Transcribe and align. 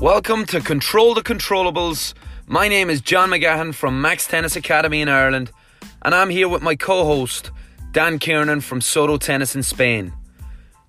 Welcome 0.00 0.44
to 0.46 0.60
Control 0.60 1.12
the 1.14 1.22
Controllables. 1.22 2.14
My 2.46 2.68
name 2.68 2.88
is 2.88 3.00
John 3.00 3.30
McGahan 3.30 3.74
from 3.74 4.00
Max 4.00 4.28
Tennis 4.28 4.54
Academy 4.54 5.00
in 5.00 5.08
Ireland, 5.08 5.50
and 6.02 6.14
I'm 6.14 6.30
here 6.30 6.48
with 6.48 6.62
my 6.62 6.76
co 6.76 7.04
host, 7.04 7.50
Dan 7.90 8.20
Kiernan 8.20 8.60
from 8.60 8.80
Soto 8.80 9.16
Tennis 9.16 9.56
in 9.56 9.64
Spain. 9.64 10.12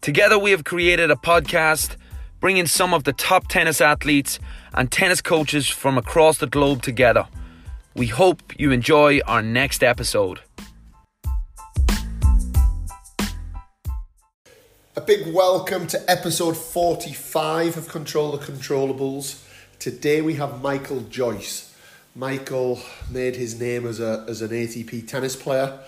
Together, 0.01 0.37
we 0.37 0.51
have 0.51 0.63
created 0.63 1.09
a 1.09 1.15
podcast 1.15 1.95
bringing 2.39 2.67
some 2.67 2.93
of 2.93 3.03
the 3.03 3.13
top 3.13 3.47
tennis 3.47 3.81
athletes 3.81 4.39
and 4.75 4.91
tennis 4.91 5.21
coaches 5.21 5.67
from 5.67 5.97
across 5.97 6.37
the 6.37 6.45
globe 6.45 6.83
together. 6.83 7.27
We 7.95 8.05
hope 8.05 8.53
you 8.59 8.71
enjoy 8.71 9.21
our 9.25 9.41
next 9.41 9.81
episode. 9.81 10.39
A 14.99 15.01
big 15.01 15.33
welcome 15.33 15.87
to 15.87 16.11
episode 16.11 16.57
45 16.57 17.77
of 17.77 17.87
Control 17.87 18.33
the 18.33 18.45
Controllables. 18.45 19.41
Today 19.79 20.19
we 20.19 20.33
have 20.33 20.61
Michael 20.61 20.99
Joyce. 21.03 21.73
Michael 22.13 22.81
made 23.09 23.37
his 23.37 23.57
name 23.57 23.87
as, 23.87 24.01
a, 24.01 24.25
as 24.27 24.41
an 24.41 24.49
ATP 24.49 25.07
tennis 25.07 25.37
player, 25.37 25.79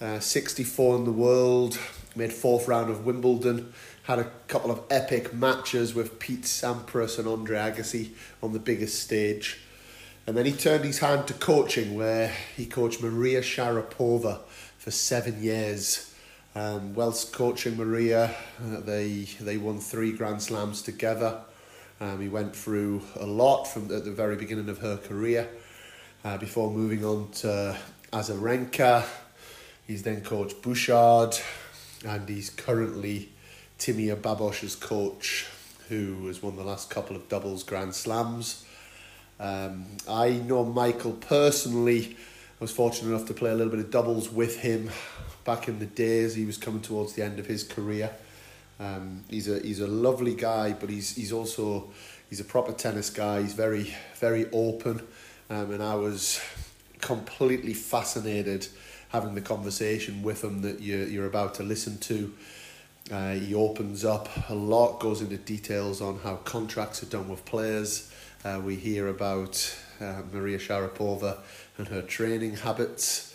uh, 0.00 0.20
64 0.20 0.96
in 0.96 1.04
the 1.04 1.12
world, 1.12 1.78
made 2.14 2.32
fourth 2.32 2.66
round 2.66 2.88
of 2.88 3.04
Wimbledon, 3.04 3.74
had 4.04 4.20
a 4.20 4.30
couple 4.48 4.70
of 4.70 4.80
epic 4.88 5.34
matches 5.34 5.94
with 5.94 6.18
Pete 6.18 6.44
Sampras 6.44 7.18
and 7.18 7.28
Andre 7.28 7.58
Agassi 7.58 8.12
on 8.42 8.54
the 8.54 8.58
biggest 8.58 9.02
stage. 9.02 9.60
And 10.26 10.34
then 10.34 10.46
he 10.46 10.52
turned 10.52 10.86
his 10.86 11.00
hand 11.00 11.26
to 11.26 11.34
coaching, 11.34 11.94
where 11.94 12.32
he 12.56 12.64
coached 12.64 13.02
Maria 13.02 13.42
Sharapova 13.42 14.38
for 14.78 14.90
seven 14.90 15.42
years. 15.42 16.10
Um, 16.56 16.94
whilst 16.94 17.34
coaching 17.34 17.76
Maria, 17.76 18.34
uh, 18.64 18.80
they 18.80 19.28
they 19.40 19.58
won 19.58 19.78
three 19.78 20.12
Grand 20.12 20.40
Slams 20.40 20.80
together. 20.80 21.42
Um, 22.00 22.18
he 22.18 22.28
went 22.28 22.56
through 22.56 23.02
a 23.16 23.26
lot 23.26 23.64
from 23.64 23.88
the, 23.88 24.00
the 24.00 24.10
very 24.10 24.36
beginning 24.36 24.70
of 24.70 24.78
her 24.78 24.96
career 24.96 25.50
uh, 26.24 26.38
before 26.38 26.70
moving 26.70 27.04
on 27.04 27.30
to 27.42 27.76
Azarenka. 28.10 29.04
He's 29.86 30.02
then 30.02 30.22
coached 30.22 30.62
Bouchard, 30.62 31.38
and 32.06 32.26
he's 32.26 32.48
currently 32.48 33.28
Timea 33.78 34.16
Babos's 34.16 34.76
coach, 34.76 35.46
who 35.90 36.26
has 36.26 36.42
won 36.42 36.56
the 36.56 36.64
last 36.64 36.88
couple 36.88 37.16
of 37.16 37.28
doubles 37.28 37.64
Grand 37.64 37.94
Slams. 37.94 38.64
Um, 39.38 39.84
I 40.08 40.30
know 40.30 40.64
Michael 40.64 41.12
personally. 41.12 42.16
I 42.58 42.64
was 42.64 42.72
fortunate 42.72 43.10
enough 43.10 43.28
to 43.28 43.34
play 43.34 43.50
a 43.50 43.54
little 43.54 43.70
bit 43.70 43.80
of 43.80 43.90
doubles 43.90 44.32
with 44.32 44.60
him 44.60 44.88
back 45.46 45.68
in 45.68 45.78
the 45.78 45.86
days. 45.86 46.34
He 46.34 46.44
was 46.44 46.58
coming 46.58 46.82
towards 46.82 47.14
the 47.14 47.22
end 47.22 47.38
of 47.38 47.46
his 47.46 47.64
career. 47.64 48.10
Um, 48.78 49.24
he's 49.30 49.48
a 49.48 49.60
he's 49.60 49.80
a 49.80 49.86
lovely 49.86 50.34
guy, 50.34 50.74
but 50.74 50.90
he's 50.90 51.16
he's 51.16 51.32
also 51.32 51.88
he's 52.28 52.40
a 52.40 52.44
proper 52.44 52.72
tennis 52.72 53.08
guy. 53.08 53.40
He's 53.40 53.54
very 53.54 53.94
very 54.16 54.50
open, 54.52 55.00
um, 55.48 55.72
and 55.72 55.82
I 55.82 55.94
was 55.94 56.40
completely 57.00 57.72
fascinated 57.72 58.66
having 59.10 59.34
the 59.34 59.40
conversation 59.40 60.22
with 60.22 60.44
him 60.44 60.62
that 60.62 60.80
you 60.80 60.98
you're 61.04 61.26
about 61.26 61.54
to 61.54 61.62
listen 61.62 61.96
to. 61.98 62.34
Uh, 63.10 63.34
he 63.34 63.54
opens 63.54 64.04
up 64.04 64.28
a 64.48 64.54
lot, 64.54 64.98
goes 64.98 65.22
into 65.22 65.36
details 65.36 66.02
on 66.02 66.18
how 66.18 66.34
contracts 66.36 67.02
are 67.04 67.06
done 67.06 67.28
with 67.28 67.44
players. 67.44 68.12
Uh, 68.44 68.60
we 68.62 68.74
hear 68.74 69.08
about 69.08 69.76
uh, 70.00 70.22
Maria 70.32 70.58
Sharapova 70.58 71.38
and 71.78 71.88
her 71.88 72.02
training 72.02 72.56
habits. 72.56 73.25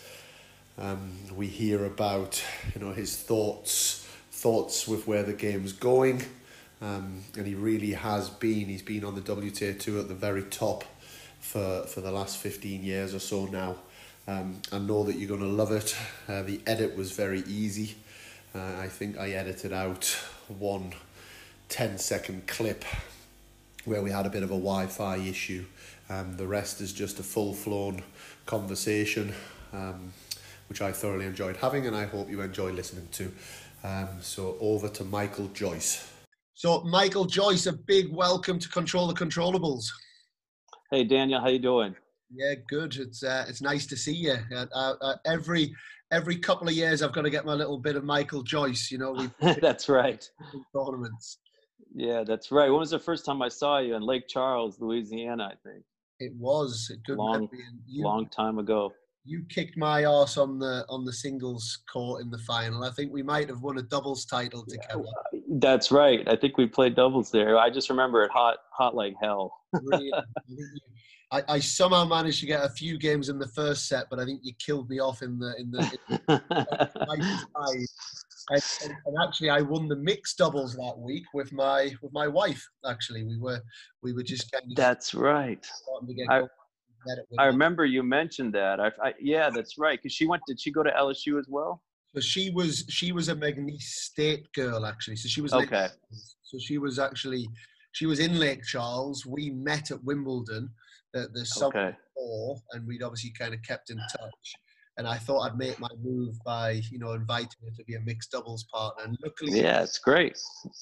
Um, 0.77 1.11
we 1.36 1.47
hear 1.47 1.86
about 1.86 2.44
you 2.73 2.81
know 2.81 2.94
his 2.94 3.16
thoughts 3.16 4.08
thoughts 4.31 4.88
with 4.88 5.08
where 5.08 5.23
the 5.23 5.33
game's 5.33 5.73
going, 5.73 6.23
um, 6.81 7.23
and 7.38 7.45
he 7.45 7.55
really 7.55 7.94
has 7.94 8.30
been. 8.30 8.67
He's 8.67 8.81
been 8.81 9.05
on 9.05 9.16
the 9.16 9.22
WTA 9.22 9.80
tour 9.80 9.99
at 9.99 10.08
the 10.08 10.16
very 10.16 10.44
top 10.44 10.83
for 11.39 11.83
for 11.83 12.02
the 12.02 12.11
last 12.11 12.37
fifteen 12.37 12.83
years 12.83 13.14
or 13.14 13.20
so 13.20 13.45
now. 13.45 13.76
Um, 14.27 14.61
I 14.71 14.77
know 14.77 15.04
that 15.04 15.15
you're 15.15 15.27
going 15.27 15.42
to 15.42 15.48
love 15.48 15.71
it. 15.71 15.95
Uh, 16.27 16.43
the 16.43 16.61
edit 16.67 16.95
was 16.95 17.11
very 17.11 17.42
easy. 17.48 17.95
Uh, 18.53 18.77
I 18.80 18.88
think 18.88 19.17
I 19.17 19.32
edited 19.32 19.73
out 19.73 20.05
one 20.48 20.93
10 21.70 21.98
second 21.98 22.48
clip 22.48 22.83
where 23.86 24.02
we 24.02 24.11
had 24.11 24.26
a 24.26 24.30
bit 24.30 24.43
of 24.43 24.52
a 24.52 24.55
Wi 24.55 24.88
Fi 24.88 25.17
issue. 25.17 25.65
Um, 26.09 26.36
the 26.36 26.45
rest 26.45 26.82
is 26.82 26.92
just 26.92 27.17
a 27.20 27.23
full 27.23 27.53
flown 27.53 28.03
conversation, 28.45 29.33
um, 29.71 30.11
which 30.71 30.82
I 30.82 30.93
thoroughly 30.93 31.26
enjoyed 31.26 31.58
having 31.58 31.86
and 31.86 31.93
I 31.93 32.05
hope 32.05 32.30
you 32.30 32.39
enjoy 32.39 32.71
listening 32.71 33.05
to. 33.11 33.30
Um, 33.83 34.08
so 34.21 34.55
over 34.61 34.87
to 34.87 35.04
Michael 35.04 35.49
Joyce. 35.49 36.09
So, 36.54 36.80
Michael 36.83 37.26
Joyce, 37.26 37.65
a 37.65 37.73
big 37.73 38.09
welcome 38.09 38.58
to 38.58 38.70
Control 38.70 39.05
the 39.05 39.14
Controllables. 39.14 39.83
Hey, 40.89 41.04
Daniel, 41.04 41.42
how 41.42 41.49
you 41.49 41.59
doing? 41.59 41.93
Yeah, 42.33 42.54
good. 42.70 42.95
It's 42.95 43.21
uh, 43.21 43.43
it's 43.49 43.61
nice 43.61 43.86
to 43.87 43.98
see 43.98 44.14
you. 44.14 44.37
Uh, 44.55 44.65
uh, 44.73 45.15
every 45.26 45.76
every 46.09 46.37
couple 46.37 46.70
of 46.70 46.73
years, 46.73 47.02
I've 47.02 47.11
got 47.11 47.23
to 47.23 47.30
get 47.30 47.45
my 47.45 47.53
little 47.53 47.77
bit 47.77 47.98
of 47.98 48.05
Michael 48.05 48.42
Joyce. 48.42 48.89
You 48.92 48.99
know, 48.99 49.30
that's 49.59 49.89
right. 49.89 50.26
Tournaments. 50.73 51.39
Yeah, 51.93 52.23
that's 52.26 52.49
right. 52.49 52.70
When 52.70 52.80
was 52.80 52.92
the 52.92 52.99
first 52.99 53.26
time 53.26 53.42
I 53.42 53.49
saw 53.49 53.80
you 53.80 53.95
in 53.95 54.03
Lake 54.03 54.30
Charles, 54.30 54.80
Louisiana? 54.80 55.52
I 55.52 55.70
think 55.70 55.83
it 56.20 56.32
was 56.38 56.89
a 56.93 56.98
good 57.05 57.17
long, 57.17 57.49
you, 57.88 58.05
long 58.05 58.30
time 58.30 58.58
ago. 58.58 58.93
You 59.23 59.43
kicked 59.49 59.77
my 59.77 60.04
ass 60.04 60.37
on 60.37 60.58
the 60.58 60.83
on 60.89 61.05
the 61.05 61.14
singles 61.14 61.83
court 61.92 62.23
in 62.23 62.32
the 62.32 62.39
final. 62.39 62.83
I 62.83 62.92
think 62.92 63.14
we 63.14 63.21
might 63.21 63.49
have 63.49 63.61
won 63.61 63.77
a 63.77 63.83
doubles 63.83 64.26
title 64.26 64.65
together. 64.65 65.04
Yeah, 65.32 65.39
that's 65.59 65.92
right. 65.92 66.27
I 66.27 66.36
think 66.36 66.58
we 66.58 66.65
played 66.65 66.95
doubles 66.95 67.30
there. 67.30 67.58
I 67.58 67.70
just 67.70 67.89
remember 67.89 68.23
it 68.23 68.32
hot, 68.32 68.58
hot 68.71 68.95
like 68.95 69.14
hell. 69.21 69.54
I, 71.33 71.43
I, 71.48 71.59
somehow 71.59 72.04
managed 72.04 72.42
to 72.42 72.45
get 72.45 72.65
a 72.65 72.70
few 72.70 72.98
games 72.98 73.30
in 73.30 73.39
the 73.39 73.48
first 73.48 73.87
set, 73.87 74.08
but 74.09 74.20
I 74.20 74.26
think 74.26 74.42
you 74.43 74.52
killed 74.59 74.89
me 74.89 74.99
off 74.99 75.21
in 75.21 75.39
the 75.39 75.55
in 75.58 75.71
the. 75.71 75.80
In 75.80 76.17
the 76.27 76.42
and, 77.09 77.23
and, 78.49 78.95
and, 79.05 79.17
actually, 79.23 79.49
I 79.49 79.61
won 79.61 79.88
the 79.88 79.95
mixed 79.95 80.38
doubles 80.38 80.76
that 80.76 80.98
week 80.98 81.23
with 81.33 81.53
my 81.53 81.93
with 82.02 82.11
my 82.11 82.27
wife. 82.27 82.67
Actually, 82.86 83.23
we 83.23 83.38
were 83.38 83.61
we 84.03 84.11
were 84.11 84.23
just 84.23 84.52
kind 84.52 84.65
of. 84.70 84.76
That's 84.76 85.14
right. 85.14 85.65
I, 86.30 86.42
I 87.39 87.45
remember 87.45 87.86
you 87.86 88.04
mentioned 88.04 88.54
that. 88.54 88.80
I, 88.80 88.92
I 89.04 89.14
yeah, 89.20 89.50
that's 89.50 89.78
right. 89.78 90.00
Because 90.00 90.14
she 90.14 90.26
went. 90.28 90.44
Did 90.48 90.60
she 90.60 90.72
go 90.72 90.84
to 90.84 90.92
LSU 90.92 91.39
as 91.39 91.48
well? 91.50 91.82
So 92.14 92.20
she 92.20 92.50
was 92.52 92.86
she 92.89 93.12
was 93.12 93.30
a 93.30 93.36
McNeese 93.36 93.82
State 93.82 94.52
girl 94.54 94.86
actually. 94.86 95.16
So 95.16 95.30
she 95.30 95.42
was 95.42 95.54
okay. 95.54 95.88
so 96.44 96.58
she 96.60 96.78
was 96.78 97.00
actually 97.00 97.48
she 97.94 98.06
was 98.06 98.20
in 98.20 98.39
Lake 98.39 98.64
Charles. 98.64 99.26
We 99.26 99.52
met 99.52 99.92
at 99.92 100.04
Wimbledon 100.04 100.70
the, 101.14 101.30
the 101.34 101.45
summer 101.45 101.88
okay. 101.88 101.98
before, 102.16 102.58
and 102.72 102.88
we'd 102.88 103.04
obviously 103.04 103.32
kind 103.32 103.54
of 103.54 103.62
kept 103.64 103.89
in 103.89 103.98
touch. 103.98 104.56
And 104.97 105.07
I 105.07 105.17
thought 105.17 105.41
I'd 105.41 105.57
make 105.57 105.79
my 105.79 105.87
move 106.03 106.35
by, 106.43 106.81
you 106.91 106.99
know, 106.99 107.13
inviting 107.13 107.47
her 107.63 107.71
to 107.77 107.83
be 107.85 107.95
a 107.95 108.02
mixed 108.02 108.31
doubles 108.31 108.65
partner. 108.71 109.05
And 109.05 109.17
luckily, 109.23 109.61
yeah, 109.61 109.81
it's 109.81 109.97
great. 109.97 110.37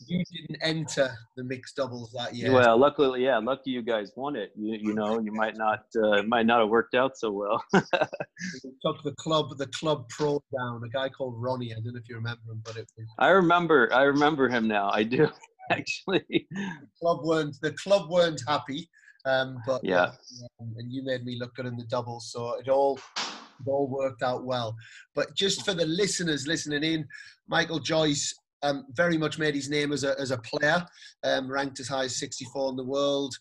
You 0.07 0.23
didn't 0.31 0.57
enter 0.61 1.11
the 1.37 1.43
mixed 1.43 1.75
doubles 1.75 2.11
that 2.17 2.35
year. 2.35 2.51
Well, 2.51 2.77
luckily, 2.77 3.23
yeah, 3.23 3.37
lucky 3.37 3.69
you 3.69 3.81
guys 3.83 4.11
won 4.15 4.35
it. 4.35 4.51
You, 4.55 4.77
you 4.81 4.93
know, 4.93 5.19
you 5.19 5.31
might 5.31 5.57
not, 5.57 5.83
uh, 6.03 6.23
might 6.23 6.45
not 6.45 6.59
have 6.59 6.69
worked 6.69 6.95
out 6.95 7.17
so 7.17 7.31
well. 7.31 7.63
we 7.73 8.71
took 8.83 9.03
the 9.03 9.13
club, 9.19 9.57
the 9.57 9.67
club 9.67 10.09
pro 10.09 10.41
down. 10.57 10.81
A 10.83 10.89
guy 10.89 11.09
called 11.09 11.35
Ronnie. 11.37 11.71
I 11.71 11.75
don't 11.75 11.93
know 11.93 11.99
if 11.99 12.09
you 12.09 12.15
remember 12.15 12.41
him, 12.51 12.61
but 12.65 12.77
it 12.77 12.89
was. 12.97 13.07
I 13.19 13.29
remember. 13.29 13.89
I 13.93 14.03
remember 14.03 14.49
him 14.49 14.67
now. 14.67 14.89
I 14.89 15.03
do 15.03 15.29
actually. 15.69 16.47
The 16.49 16.87
club 16.99 17.19
weren't. 17.23 17.55
The 17.61 17.73
club 17.73 18.09
weren't 18.09 18.41
happy 18.47 18.89
um, 19.25 19.61
but 19.65 19.81
yeah, 19.83 20.11
um, 20.61 20.73
and 20.77 20.91
you 20.91 21.03
made 21.03 21.25
me 21.25 21.37
look 21.39 21.55
good 21.55 21.65
in 21.65 21.75
the 21.75 21.83
doubles, 21.83 22.31
so 22.31 22.57
it 22.59 22.69
all 22.69 22.99
all 23.65 23.87
worked 23.87 24.23
out 24.23 24.45
well. 24.45 24.75
But 25.15 25.35
just 25.35 25.65
for 25.65 25.73
the 25.73 25.85
listeners 25.85 26.47
listening 26.47 26.83
in, 26.83 27.07
Michael 27.47 27.79
Joyce 27.79 28.33
um, 28.63 28.85
very 28.93 29.17
much 29.17 29.39
made 29.39 29.55
his 29.55 29.69
name 29.69 29.91
as 29.91 30.03
a 30.03 30.19
as 30.19 30.31
a 30.31 30.37
player, 30.37 30.85
um, 31.23 31.49
ranked 31.49 31.79
as 31.79 31.87
high 31.87 32.05
as 32.05 32.19
64 32.19 32.71
in 32.71 32.75
the 32.75 32.83
world. 32.83 33.33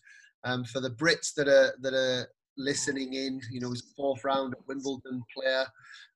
Um, 0.45 0.63
for 0.63 0.79
the 0.79 0.91
Brits 0.91 1.33
that 1.35 1.47
are 1.47 1.75
that 1.81 1.93
are 1.93 2.27
listening 2.57 3.13
in, 3.13 3.41
you 3.51 3.59
know, 3.59 3.69
he's 3.69 3.93
fourth 3.95 4.23
round 4.23 4.53
at 4.53 4.67
Wimbledon 4.67 5.23
player. 5.35 5.65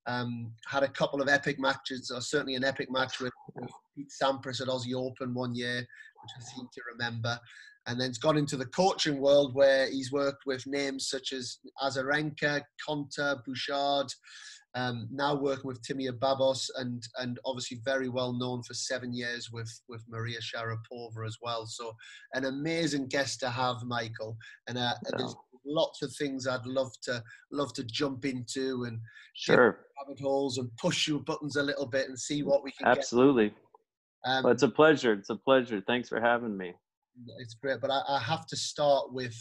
Um, 0.06 0.52
had 0.68 0.84
a 0.84 0.90
couple 0.90 1.22
of 1.22 1.30
epic 1.30 1.60
matches, 1.60 2.12
or 2.14 2.22
certainly 2.22 2.56
an 2.56 2.66
epic 2.66 2.92
match 2.92 3.20
with, 3.22 3.32
with 3.56 3.70
Pete 3.96 4.12
Sampras 4.22 4.62
at 4.62 4.68
Aussie 4.68 4.96
Open 4.96 5.34
one 5.34 5.56
year, 5.56 5.78
which 5.78 6.32
I 6.38 6.42
seem 6.42 6.68
to 6.74 6.82
remember 6.92 7.40
and 7.88 8.00
then 8.00 8.10
he's 8.10 8.18
gone 8.18 8.38
into 8.38 8.58
the 8.58 8.66
coaching 8.68 9.20
world 9.20 9.54
where 9.56 9.90
he's 9.90 10.12
worked 10.12 10.46
with 10.46 10.66
names 10.66 11.10
such 11.10 11.34
as 11.34 11.58
Azarenka, 11.82 12.62
Konta, 12.88 13.44
Bouchard, 13.46 14.08
um, 14.76 15.08
now 15.12 15.36
working 15.36 15.68
with 15.68 15.82
Timea 15.84 16.18
Babos, 16.18 16.70
and 16.78 17.04
and 17.20 17.40
obviously 17.46 17.80
very 17.86 18.10
well 18.10 18.34
known 18.34 18.64
for 18.64 18.74
seven 18.74 19.14
years 19.14 19.52
with 19.52 19.72
with 19.88 20.04
Maria 20.10 20.40
Sharapova 20.40 21.28
as 21.28 21.38
well. 21.42 21.66
So 21.68 21.96
an 22.34 22.46
amazing 22.46 23.08
guest 23.08 23.40
to 23.42 23.50
have, 23.50 23.84
Michael. 23.84 24.36
And 24.68 24.78
uh, 24.78 24.94
there's 25.16 25.36
lots 25.66 26.02
of 26.02 26.14
things 26.16 26.48
I'd 26.48 26.66
love 26.66 26.92
to 27.04 27.24
love 27.52 27.74
to 27.74 27.84
jump 27.84 28.26
into 28.26 28.86
and 28.86 29.00
sure 29.36 29.86
rabbit 30.02 30.20
holes 30.20 30.58
and 30.58 30.76
push 30.78 31.08
your 31.08 31.20
buttons 31.20 31.56
a 31.56 31.64
little 31.64 31.86
bit 31.86 32.10
and 32.10 32.18
see 32.18 32.42
what 32.42 32.64
we 32.64 32.72
can. 32.72 32.88
Absolutely. 32.88 33.54
Um, 34.26 34.44
well, 34.44 34.54
it's 34.54 34.64
a 34.64 34.70
pleasure. 34.70 35.14
It's 35.14 35.30
a 35.30 35.36
pleasure. 35.36 35.84
Thanks 35.86 36.10
for 36.10 36.20
having 36.20 36.58
me 36.58 36.74
it's 37.40 37.54
great. 37.56 37.82
But 37.82 37.92
I, 37.92 38.02
I 38.08 38.20
have 38.20 38.46
to 38.48 38.56
start 38.56 39.14
with 39.14 39.36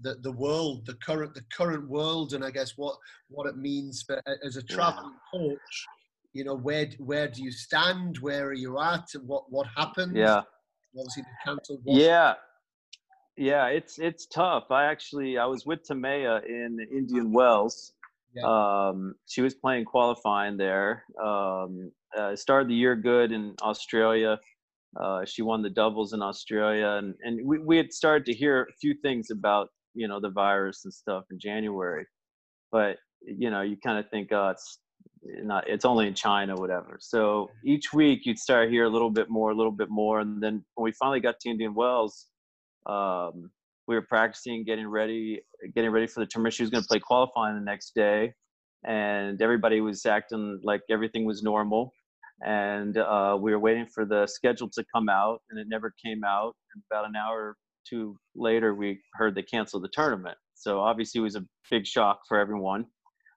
the 0.00 0.16
the 0.22 0.32
world, 0.32 0.86
the 0.86 0.94
current 0.94 1.34
the 1.34 1.44
current 1.52 1.88
world, 1.88 2.32
and 2.34 2.44
I 2.44 2.50
guess 2.50 2.74
what 2.76 2.96
what 3.28 3.46
it 3.46 3.56
means 3.56 4.02
for 4.02 4.20
as 4.44 4.56
a 4.56 4.62
traveling 4.62 5.14
yeah. 5.32 5.40
coach. 5.40 5.86
You 6.32 6.44
know, 6.44 6.56
where 6.56 6.88
where 6.98 7.28
do 7.28 7.42
you 7.42 7.50
stand? 7.50 8.18
Where 8.18 8.46
are 8.46 8.52
you 8.54 8.78
at? 8.78 9.08
And 9.14 9.26
what 9.26 9.44
what 9.50 9.66
happened? 9.76 10.16
Yeah. 10.16 10.42
Obviously, 10.98 11.22
the 11.22 11.28
cancelled. 11.44 11.80
Yeah. 11.84 12.34
Yeah, 13.38 13.66
it's 13.66 13.98
it's 13.98 14.26
tough. 14.26 14.70
I 14.70 14.84
actually 14.84 15.36
I 15.36 15.44
was 15.44 15.66
with 15.66 15.86
Timea 15.86 16.44
in 16.46 16.78
Indian 16.90 17.32
Wells. 17.32 17.92
Yeah. 18.34 18.44
Um, 18.44 19.14
she 19.26 19.42
was 19.42 19.54
playing 19.54 19.84
qualifying 19.84 20.56
there. 20.56 21.04
Um, 21.22 21.92
uh, 22.16 22.34
started 22.34 22.68
the 22.68 22.74
year 22.74 22.96
good 22.96 23.32
in 23.32 23.54
Australia. 23.62 24.38
Uh, 24.98 25.24
she 25.26 25.42
won 25.42 25.62
the 25.62 25.70
doubles 25.70 26.12
in 26.12 26.22
Australia, 26.22 26.98
and 26.98 27.14
and 27.22 27.46
we, 27.46 27.58
we 27.58 27.76
had 27.76 27.92
started 27.92 28.24
to 28.26 28.32
hear 28.32 28.62
a 28.62 28.72
few 28.80 28.94
things 29.02 29.30
about 29.30 29.68
you 29.94 30.08
know 30.08 30.20
the 30.20 30.30
virus 30.30 30.84
and 30.84 30.92
stuff 30.92 31.24
in 31.30 31.38
January, 31.38 32.06
but 32.72 32.96
you 33.22 33.50
know 33.50 33.62
you 33.62 33.76
kind 33.84 33.98
of 33.98 34.08
think 34.10 34.28
oh 34.32 34.48
it's 34.48 34.78
not 35.42 35.68
it's 35.68 35.84
only 35.84 36.06
in 36.06 36.14
China 36.14 36.54
whatever. 36.56 36.98
So 37.00 37.50
each 37.64 37.92
week 37.92 38.20
you'd 38.24 38.38
start 38.38 38.70
hear 38.70 38.84
a 38.84 38.88
little 38.90 39.10
bit 39.10 39.28
more, 39.28 39.50
a 39.50 39.54
little 39.54 39.72
bit 39.72 39.90
more, 39.90 40.20
and 40.20 40.42
then 40.42 40.64
when 40.74 40.84
we 40.84 40.92
finally 40.92 41.20
got 41.20 41.40
to 41.40 41.50
Indian 41.50 41.74
Wells, 41.74 42.26
um, 42.86 43.50
we 43.86 43.94
were 43.94 44.02
practicing, 44.02 44.64
getting 44.64 44.88
ready, 44.88 45.40
getting 45.74 45.90
ready 45.90 46.06
for 46.06 46.20
the 46.20 46.26
tournament. 46.26 46.54
She 46.54 46.62
was 46.62 46.70
going 46.70 46.82
to 46.82 46.88
play 46.88 46.98
qualifying 46.98 47.54
the 47.54 47.64
next 47.64 47.94
day, 47.94 48.32
and 48.84 49.40
everybody 49.40 49.80
was 49.80 50.04
acting 50.06 50.60
like 50.62 50.80
everything 50.90 51.24
was 51.24 51.42
normal. 51.42 51.92
And 52.44 52.98
uh, 52.98 53.38
we 53.40 53.52
were 53.52 53.58
waiting 53.58 53.86
for 53.86 54.04
the 54.04 54.26
schedule 54.26 54.68
to 54.70 54.84
come 54.94 55.08
out, 55.08 55.40
and 55.50 55.58
it 55.58 55.68
never 55.68 55.94
came 56.04 56.22
out. 56.24 56.54
And 56.74 56.82
about 56.90 57.08
an 57.08 57.16
hour 57.16 57.38
or 57.38 57.56
two 57.88 58.16
later, 58.34 58.74
we 58.74 59.00
heard 59.14 59.34
they 59.34 59.42
canceled 59.42 59.84
the 59.84 59.88
tournament. 59.88 60.36
So 60.54 60.80
obviously, 60.80 61.20
it 61.20 61.22
was 61.22 61.36
a 61.36 61.44
big 61.70 61.86
shock 61.86 62.20
for 62.28 62.38
everyone 62.38 62.86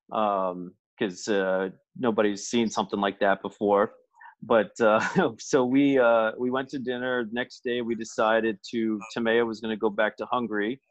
because 0.10 1.28
um, 1.28 1.36
uh, 1.36 1.70
nobody's 1.98 2.48
seen 2.48 2.70
something 2.70 3.00
like 3.00 3.20
that 3.20 3.42
before 3.42 3.94
but 4.42 4.72
uh, 4.80 5.00
so 5.40 5.66
we 5.66 6.00
uh, 6.00 6.32
we 6.38 6.50
went 6.50 6.70
to 6.70 6.80
dinner. 6.80 7.28
Next 7.32 7.62
day, 7.64 7.82
we 7.82 7.96
decided 7.96 8.58
to 8.72 9.00
Timea 9.16 9.46
was 9.46 9.60
going 9.60 9.76
to 9.76 9.80
go 9.80 9.90
back 9.90 10.18
to 10.18 10.26
Hungary, 10.26 10.82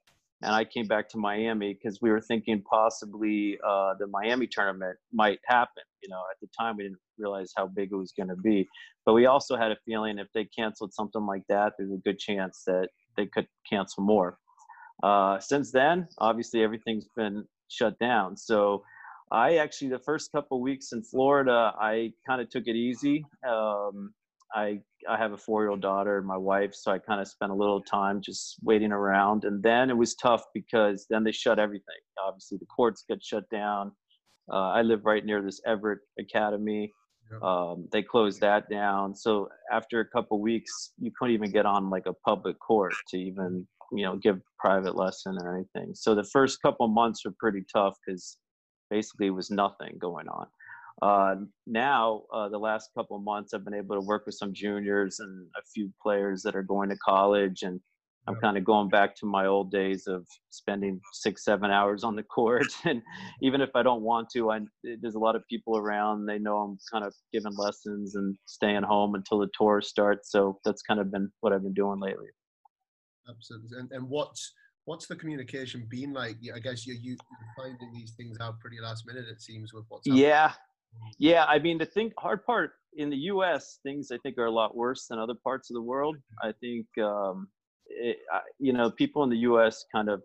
and 0.42 0.54
I 0.54 0.64
came 0.64 0.86
back 0.86 1.08
to 1.10 1.18
Miami 1.18 1.74
because 1.74 2.00
we 2.00 2.10
were 2.10 2.20
thinking 2.20 2.62
possibly 2.62 3.58
uh, 3.66 3.94
the 3.98 4.06
Miami 4.06 4.46
tournament 4.46 4.96
might 5.12 5.40
happen. 5.46 5.82
You 6.02 6.08
know, 6.10 6.22
at 6.30 6.38
the 6.40 6.48
time 6.58 6.76
we 6.76 6.84
didn't 6.84 7.00
realize 7.18 7.52
how 7.56 7.66
big 7.66 7.90
it 7.92 7.96
was 7.96 8.12
going 8.16 8.28
to 8.28 8.36
be, 8.36 8.68
but 9.04 9.14
we 9.14 9.26
also 9.26 9.56
had 9.56 9.72
a 9.72 9.76
feeling 9.84 10.18
if 10.18 10.28
they 10.34 10.44
canceled 10.44 10.94
something 10.94 11.26
like 11.26 11.42
that, 11.48 11.72
there's 11.76 11.90
a 11.90 12.02
good 12.04 12.18
chance 12.18 12.62
that 12.66 12.88
they 13.16 13.26
could 13.26 13.48
cancel 13.68 14.04
more. 14.04 14.38
Uh, 15.02 15.38
since 15.40 15.72
then, 15.72 16.06
obviously 16.18 16.62
everything's 16.62 17.08
been 17.16 17.44
shut 17.68 17.98
down. 17.98 18.36
So 18.36 18.82
I 19.30 19.56
actually 19.56 19.90
the 19.90 19.98
first 19.98 20.32
couple 20.32 20.60
weeks 20.62 20.92
in 20.92 21.02
Florida, 21.02 21.72
I 21.78 22.12
kind 22.26 22.40
of 22.40 22.48
took 22.48 22.64
it 22.66 22.76
easy. 22.76 23.24
Um, 23.48 24.14
I 24.54 24.80
I 25.08 25.16
have 25.16 25.32
a 25.32 25.36
four 25.36 25.62
year 25.62 25.70
old 25.70 25.82
daughter 25.82 26.18
and 26.18 26.26
my 26.26 26.36
wife, 26.36 26.74
so 26.74 26.90
I 26.92 26.98
kind 26.98 27.20
of 27.20 27.28
spent 27.28 27.52
a 27.52 27.54
little 27.54 27.82
time 27.82 28.20
just 28.20 28.56
waiting 28.62 28.92
around. 28.92 29.44
And 29.44 29.62
then 29.62 29.90
it 29.90 29.96
was 29.96 30.14
tough 30.14 30.44
because 30.54 31.06
then 31.10 31.24
they 31.24 31.32
shut 31.32 31.58
everything. 31.58 32.00
Obviously, 32.26 32.58
the 32.58 32.66
courts 32.66 33.04
got 33.08 33.22
shut 33.22 33.48
down. 33.50 33.92
Uh, 34.52 34.70
I 34.70 34.82
live 34.82 35.04
right 35.04 35.24
near 35.24 35.42
this 35.42 35.60
Evert 35.66 36.00
Academy. 36.18 36.92
Um, 37.42 37.88
they 37.92 38.02
closed 38.02 38.40
that 38.40 38.70
down. 38.70 39.14
So 39.14 39.48
after 39.70 40.00
a 40.00 40.06
couple 40.06 40.40
weeks, 40.40 40.92
you 40.98 41.10
couldn't 41.18 41.34
even 41.34 41.50
get 41.50 41.66
on 41.66 41.90
like 41.90 42.06
a 42.06 42.14
public 42.24 42.58
court 42.58 42.94
to 43.08 43.18
even 43.18 43.66
you 43.92 44.04
know 44.04 44.16
give 44.16 44.40
private 44.58 44.96
lesson 44.96 45.36
or 45.42 45.54
anything. 45.54 45.94
So 45.94 46.14
the 46.14 46.24
first 46.24 46.62
couple 46.62 46.88
months 46.88 47.24
were 47.24 47.34
pretty 47.38 47.64
tough 47.72 47.96
because 48.04 48.38
basically 48.90 49.30
was 49.30 49.50
nothing 49.50 49.98
going 50.00 50.28
on. 50.28 50.46
Uh, 51.00 51.36
now, 51.66 52.22
uh, 52.32 52.48
the 52.48 52.58
last 52.58 52.90
couple 52.96 53.16
of 53.16 53.22
months, 53.22 53.54
I've 53.54 53.64
been 53.64 53.74
able 53.74 53.94
to 53.94 54.00
work 54.00 54.26
with 54.26 54.34
some 54.34 54.52
juniors 54.52 55.20
and 55.20 55.46
a 55.56 55.62
few 55.72 55.92
players 56.02 56.42
that 56.42 56.56
are 56.56 56.62
going 56.62 56.88
to 56.88 56.96
college, 56.96 57.62
and 57.62 57.80
I'm 58.28 58.36
kind 58.36 58.58
of 58.58 58.64
going 58.64 58.90
back 58.90 59.16
to 59.16 59.26
my 59.26 59.46
old 59.46 59.70
days 59.70 60.06
of 60.06 60.26
spending 60.50 61.00
six, 61.14 61.44
seven 61.44 61.70
hours 61.70 62.04
on 62.04 62.14
the 62.14 62.22
court. 62.22 62.66
And 62.84 63.00
even 63.40 63.62
if 63.62 63.70
I 63.74 63.82
don't 63.82 64.02
want 64.02 64.28
to, 64.34 64.50
I, 64.50 64.60
there's 65.00 65.14
a 65.14 65.18
lot 65.18 65.34
of 65.34 65.46
people 65.48 65.78
around. 65.78 66.26
They 66.26 66.38
know 66.38 66.58
I'm 66.58 66.78
kind 66.92 67.04
of 67.04 67.14
giving 67.32 67.56
lessons 67.56 68.16
and 68.16 68.36
staying 68.44 68.82
home 68.82 69.14
until 69.14 69.38
the 69.38 69.48
tour 69.58 69.80
starts. 69.80 70.30
So 70.30 70.58
that's 70.64 70.82
kind 70.82 71.00
of 71.00 71.10
been 71.10 71.30
what 71.40 71.54
I've 71.54 71.62
been 71.62 71.72
doing 71.72 72.00
lately. 72.00 72.26
Absolutely. 73.30 73.78
And, 73.78 73.90
and 73.92 74.08
what's 74.08 74.52
what's 74.84 75.06
the 75.06 75.16
communication 75.16 75.86
been 75.88 76.12
like? 76.12 76.36
I 76.54 76.58
guess 76.58 76.86
you're, 76.86 76.96
you 76.96 77.16
finding 77.56 77.92
these 77.94 78.12
things 78.12 78.36
out 78.40 78.60
pretty 78.60 78.78
last 78.80 79.06
minute. 79.06 79.24
It 79.30 79.40
seems 79.40 79.72
with 79.72 79.84
what's 79.88 80.06
happening. 80.06 80.24
yeah, 80.24 80.52
yeah. 81.18 81.44
I 81.44 81.58
mean, 81.58 81.78
the 81.78 81.86
thing 81.86 82.12
hard 82.18 82.44
part 82.44 82.72
in 82.96 83.10
the 83.10 83.16
U.S. 83.16 83.78
things 83.82 84.10
I 84.10 84.18
think 84.18 84.38
are 84.38 84.46
a 84.46 84.50
lot 84.50 84.76
worse 84.76 85.06
than 85.06 85.18
other 85.18 85.34
parts 85.42 85.70
of 85.70 85.74
the 85.74 85.82
world. 85.82 86.16
I 86.42 86.52
think 86.60 86.86
um, 87.02 87.48
it, 87.86 88.18
I, 88.32 88.40
you 88.58 88.72
know 88.72 88.90
people 88.90 89.22
in 89.24 89.30
the 89.30 89.38
U.S. 89.38 89.84
kind 89.92 90.08
of. 90.08 90.22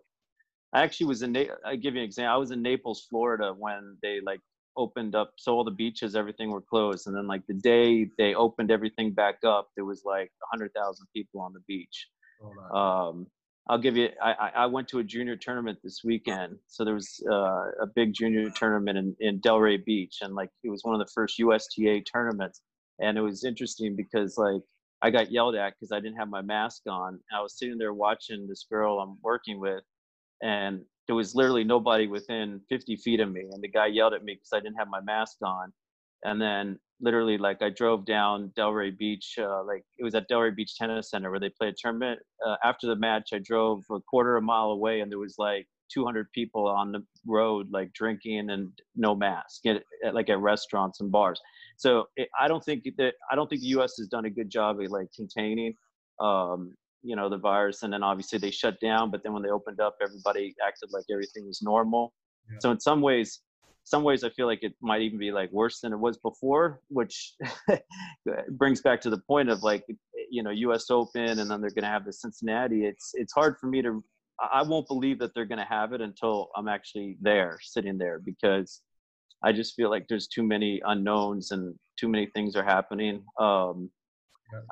I 0.72 0.82
actually 0.82 1.06
was 1.06 1.22
in. 1.22 1.36
I 1.64 1.76
give 1.76 1.94
you 1.94 2.00
an 2.00 2.04
example. 2.04 2.34
I 2.34 2.36
was 2.36 2.50
in 2.50 2.60
Naples, 2.62 3.06
Florida, 3.08 3.54
when 3.56 3.96
they 4.02 4.20
like 4.24 4.40
opened 4.76 5.14
up 5.14 5.32
so 5.36 5.52
all 5.54 5.64
the 5.64 5.70
beaches 5.70 6.16
everything 6.16 6.50
were 6.50 6.60
closed 6.60 7.06
and 7.06 7.16
then 7.16 7.26
like 7.26 7.46
the 7.46 7.54
day 7.54 8.08
they 8.18 8.34
opened 8.34 8.70
everything 8.70 9.12
back 9.12 9.36
up 9.44 9.68
there 9.76 9.84
was 9.84 10.02
like 10.04 10.30
100000 10.52 11.06
people 11.14 11.40
on 11.40 11.52
the 11.52 11.60
beach 11.68 12.08
oh, 12.42 12.76
um, 12.76 13.26
I'll 13.68 13.78
give 13.78 13.96
you. 13.96 14.10
I, 14.22 14.50
I 14.56 14.66
went 14.66 14.88
to 14.88 14.98
a 14.98 15.04
junior 15.04 15.36
tournament 15.36 15.78
this 15.82 16.02
weekend, 16.04 16.58
so 16.66 16.84
there 16.84 16.94
was 16.94 17.22
uh, 17.30 17.70
a 17.80 17.86
big 17.94 18.12
junior 18.12 18.50
tournament 18.50 18.98
in, 18.98 19.16
in 19.20 19.40
Delray 19.40 19.82
Beach, 19.82 20.18
and 20.20 20.34
like 20.34 20.50
it 20.62 20.68
was 20.68 20.84
one 20.84 20.94
of 20.94 21.06
the 21.06 21.10
first 21.14 21.38
USTA 21.38 22.02
tournaments, 22.02 22.60
and 23.00 23.16
it 23.16 23.22
was 23.22 23.42
interesting 23.44 23.96
because 23.96 24.36
like 24.36 24.60
I 25.00 25.10
got 25.10 25.32
yelled 25.32 25.54
at 25.54 25.74
because 25.74 25.92
I 25.92 26.00
didn't 26.00 26.18
have 26.18 26.28
my 26.28 26.42
mask 26.42 26.82
on. 26.86 27.20
I 27.34 27.40
was 27.40 27.58
sitting 27.58 27.78
there 27.78 27.94
watching 27.94 28.46
this 28.46 28.66
girl 28.70 29.00
I'm 29.00 29.16
working 29.22 29.58
with, 29.58 29.82
and 30.42 30.82
there 31.06 31.16
was 31.16 31.34
literally 31.34 31.64
nobody 31.64 32.06
within 32.06 32.60
50 32.68 32.96
feet 32.96 33.20
of 33.20 33.32
me, 33.32 33.48
and 33.50 33.62
the 33.62 33.68
guy 33.68 33.86
yelled 33.86 34.12
at 34.12 34.24
me 34.24 34.34
because 34.34 34.52
I 34.52 34.60
didn't 34.60 34.76
have 34.76 34.88
my 34.88 35.00
mask 35.00 35.38
on, 35.42 35.72
and 36.24 36.40
then 36.40 36.78
literally 37.00 37.38
like 37.38 37.62
I 37.62 37.70
drove 37.70 38.06
down 38.06 38.52
Delray 38.56 38.96
Beach, 38.96 39.34
uh, 39.38 39.62
like 39.64 39.84
it 39.98 40.04
was 40.04 40.14
at 40.14 40.28
Delray 40.28 40.54
Beach 40.54 40.76
Tennis 40.76 41.10
Center 41.10 41.30
where 41.30 41.40
they 41.40 41.50
play 41.50 41.68
a 41.68 41.74
tournament. 41.76 42.20
Uh, 42.44 42.56
after 42.64 42.86
the 42.86 42.96
match, 42.96 43.30
I 43.32 43.38
drove 43.38 43.84
a 43.90 44.00
quarter 44.00 44.36
of 44.36 44.42
a 44.42 44.46
mile 44.46 44.70
away 44.70 45.00
and 45.00 45.10
there 45.10 45.18
was 45.18 45.34
like 45.38 45.66
200 45.92 46.30
people 46.32 46.66
on 46.66 46.92
the 46.92 47.04
road, 47.26 47.68
like 47.70 47.92
drinking 47.92 48.50
and 48.50 48.70
no 48.96 49.14
mask, 49.14 49.66
at, 49.66 49.82
at 50.04 50.14
like 50.14 50.30
at 50.30 50.38
restaurants 50.38 51.00
and 51.00 51.12
bars. 51.12 51.40
So 51.76 52.06
it, 52.16 52.28
I 52.40 52.48
don't 52.48 52.64
think 52.64 52.84
that 52.96 53.14
I 53.30 53.34
don't 53.34 53.48
think 53.48 53.60
the 53.60 53.68
U.S. 53.68 53.94
has 53.98 54.08
done 54.08 54.24
a 54.24 54.30
good 54.30 54.50
job 54.50 54.80
of 54.80 54.90
like 54.90 55.08
containing, 55.14 55.74
um, 56.20 56.74
you 57.02 57.16
know, 57.16 57.28
the 57.28 57.38
virus. 57.38 57.82
And 57.82 57.92
then 57.92 58.02
obviously 58.02 58.38
they 58.38 58.50
shut 58.50 58.80
down, 58.80 59.10
but 59.10 59.22
then 59.22 59.32
when 59.32 59.42
they 59.42 59.50
opened 59.50 59.80
up, 59.80 59.96
everybody 60.02 60.54
acted 60.66 60.90
like 60.92 61.04
everything 61.12 61.46
was 61.46 61.60
normal. 61.62 62.14
Yeah. 62.50 62.58
So 62.60 62.70
in 62.70 62.80
some 62.80 63.00
ways, 63.00 63.40
some 63.84 64.02
ways 64.02 64.24
I 64.24 64.30
feel 64.30 64.46
like 64.46 64.62
it 64.62 64.74
might 64.80 65.02
even 65.02 65.18
be 65.18 65.30
like 65.30 65.52
worse 65.52 65.80
than 65.80 65.92
it 65.92 65.98
was 65.98 66.16
before, 66.16 66.80
which 66.88 67.34
brings 68.50 68.80
back 68.80 69.00
to 69.02 69.10
the 69.10 69.18
point 69.18 69.50
of 69.50 69.62
like 69.62 69.84
you 70.30 70.42
know 70.42 70.50
U.S. 70.50 70.90
Open, 70.90 71.38
and 71.38 71.50
then 71.50 71.60
they're 71.60 71.70
going 71.70 71.84
to 71.84 71.88
have 71.88 72.06
the 72.06 72.12
Cincinnati. 72.12 72.86
It's 72.86 73.12
it's 73.14 73.32
hard 73.32 73.56
for 73.60 73.66
me 73.66 73.82
to. 73.82 74.02
I 74.52 74.62
won't 74.62 74.88
believe 74.88 75.20
that 75.20 75.32
they're 75.32 75.44
going 75.44 75.60
to 75.60 75.64
have 75.64 75.92
it 75.92 76.00
until 76.00 76.48
I'm 76.56 76.66
actually 76.66 77.16
there, 77.20 77.56
sitting 77.62 77.98
there, 77.98 78.18
because 78.18 78.82
I 79.44 79.52
just 79.52 79.76
feel 79.76 79.90
like 79.90 80.06
there's 80.08 80.26
too 80.26 80.42
many 80.42 80.82
unknowns 80.84 81.52
and 81.52 81.72
too 81.96 82.08
many 82.08 82.26
things 82.34 82.56
are 82.56 82.64
happening. 82.64 83.22
Um, 83.38 83.90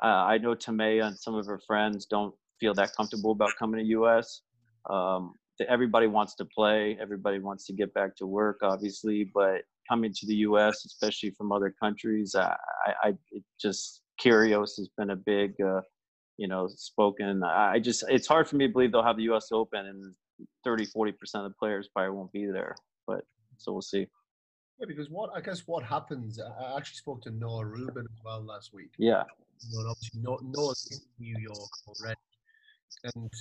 uh, 0.03 0.07
I 0.07 0.37
know 0.37 0.53
Timea 0.53 1.05
and 1.05 1.17
some 1.17 1.35
of 1.35 1.45
her 1.45 1.61
friends 1.65 2.07
don't 2.07 2.33
feel 2.59 2.73
that 2.73 2.95
comfortable 2.97 3.31
about 3.31 3.51
coming 3.57 3.79
to 3.79 3.85
U.S. 3.91 4.41
Um, 4.89 5.35
everybody 5.67 6.07
wants 6.07 6.35
to 6.35 6.45
play, 6.45 6.97
everybody 7.01 7.39
wants 7.39 7.65
to 7.67 7.73
get 7.73 7.93
back 7.93 8.15
to 8.17 8.25
work, 8.25 8.59
obviously, 8.63 9.29
but 9.33 9.61
coming 9.87 10.11
to 10.13 10.25
the 10.25 10.35
U.S., 10.35 10.85
especially 10.85 11.31
from 11.31 11.51
other 11.51 11.73
countries, 11.81 12.35
I, 12.35 12.55
I, 13.03 13.13
just 13.61 14.01
Kyrgios 14.23 14.77
has 14.77 14.89
been 14.97 15.11
a 15.11 15.15
big, 15.15 15.53
uh, 15.61 15.81
you 16.37 16.47
know, 16.47 16.67
spoken. 16.67 17.43
I 17.43 17.79
just 17.79 18.03
it's 18.09 18.27
hard 18.27 18.47
for 18.47 18.55
me 18.55 18.67
to 18.67 18.73
believe 18.73 18.91
they'll 18.91 19.03
have 19.03 19.17
the 19.17 19.23
U.S. 19.23 19.49
Open 19.51 19.85
and 19.85 20.15
30, 20.63 20.85
40 20.85 21.11
percent 21.13 21.45
of 21.45 21.51
the 21.51 21.55
players 21.55 21.89
probably 21.93 22.15
won't 22.15 22.31
be 22.31 22.45
there, 22.45 22.75
but 23.07 23.21
so 23.57 23.71
we'll 23.71 23.81
see. 23.81 24.07
Yeah, 24.79 24.85
because 24.87 25.09
what 25.09 25.29
I 25.35 25.41
guess 25.41 25.63
what 25.65 25.83
happens. 25.83 26.39
I 26.39 26.77
actually 26.77 26.95
spoke 26.97 27.21
to 27.23 27.31
Noah 27.31 27.65
Rubin 27.65 28.05
as 28.11 28.19
well 28.25 28.43
last 28.43 28.73
week. 28.73 28.91
Yeah. 28.97 29.23
You 29.69 29.83
know, 29.83 29.89
obviously, 29.89 30.21
Noah's 30.21 30.87
in 30.91 31.25
New 31.25 31.35
York 31.39 31.69
already, 31.87 32.19
and 33.15 33.31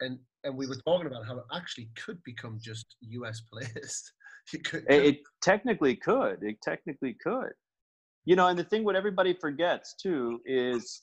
and 0.00 0.18
and 0.44 0.56
we 0.56 0.66
were 0.66 0.76
talking 0.86 1.06
about 1.06 1.26
how 1.26 1.38
it 1.38 1.44
actually 1.54 1.88
could 1.96 2.22
become 2.24 2.58
just 2.62 2.96
U.S. 3.00 3.42
players. 3.52 4.12
it, 4.52 4.64
could, 4.64 4.84
it, 4.88 5.04
it 5.04 5.18
technically 5.42 5.96
could. 5.96 6.38
It 6.42 6.56
technically 6.62 7.16
could. 7.22 7.52
You 8.24 8.36
know, 8.36 8.46
and 8.48 8.58
the 8.58 8.64
thing 8.64 8.84
what 8.84 8.96
everybody 8.96 9.34
forgets 9.34 9.94
too 10.00 10.40
is 10.44 11.02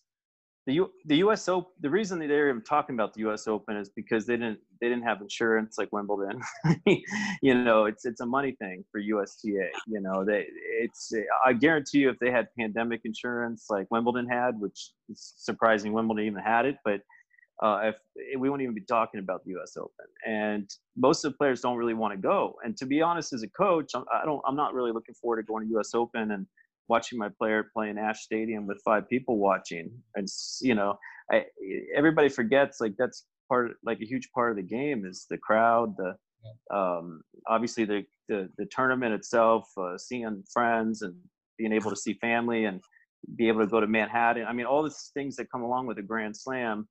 the 0.65 0.73
U, 0.73 0.91
the 1.05 1.17
U.S. 1.17 1.49
Open. 1.49 1.71
The 1.81 1.89
reason 1.89 2.19
that 2.19 2.27
they're 2.27 2.49
even 2.49 2.63
talking 2.63 2.95
about 2.95 3.13
the 3.13 3.21
U.S. 3.21 3.47
Open 3.47 3.75
is 3.75 3.89
because 3.89 4.25
they 4.25 4.37
didn't 4.37 4.59
they 4.79 4.87
didn't 4.87 5.03
have 5.03 5.21
insurance 5.21 5.77
like 5.77 5.91
Wimbledon. 5.91 6.41
you 7.41 7.63
know, 7.63 7.85
it's 7.85 8.05
it's 8.05 8.21
a 8.21 8.25
money 8.25 8.55
thing 8.59 8.85
for 8.91 8.99
USTA. 8.99 9.69
You 9.87 10.01
know, 10.01 10.23
they 10.23 10.45
it's 10.81 11.11
I 11.45 11.53
guarantee 11.53 11.99
you 11.99 12.09
if 12.09 12.19
they 12.19 12.31
had 12.31 12.47
pandemic 12.57 13.01
insurance 13.03 13.65
like 13.69 13.87
Wimbledon 13.91 14.27
had, 14.27 14.59
which 14.59 14.91
is 15.09 15.33
surprising 15.37 15.91
Wimbledon 15.91 16.25
even 16.25 16.41
had 16.41 16.65
it, 16.65 16.77
but 16.85 17.01
uh, 17.63 17.79
if 17.83 17.95
we 18.39 18.49
won't 18.49 18.61
even 18.61 18.75
be 18.75 18.81
talking 18.81 19.21
about 19.21 19.43
the 19.45 19.51
U.S. 19.51 19.77
Open, 19.77 20.05
and 20.27 20.69
most 20.97 21.23
of 21.23 21.31
the 21.31 21.37
players 21.37 21.61
don't 21.61 21.77
really 21.77 21.93
want 21.93 22.13
to 22.13 22.19
go. 22.19 22.55
And 22.63 22.75
to 22.77 22.85
be 22.85 23.01
honest, 23.01 23.31
as 23.31 23.41
a 23.41 23.47
coach, 23.47 23.91
I'm, 23.95 24.03
I 24.13 24.25
don't 24.25 24.41
I'm 24.45 24.57
not 24.57 24.73
really 24.73 24.91
looking 24.91 25.15
forward 25.15 25.37
to 25.37 25.43
going 25.43 25.65
to 25.65 25.71
U.S. 25.75 25.91
Open 25.95 26.31
and 26.31 26.45
watching 26.89 27.17
my 27.17 27.29
player 27.29 27.65
play 27.73 27.89
in 27.89 27.97
Ashe 27.97 28.19
Stadium 28.19 28.67
with 28.67 28.81
five 28.83 29.07
people 29.07 29.37
watching. 29.37 29.91
And 30.15 30.27
you 30.61 30.75
know, 30.75 30.97
I, 31.31 31.45
everybody 31.95 32.27
forgets 32.27 32.81
like 32.81 32.95
that's 32.97 33.25
part 33.47 33.71
like 33.83 33.99
a 34.01 34.05
huge 34.05 34.29
part 34.35 34.51
of 34.51 34.57
the 34.57 34.63
game 34.63 35.05
is 35.05 35.25
the 35.29 35.37
crowd, 35.37 35.95
the 35.97 36.75
um, 36.75 37.21
obviously 37.47 37.85
the, 37.85 38.03
the 38.27 38.49
the 38.57 38.65
tournament 38.75 39.13
itself, 39.13 39.69
uh, 39.77 39.97
seeing 39.97 40.43
friends 40.51 41.01
and 41.01 41.15
being 41.57 41.71
able 41.71 41.91
to 41.91 41.95
see 41.95 42.15
family 42.15 42.65
and 42.65 42.81
be 43.37 43.47
able 43.47 43.61
to 43.61 43.67
go 43.67 43.79
to 43.79 43.87
Manhattan. 43.87 44.45
I 44.45 44.51
mean, 44.51 44.65
all 44.65 44.83
these 44.83 45.11
things 45.13 45.37
that 45.37 45.49
come 45.49 45.61
along 45.61 45.87
with 45.87 45.97
a 45.97 46.01
Grand 46.01 46.35
Slam 46.35 46.89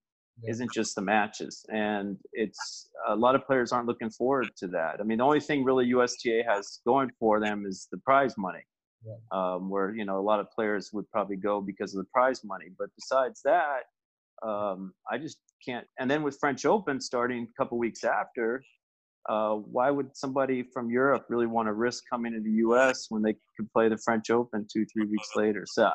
isn't 0.48 0.72
just 0.72 0.94
the 0.94 1.02
matches, 1.02 1.64
and 1.72 2.16
it's 2.32 2.90
a 3.08 3.14
lot 3.14 3.34
of 3.34 3.46
players 3.46 3.72
aren't 3.72 3.86
looking 3.86 4.10
forward 4.10 4.50
to 4.56 4.66
that. 4.68 4.96
I 5.00 5.02
mean, 5.04 5.18
the 5.18 5.24
only 5.24 5.40
thing 5.40 5.64
really 5.64 5.86
USTA 5.86 6.42
has 6.48 6.80
going 6.86 7.10
for 7.18 7.40
them 7.40 7.64
is 7.66 7.88
the 7.92 7.98
prize 7.98 8.34
money 8.36 8.64
yeah. 9.04 9.14
um, 9.30 9.68
where 9.68 9.94
you 9.94 10.04
know 10.04 10.18
a 10.18 10.22
lot 10.22 10.40
of 10.40 10.50
players 10.50 10.90
would 10.92 11.10
probably 11.10 11.36
go 11.36 11.60
because 11.60 11.94
of 11.94 12.04
the 12.04 12.10
prize 12.12 12.42
money. 12.44 12.66
But 12.78 12.88
besides 12.96 13.40
that, 13.44 13.82
um, 14.46 14.92
I 15.10 15.18
just 15.18 15.38
can't. 15.64 15.86
And 15.98 16.10
then 16.10 16.22
with 16.22 16.38
French 16.38 16.64
Open 16.64 17.00
starting 17.00 17.48
a 17.48 17.62
couple 17.62 17.78
weeks 17.78 18.04
after, 18.04 18.62
uh, 19.28 19.54
why 19.54 19.90
would 19.90 20.16
somebody 20.16 20.64
from 20.72 20.90
Europe 20.90 21.26
really 21.28 21.46
want 21.46 21.68
to 21.68 21.72
risk 21.72 22.04
coming 22.10 22.32
to 22.32 22.40
the 22.40 22.56
U.S. 22.66 23.06
when 23.08 23.22
they 23.22 23.34
could 23.56 23.70
play 23.72 23.88
the 23.88 23.98
French 23.98 24.30
Open 24.30 24.66
two, 24.72 24.84
three 24.92 25.06
weeks 25.06 25.28
later? 25.36 25.64
So 25.66 25.84
I, 25.84 25.92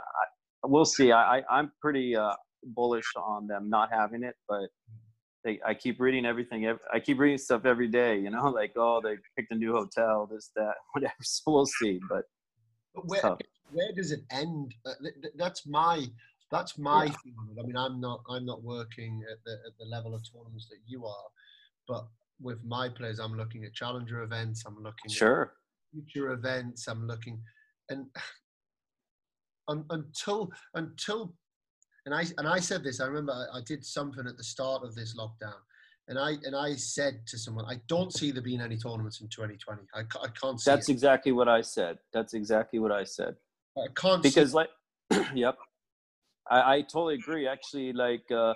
we'll 0.63 0.85
see. 0.85 1.11
I, 1.11 1.39
I, 1.39 1.59
am 1.59 1.71
pretty 1.81 2.15
uh, 2.15 2.33
bullish 2.73 3.11
on 3.15 3.47
them 3.47 3.69
not 3.69 3.89
having 3.91 4.23
it, 4.23 4.35
but 4.47 4.69
they, 5.43 5.59
I 5.65 5.73
keep 5.73 5.99
reading 5.99 6.25
everything. 6.25 6.67
I 6.93 6.99
keep 6.99 7.19
reading 7.19 7.37
stuff 7.37 7.65
every 7.65 7.87
day. 7.87 8.19
You 8.19 8.29
know, 8.29 8.45
like 8.61 8.73
oh, 8.75 9.01
they 9.03 9.15
picked 9.35 9.51
a 9.51 9.55
new 9.55 9.73
hotel, 9.73 10.27
this, 10.31 10.51
that, 10.55 10.75
whatever. 10.93 11.13
So 11.21 11.43
we'll 11.47 11.65
see. 11.65 11.99
But 12.09 12.23
but 12.93 13.07
where 13.07 13.37
where 13.71 13.91
does 13.95 14.11
it 14.11 14.21
end? 14.31 14.73
Uh, 14.85 14.93
that's 15.35 15.65
my 15.67 16.05
that's 16.51 16.77
my 16.77 17.05
yeah. 17.05 17.11
thing. 17.11 17.35
I 17.59 17.65
mean, 17.65 17.77
I'm 17.77 17.99
not 17.99 18.21
I'm 18.29 18.45
not 18.45 18.63
working 18.63 19.23
at 19.31 19.37
the 19.45 19.53
at 19.65 19.77
the 19.79 19.85
level 19.85 20.15
of 20.15 20.21
tournaments 20.31 20.67
that 20.69 20.79
you 20.85 21.05
are, 21.05 21.27
but 21.87 22.07
with 22.39 22.63
my 22.63 22.87
players, 22.87 23.19
I'm 23.19 23.35
looking 23.35 23.65
at 23.65 23.73
challenger 23.73 24.21
events. 24.21 24.63
I'm 24.65 24.81
looking 24.81 25.09
sure 25.09 25.53
future 25.91 26.31
events. 26.31 26.87
I'm 26.87 27.07
looking 27.07 27.41
and 27.89 28.05
until 29.89 30.51
until 30.75 31.33
and 32.07 32.15
I 32.15 32.23
and 32.37 32.47
I 32.47 32.59
said 32.59 32.83
this. 32.83 33.01
I 33.01 33.05
remember 33.05 33.33
I, 33.33 33.57
I 33.57 33.61
did 33.65 33.85
something 33.85 34.25
at 34.25 34.37
the 34.37 34.43
start 34.43 34.83
of 34.83 34.95
this 34.95 35.15
lockdown 35.15 35.59
and 36.07 36.17
I 36.17 36.35
and 36.43 36.55
I 36.55 36.75
said 36.75 37.19
to 37.27 37.37
someone, 37.37 37.65
I 37.65 37.81
don't 37.87 38.13
see 38.13 38.31
there 38.31 38.41
being 38.41 38.61
any 38.61 38.77
tournaments 38.77 39.19
in 39.19 39.27
2020. 39.27 39.81
I, 39.93 39.99
I 39.99 40.27
can't 40.41 40.59
see. 40.59 40.71
That's 40.71 40.87
it. 40.87 40.93
exactly 40.93 41.33
what 41.33 41.49
I 41.49 41.61
said. 41.61 41.97
That's 42.13 42.33
exactly 42.33 42.79
what 42.79 42.93
I 42.93 43.03
said. 43.03 43.35
I 43.77 43.87
can't 43.93 44.23
because 44.23 44.53
like, 44.53 44.69
yep, 45.35 45.57
I, 46.49 46.75
I 46.75 46.81
totally 46.81 47.15
agree. 47.15 47.45
Actually, 47.45 47.91
like 47.91 48.23
uh, 48.33 48.53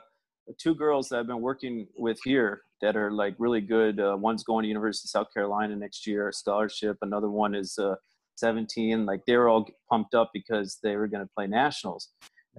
two 0.57 0.73
girls 0.73 1.09
that 1.09 1.19
I've 1.19 1.27
been 1.27 1.41
working 1.41 1.87
with 1.97 2.19
here 2.23 2.61
that 2.81 2.95
are 2.95 3.11
like 3.11 3.35
really 3.37 3.61
good. 3.61 3.99
Uh, 3.99 4.15
one's 4.17 4.43
going 4.43 4.63
to 4.63 4.69
University 4.69 5.07
of 5.07 5.09
South 5.09 5.33
Carolina 5.33 5.75
next 5.75 6.07
year, 6.07 6.31
scholarship. 6.31 6.97
Another 7.01 7.29
one 7.29 7.53
is 7.53 7.77
uh, 7.77 7.95
17. 8.37 9.05
Like 9.05 9.25
they 9.27 9.35
were 9.35 9.49
all 9.49 9.67
pumped 9.89 10.15
up 10.15 10.31
because 10.33 10.79
they 10.81 10.95
were 10.95 11.07
going 11.07 11.23
to 11.23 11.29
play 11.35 11.47
nationals 11.47 12.07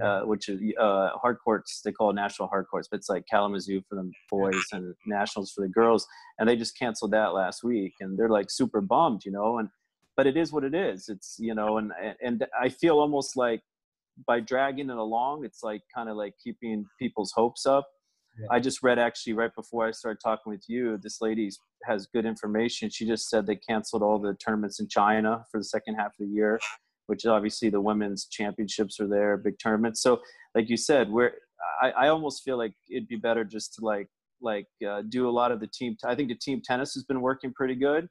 uh, 0.01 0.21
which 0.21 0.49
is 0.49 0.61
uh, 0.81 1.11
hard 1.17 1.39
courts. 1.45 1.83
They 1.85 1.93
call 1.93 2.11
it 2.11 2.15
national 2.15 2.49
hard 2.49 2.67
courts, 2.71 2.89
but 2.91 2.99
it's 2.99 3.09
like 3.09 3.25
Kalamazoo 3.31 3.83
for 3.89 3.97
the 3.97 4.11
boys 4.31 4.65
and 4.73 4.95
nationals 5.07 5.53
for 5.53 5.61
the 5.61 5.69
girls. 5.69 6.07
And 6.39 6.49
they 6.49 6.57
just 6.57 6.79
canceled 6.79 7.11
that 7.13 7.35
last 7.35 7.63
week, 7.63 7.95
and 8.01 8.19
they're 8.19 8.29
like 8.29 8.51
super 8.51 8.81
bummed, 8.81 9.23
you 9.25 9.33
know. 9.33 9.59
And 9.59 9.69
but 10.17 10.27
it 10.27 10.37
is 10.37 10.53
what 10.53 10.65
it 10.65 10.75
is. 10.75 11.09
It's 11.09 11.37
you 11.39 11.55
know, 11.55 11.79
and 11.79 11.93
and 12.23 12.47
I 12.59 12.69
feel 12.69 12.99
almost 12.99 13.37
like 13.37 13.61
by 14.27 14.41
dragging 14.41 14.91
it 14.91 14.97
along, 14.97 15.45
it's 15.45 15.63
like 15.63 15.83
kind 15.95 16.09
of 16.09 16.17
like 16.17 16.35
keeping 16.43 16.87
people's 16.99 17.33
hopes 17.35 17.67
up. 17.67 17.87
Yeah. 18.41 18.47
I 18.51 18.61
just 18.61 18.83
read 18.83 18.99
actually 18.99 19.35
right 19.35 19.55
before 19.55 19.87
I 19.87 19.91
started 19.91 20.21
talking 20.25 20.51
with 20.51 20.65
you. 20.69 20.99
This 21.03 21.21
lady 21.21 21.51
has 21.85 22.07
good 22.07 22.25
information. 22.25 22.89
She 22.89 23.07
just 23.07 23.29
said 23.29 23.47
they 23.47 23.57
canceled 23.57 24.03
all 24.03 24.19
the 24.19 24.35
tournaments 24.35 24.81
in 24.81 24.89
China 24.89 25.45
for 25.51 25.59
the 25.59 25.65
second 25.65 25.97
half 25.97 26.13
of 26.19 26.19
the 26.19 26.27
year 26.27 26.59
which 27.13 27.27
obviously 27.27 27.69
the 27.69 27.79
women's 27.79 28.25
championships 28.25 28.99
are 28.99 29.07
there, 29.07 29.37
big 29.37 29.59
tournaments. 29.63 30.01
So, 30.01 30.23
like 30.55 30.71
you 30.71 30.79
said, 30.79 31.11
where 31.11 31.35
I, 31.83 31.91
I 31.91 32.09
almost 32.09 32.43
feel 32.43 32.57
like 32.57 32.73
it'd 32.91 33.07
be 33.07 33.17
better 33.17 33.45
just 33.45 33.75
to 33.75 33.85
like 33.85 34.09
like 34.41 34.67
uh, 34.89 35.03
do 35.11 35.29
a 35.29 35.35
lot 35.41 35.53
of 35.53 35.61
the 35.61 35.67
team. 35.67 35.95
T- 36.01 36.09
I 36.09 36.15
think 36.15 36.31
the 36.31 36.35
team 36.35 36.63
tennis 36.65 36.95
has 36.95 37.05
been 37.05 37.21
working 37.21 37.53
pretty 37.53 37.75
good. 37.75 38.09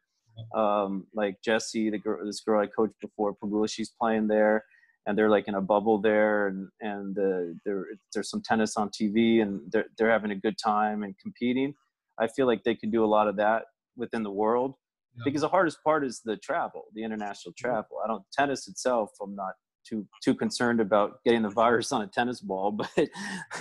Um, 0.55 1.08
like 1.15 1.38
Jesse, 1.43 1.89
the 1.89 1.98
girl, 1.98 2.24
this 2.24 2.41
girl 2.41 2.62
I 2.62 2.67
coached 2.67 3.01
before, 3.01 3.36
Pegula, 3.43 3.67
she's 3.67 3.89
playing 4.00 4.27
there, 4.27 4.63
and 5.08 5.17
they're 5.17 5.31
like 5.31 5.48
in 5.48 5.55
a 5.55 5.62
bubble 5.62 6.00
there, 6.00 6.50
and 6.50 6.67
and 6.81 7.17
uh, 7.17 7.58
there 7.65 7.88
there's 8.13 8.29
some 8.29 8.43
tennis 8.43 8.77
on 8.77 8.89
TV, 8.89 9.41
and 9.41 9.62
they're 9.72 9.88
they're 9.98 10.12
having 10.12 10.29
a 10.29 10.36
good 10.36 10.60
time 10.63 11.01
and 11.01 11.17
competing. 11.17 11.74
I 12.20 12.27
feel 12.27 12.46
like 12.46 12.63
they 12.63 12.75
could 12.75 12.91
do 12.91 13.03
a 13.03 13.12
lot 13.15 13.27
of 13.27 13.36
that 13.38 13.63
within 13.98 14.22
the 14.22 14.29
world 14.43 14.75
yeah. 15.15 15.24
because 15.25 15.41
the 15.41 15.50
hardest 15.50 15.84
part 15.84 16.06
is 16.06 16.22
the 16.24 16.38
travel, 16.38 16.86
the 16.94 17.03
international 17.03 17.53
travel. 17.58 17.98
I 18.03 18.08
don't 18.08 18.24
tennis 18.34 18.68
itself. 18.68 19.12
I'm 19.22 19.36
not 19.36 19.53
too 19.88 20.08
too 20.24 20.36
concerned 20.36 20.80
about 20.80 21.24
getting 21.25 21.41
the 21.41 21.50
virus 21.50 21.91
on 21.91 22.01
a 22.01 22.08
tennis 22.08 22.39
ball, 22.41 22.72
but 22.72 22.89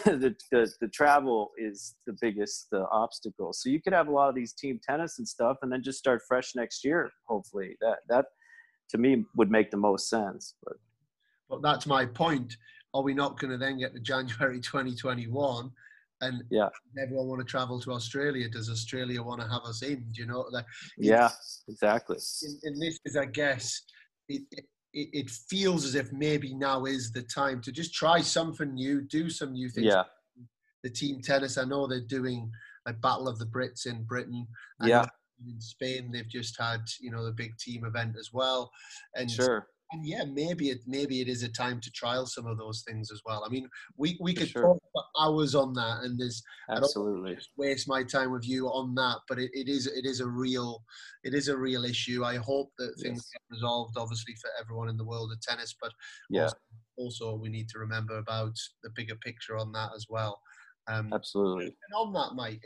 the, 0.05 0.35
the, 0.51 0.71
the 0.81 0.89
travel 0.89 1.51
is 1.59 1.97
the 2.07 2.17
biggest 2.21 2.69
uh, 2.73 2.85
obstacle. 2.93 3.53
So 3.53 3.69
you 3.69 3.81
could 3.81 3.93
have 3.93 4.09
a 4.09 4.13
lot 4.13 4.29
of 4.29 4.35
these 4.35 4.53
team 4.53 4.81
tennis 4.83 5.19
and 5.19 5.27
stuff, 5.27 5.59
and 5.63 5.73
then 5.73 5.83
just 5.83 5.99
start 5.99 6.23
fresh 6.27 6.55
next 6.55 6.85
year. 6.85 7.11
Hopefully, 7.27 7.77
that 7.81 7.99
that 8.09 8.27
to 8.91 8.99
me 8.99 9.25
would 9.37 9.51
make 9.51 9.71
the 9.71 9.77
most 9.77 10.09
sense. 10.09 10.55
But 10.65 10.77
but 11.49 11.63
that's 11.63 11.87
my 11.87 12.07
point. 12.07 12.57
Are 12.93 13.03
we 13.03 13.15
not 13.15 13.39
going 13.39 13.53
to 13.53 13.59
then 13.59 13.79
get 13.79 13.95
to 13.95 14.01
January 14.01 14.61
2021? 14.61 15.71
And 16.21 16.43
yeah. 16.51 16.69
everyone 17.01 17.27
want 17.29 17.41
to 17.41 17.47
travel 17.47 17.81
to 17.81 17.93
australia 17.93 18.49
does 18.49 18.71
australia 18.71 19.23
want 19.23 19.41
to 19.41 19.49
have 19.49 19.63
us 19.63 19.83
in? 19.83 20.05
Do 20.13 20.23
you 20.23 20.27
know 20.27 20.47
like 20.51 20.67
yeah 20.99 21.31
exactly. 21.69 22.17
And, 22.65 22.81
this 22.81 22.99
is 23.05 23.17
i 23.17 23.27
guess 23.27 23.81
it, 24.29 24.43
it, 24.53 24.65
it 24.93 25.31
feels 25.31 25.85
as 25.85 25.95
if 25.95 26.13
maybe 26.13 26.55
now 26.55 26.85
is 26.85 27.13
the 27.13 27.23
time 27.23 27.61
to 27.63 27.73
just 27.73 27.95
try 27.95 28.21
something 28.21 28.75
new 28.75 29.03
do 29.03 29.31
some 29.31 29.53
new 29.53 29.69
things. 29.69 29.87
Yeah. 29.87 30.05
The 30.83 30.91
team 30.91 31.21
tennis 31.23 31.59
i 31.59 31.65
know 31.65 31.87
they're 31.87 32.01
doing 32.01 32.51
a 32.87 32.93
battle 32.93 33.29
of 33.29 33.39
the 33.39 33.47
brits 33.47 33.87
in 33.87 34.05
britain. 34.05 34.47
Yeah. 34.83 35.07
in 35.47 35.61
spain 35.61 36.11
they've 36.13 36.29
just 36.29 36.59
had 36.59 36.81
you 37.01 37.11
know 37.11 37.25
the 37.25 37.33
big 37.33 37.57
team 37.59 37.85
event 37.85 38.17
as 38.19 38.31
well. 38.33 38.71
And 39.15 39.31
sure 39.31 39.67
and 39.93 40.07
yeah, 40.07 40.25
maybe 40.25 40.71
it 40.71 40.81
maybe 40.87 41.21
it 41.21 41.29
is 41.29 41.43
a 41.43 41.49
time 41.49 41.81
to 41.81 41.91
trial 41.91 42.27
some 42.27 42.47
of 42.47 42.59
those 42.59 42.83
things 42.87 43.11
as 43.11 43.21
well. 43.25 43.43
I 43.45 43.49
mean, 43.49 43.69
we 43.97 44.17
we 44.21 44.35
could 44.35 44.49
sure. 44.49 44.63
talk 44.63 44.83
for 44.93 45.03
hours 45.21 45.55
on 45.55 45.73
that, 45.75 46.03
and 46.03 46.19
there's 46.19 46.43
absolutely 46.71 47.39
waste 47.57 47.89
my 47.89 48.05
time 48.05 48.31
with 48.31 48.49
you 48.49 48.69
on 48.69 48.95
that, 48.95 49.19
but 49.29 49.39
it, 49.39 49.51
it 49.53 49.69
is 49.69 49.87
it 49.87 50.05
is 50.05 50.21
a 50.21 50.27
real 50.27 50.83
it 51.25 51.35
is 51.35 51.49
a 51.49 51.57
real 51.57 51.85
issue. 51.85 52.25
I 52.25 52.37
hope 52.37 52.71
that 52.79 52.95
things 53.03 53.19
yes. 53.19 53.31
get 53.33 53.57
resolved, 53.57 53.97
obviously 53.97 54.35
for 54.41 54.51
everyone 54.61 54.89
in 54.89 54.97
the 54.97 55.05
world 55.05 55.33
of 55.33 55.41
tennis, 55.41 55.75
but 55.81 55.93
yeah. 56.31 56.43
Also, 56.43 56.57
also 56.97 57.35
we 57.35 57.49
need 57.49 57.69
to 57.71 57.79
remember 57.79 58.19
about 58.19 58.55
the 58.83 58.91
bigger 58.95 59.17
picture 59.17 59.57
on 59.57 59.73
that 59.73 59.91
as 59.97 60.07
well. 60.09 60.41
Um, 60.87 61.13
absolutely. 61.13 61.67
And 61.67 61.95
on 61.97 62.13
that, 62.15 62.35
Mike, 62.35 62.63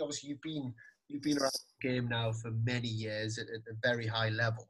obviously 0.00 0.30
you've 0.30 0.42
been 0.42 0.74
you've 1.08 1.22
been 1.22 1.38
around 1.38 1.52
the 1.52 1.88
game 1.88 2.08
now 2.08 2.32
for 2.32 2.50
many 2.64 2.88
years 2.88 3.38
at, 3.38 3.46
at 3.46 3.60
a 3.70 3.76
very 3.82 4.06
high 4.06 4.30
level 4.30 4.66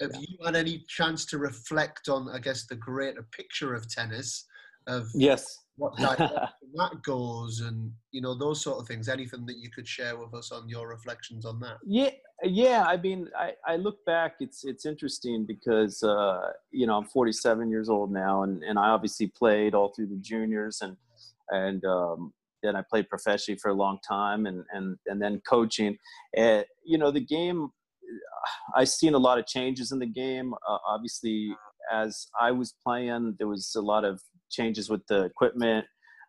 have 0.00 0.10
yeah. 0.14 0.20
you 0.20 0.44
had 0.44 0.56
any 0.56 0.84
chance 0.88 1.24
to 1.26 1.38
reflect 1.38 2.08
on, 2.08 2.28
I 2.28 2.38
guess, 2.38 2.66
the 2.66 2.76
greater 2.76 3.26
picture 3.32 3.74
of 3.74 3.88
tennis? 3.88 4.46
Of 4.88 5.08
yes, 5.14 5.58
what 5.76 5.96
that 5.96 7.02
goes, 7.02 7.60
and 7.60 7.92
you 8.10 8.20
know 8.20 8.34
those 8.34 8.62
sort 8.62 8.80
of 8.80 8.88
things. 8.88 9.08
Anything 9.08 9.46
that 9.46 9.58
you 9.58 9.70
could 9.70 9.86
share 9.86 10.16
with 10.16 10.34
us 10.34 10.50
on 10.50 10.68
your 10.68 10.88
reflections 10.88 11.44
on 11.44 11.60
that? 11.60 11.78
Yeah, 11.86 12.10
yeah. 12.42 12.84
I 12.86 12.96
mean, 12.96 13.28
I, 13.38 13.52
I 13.66 13.76
look 13.76 14.04
back. 14.04 14.34
It's 14.40 14.64
it's 14.64 14.86
interesting 14.86 15.46
because 15.46 16.02
uh, 16.02 16.50
you 16.72 16.86
know 16.86 16.96
I'm 16.96 17.04
47 17.04 17.70
years 17.70 17.88
old 17.88 18.12
now, 18.12 18.42
and 18.42 18.62
and 18.62 18.78
I 18.78 18.88
obviously 18.88 19.28
played 19.28 19.74
all 19.74 19.92
through 19.94 20.08
the 20.08 20.18
juniors, 20.20 20.80
and 20.82 20.96
and 21.50 21.84
um, 21.84 22.32
then 22.62 22.76
I 22.76 22.82
played 22.88 23.08
professionally 23.08 23.58
for 23.58 23.70
a 23.70 23.74
long 23.74 23.98
time, 24.06 24.46
and 24.46 24.64
and 24.72 24.96
and 25.06 25.22
then 25.22 25.40
coaching. 25.48 25.96
And 26.36 26.64
you 26.84 26.98
know 26.98 27.10
the 27.10 27.24
game 27.24 27.70
I've 28.76 28.88
seen 28.88 29.14
a 29.14 29.18
lot 29.18 29.38
of 29.38 29.46
changes 29.46 29.92
in 29.92 29.98
the 29.98 30.06
game. 30.06 30.54
Uh, 30.68 30.78
obviously, 30.86 31.54
as 31.92 32.26
I 32.40 32.50
was 32.52 32.74
playing, 32.84 33.36
there 33.38 33.48
was 33.48 33.74
a 33.76 33.80
lot 33.80 34.04
of 34.04 34.20
changes 34.50 34.88
with 34.88 35.06
the 35.08 35.24
equipment. 35.24 35.86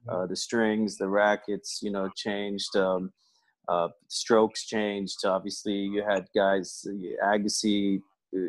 uh, 0.09 0.25
the 0.25 0.35
strings, 0.35 0.97
the 0.97 1.07
rackets, 1.07 1.79
you 1.81 1.91
know, 1.91 2.09
changed. 2.15 2.75
Um, 2.75 3.11
uh, 3.67 3.87
strokes 4.09 4.65
changed. 4.65 5.25
Obviously, 5.25 5.73
you 5.73 6.03
had 6.03 6.25
guys, 6.35 6.85
Agassi, 7.23 8.01
uh, 8.35 8.39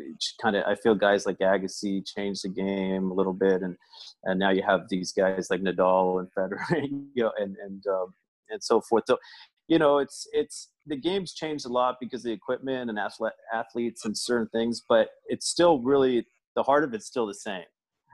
kind 0.41 0.55
of. 0.57 0.65
I 0.65 0.75
feel 0.75 0.95
guys 0.95 1.25
like 1.25 1.37
Agassi 1.39 2.05
changed 2.05 2.43
the 2.43 2.49
game 2.49 3.11
a 3.11 3.13
little 3.13 3.33
bit, 3.33 3.61
and 3.61 3.77
and 4.25 4.39
now 4.39 4.49
you 4.49 4.63
have 4.67 4.89
these 4.89 5.13
guys 5.13 5.49
like 5.49 5.61
Nadal 5.61 6.19
and 6.19 6.29
Federer, 6.37 6.89
you 7.13 7.23
know, 7.23 7.31
and 7.37 7.55
and 7.63 7.83
um, 7.87 8.13
and 8.49 8.61
so 8.61 8.81
forth. 8.81 9.03
So, 9.07 9.17
you 9.67 9.79
know, 9.79 9.97
it's 9.99 10.27
it's 10.31 10.69
the 10.85 10.95
game's 10.95 11.33
changed 11.33 11.65
a 11.65 11.69
lot 11.69 11.97
because 11.99 12.21
of 12.21 12.25
the 12.25 12.31
equipment 12.31 12.89
and 12.89 12.99
athlete, 12.99 13.33
athletes 13.53 14.05
and 14.05 14.17
certain 14.17 14.47
things, 14.49 14.83
but 14.87 15.09
it's 15.27 15.47
still 15.47 15.79
really 15.79 16.25
the 16.55 16.63
heart 16.63 16.83
of 16.83 16.93
it's 16.93 17.07
still 17.07 17.25
the 17.25 17.33
same. 17.33 17.63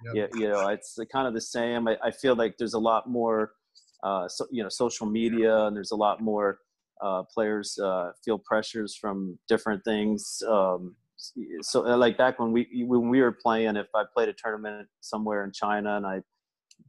Yep. 0.05 0.15
Yeah, 0.15 0.39
you 0.39 0.49
know, 0.49 0.67
it's 0.69 0.97
kind 1.11 1.27
of 1.27 1.33
the 1.33 1.41
same. 1.41 1.87
I, 1.87 1.97
I 2.03 2.11
feel 2.11 2.35
like 2.35 2.57
there's 2.57 2.73
a 2.73 2.79
lot 2.79 3.07
more, 3.07 3.51
uh, 4.03 4.27
so, 4.27 4.47
you 4.49 4.63
know, 4.63 4.69
social 4.69 5.05
media, 5.05 5.65
and 5.65 5.75
there's 5.75 5.91
a 5.91 5.95
lot 5.95 6.21
more 6.21 6.59
uh, 7.01 7.23
players 7.23 7.77
uh, 7.77 8.11
feel 8.23 8.39
pressures 8.39 8.95
from 8.95 9.37
different 9.47 9.83
things. 9.83 10.41
Um, 10.47 10.95
so, 11.61 11.81
like 11.81 12.17
back 12.17 12.39
when 12.39 12.51
we 12.51 12.83
when 12.87 13.09
we 13.09 13.21
were 13.21 13.31
playing, 13.31 13.75
if 13.75 13.87
I 13.93 14.03
played 14.11 14.29
a 14.29 14.33
tournament 14.33 14.87
somewhere 15.01 15.43
in 15.43 15.51
China 15.51 15.97
and 15.97 16.05
I 16.05 16.21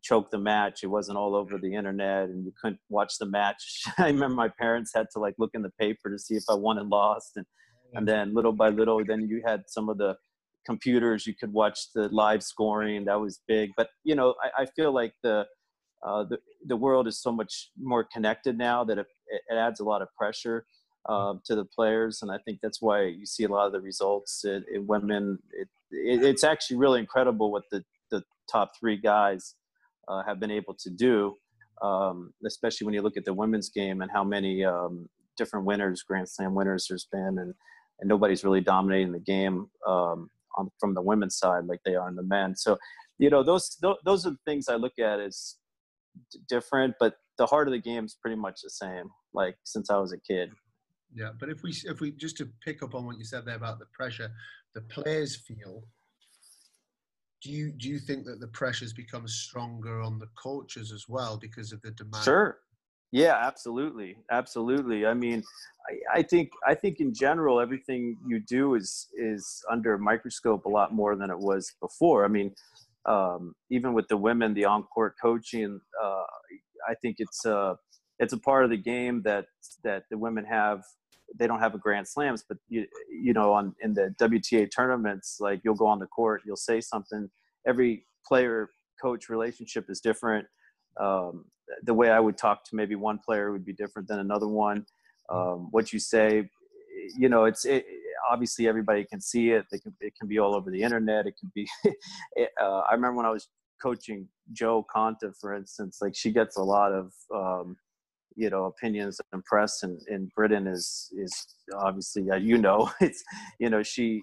choked 0.00 0.30
the 0.30 0.38
match, 0.38 0.82
it 0.82 0.88
wasn't 0.88 1.18
all 1.18 1.34
over 1.34 1.58
the 1.58 1.74
internet, 1.74 2.28
and 2.28 2.44
you 2.44 2.52
couldn't 2.60 2.80
watch 2.88 3.18
the 3.18 3.26
match. 3.26 3.82
I 3.98 4.06
remember 4.06 4.34
my 4.34 4.48
parents 4.48 4.92
had 4.94 5.06
to 5.12 5.18
like 5.18 5.34
look 5.38 5.50
in 5.54 5.62
the 5.62 5.72
paper 5.78 6.10
to 6.10 6.18
see 6.18 6.34
if 6.34 6.44
I 6.48 6.54
won 6.54 6.78
and 6.78 6.88
lost, 6.88 7.36
and 7.36 7.46
and 7.94 8.08
then 8.08 8.34
little 8.34 8.52
by 8.52 8.68
little, 8.68 9.04
then 9.04 9.28
you 9.28 9.42
had 9.44 9.64
some 9.68 9.88
of 9.88 9.98
the 9.98 10.16
computers 10.64 11.26
you 11.26 11.34
could 11.34 11.52
watch 11.52 11.92
the 11.94 12.08
live 12.08 12.42
scoring 12.42 13.04
that 13.04 13.20
was 13.20 13.40
big. 13.46 13.70
But 13.76 13.88
you 14.04 14.14
know 14.14 14.34
i, 14.42 14.62
I 14.62 14.66
feel 14.66 14.92
like 14.92 15.14
the, 15.22 15.46
uh, 16.06 16.24
the 16.24 16.38
the 16.66 16.76
world 16.76 17.06
is 17.08 17.20
so 17.20 17.32
much 17.32 17.70
more 17.80 18.04
connected 18.04 18.56
now 18.58 18.84
that 18.84 18.98
it, 18.98 19.06
it 19.48 19.56
adds 19.56 19.80
a 19.80 19.84
lot 19.84 20.02
of 20.02 20.08
pressure 20.16 20.64
uh, 21.08 21.34
to 21.44 21.56
the 21.56 21.64
players 21.64 22.22
and 22.22 22.30
i 22.30 22.38
think 22.44 22.60
that's 22.62 22.80
why 22.80 23.02
you 23.02 23.26
see 23.26 23.44
a 23.44 23.48
lot 23.48 23.66
of 23.66 23.72
the 23.72 23.80
results. 23.80 24.44
In 24.44 24.86
women 24.86 25.38
it, 25.52 25.68
it, 25.90 26.24
it's 26.24 26.44
actually 26.44 26.76
really 26.76 27.00
incredible 27.00 27.50
what 27.50 27.64
the, 27.72 27.84
the 28.10 28.22
top 28.50 28.72
three 28.78 28.96
guys 28.96 29.54
uh, 30.08 30.22
have 30.26 30.40
been 30.40 30.50
able 30.50 30.74
to 30.74 30.90
do 30.90 31.36
um, 31.82 32.32
especially 32.46 32.84
when 32.84 32.94
you 32.94 33.02
look 33.02 33.16
at 33.16 33.24
the 33.24 33.34
women's 33.34 33.68
game 33.68 34.02
and 34.02 34.10
how 34.10 34.22
many 34.22 34.64
um, 34.64 35.08
different 35.36 35.66
winners 35.66 36.02
grand 36.02 36.28
slam 36.28 36.54
winners 36.54 36.86
there's 36.88 37.08
been 37.10 37.38
and 37.38 37.54
and 38.02 38.08
nobody's 38.08 38.44
really 38.44 38.60
dominating 38.60 39.12
the 39.12 39.20
game 39.20 39.68
um, 39.86 40.28
on, 40.58 40.68
from 40.78 40.92
the 40.92 41.00
women's 41.00 41.38
side 41.38 41.64
like 41.66 41.80
they 41.84 41.94
are 41.94 42.08
in 42.08 42.16
the 42.16 42.22
men. 42.22 42.54
So, 42.56 42.76
you 43.18 43.30
know, 43.30 43.42
those 43.42 43.78
those 44.04 44.26
are 44.26 44.30
the 44.30 44.38
things 44.44 44.68
I 44.68 44.74
look 44.74 44.98
at 44.98 45.20
as 45.20 45.56
different, 46.48 46.94
but 47.00 47.14
the 47.38 47.46
heart 47.46 47.68
of 47.68 47.72
the 47.72 47.80
game 47.80 48.04
is 48.04 48.16
pretty 48.20 48.36
much 48.36 48.60
the 48.62 48.70
same. 48.70 49.08
Like 49.32 49.56
since 49.64 49.88
I 49.88 49.98
was 49.98 50.12
a 50.12 50.18
kid. 50.18 50.50
Yeah, 51.14 51.30
but 51.38 51.48
if 51.48 51.62
we 51.62 51.72
if 51.84 52.00
we 52.00 52.10
just 52.10 52.36
to 52.38 52.48
pick 52.64 52.82
up 52.82 52.94
on 52.94 53.06
what 53.06 53.18
you 53.18 53.24
said 53.24 53.44
there 53.44 53.56
about 53.56 53.78
the 53.78 53.86
pressure, 53.92 54.30
the 54.74 54.82
players 54.82 55.36
feel. 55.36 55.84
Do 57.42 57.50
you 57.50 57.72
do 57.72 57.88
you 57.88 57.98
think 57.98 58.24
that 58.26 58.40
the 58.40 58.46
pressures 58.46 58.92
become 58.92 59.26
stronger 59.26 60.00
on 60.00 60.18
the 60.18 60.28
coaches 60.36 60.92
as 60.92 61.08
well 61.08 61.36
because 61.36 61.72
of 61.72 61.82
the 61.82 61.90
demand? 61.90 62.24
Sure, 62.24 62.58
yeah, 63.10 63.36
absolutely, 63.42 64.16
absolutely. 64.30 65.04
I 65.06 65.12
mean, 65.12 65.42
I, 65.90 66.20
I, 66.20 66.22
think 66.22 66.50
I 66.66 66.74
think 66.74 67.00
in 67.00 67.12
general 67.12 67.60
everything 67.60 68.16
you 68.26 68.40
do 68.40 68.74
is 68.74 69.08
is 69.14 69.62
under 69.70 69.94
a 69.94 69.98
microscope 69.98 70.64
a 70.64 70.68
lot 70.68 70.94
more 70.94 71.14
than 71.14 71.30
it 71.30 71.38
was 71.38 71.74
before. 71.80 72.24
I 72.24 72.28
mean, 72.28 72.54
um, 73.04 73.54
even 73.70 73.92
with 73.92 74.08
the 74.08 74.16
women, 74.16 74.54
the 74.54 74.64
on-court 74.64 75.16
coaching, 75.20 75.80
uh, 76.02 76.22
I 76.88 76.94
think 77.02 77.16
it's 77.18 77.44
a 77.44 77.56
uh, 77.56 77.74
it's 78.18 78.32
a 78.32 78.38
part 78.38 78.64
of 78.64 78.70
the 78.70 78.78
game 78.78 79.22
that 79.24 79.46
that 79.84 80.04
the 80.10 80.18
women 80.18 80.44
have. 80.44 80.82
They 81.38 81.46
don't 81.46 81.60
have 81.60 81.74
a 81.74 81.78
Grand 81.78 82.06
Slams, 82.06 82.44
but 82.48 82.58
you 82.68 82.86
you 83.10 83.32
know 83.32 83.52
on 83.52 83.74
in 83.82 83.94
the 83.94 84.14
WTA 84.20 84.68
tournaments, 84.74 85.38
like 85.40 85.60
you'll 85.64 85.74
go 85.74 85.86
on 85.86 85.98
the 85.98 86.06
court, 86.06 86.42
you'll 86.44 86.56
say 86.56 86.80
something. 86.80 87.30
Every 87.66 88.06
player 88.26 88.68
coach 89.00 89.28
relationship 89.28 89.86
is 89.88 90.00
different 90.00 90.46
um, 91.00 91.44
the 91.82 91.94
way 91.94 92.10
I 92.10 92.20
would 92.20 92.36
talk 92.36 92.64
to 92.64 92.76
maybe 92.76 92.94
one 92.94 93.18
player 93.18 93.52
would 93.52 93.64
be 93.64 93.72
different 93.72 94.08
than 94.08 94.18
another 94.18 94.48
one. 94.48 94.86
Um, 95.30 95.68
what 95.70 95.92
you 95.92 95.98
say, 95.98 96.48
you 97.16 97.28
know, 97.28 97.44
it's 97.44 97.64
it, 97.64 97.86
obviously 98.30 98.68
everybody 98.68 99.04
can 99.04 99.20
see 99.20 99.50
it. 99.50 99.66
Can, 99.70 99.94
it 100.00 100.14
can 100.18 100.28
be 100.28 100.38
all 100.38 100.54
over 100.54 100.70
the 100.70 100.82
internet. 100.82 101.26
It 101.26 101.34
can 101.38 101.50
be. 101.54 101.68
uh, 102.60 102.80
I 102.80 102.92
remember 102.94 103.16
when 103.16 103.26
I 103.26 103.30
was 103.30 103.48
coaching 103.82 104.28
Jo 104.52 104.84
Konta, 104.94 105.32
for 105.40 105.54
instance, 105.54 105.98
like 106.00 106.14
she 106.14 106.30
gets 106.30 106.56
a 106.56 106.62
lot 106.62 106.92
of 106.92 107.12
um, 107.34 107.76
you 108.36 108.50
know 108.50 108.64
opinions 108.64 109.20
and 109.32 109.44
press, 109.44 109.82
and 109.82 110.00
in 110.08 110.30
Britain 110.34 110.66
is 110.66 111.08
is 111.16 111.32
obviously 111.76 112.30
uh, 112.30 112.36
you 112.36 112.58
know 112.58 112.90
it's 113.00 113.22
you 113.60 113.70
know 113.70 113.82
she 113.82 114.22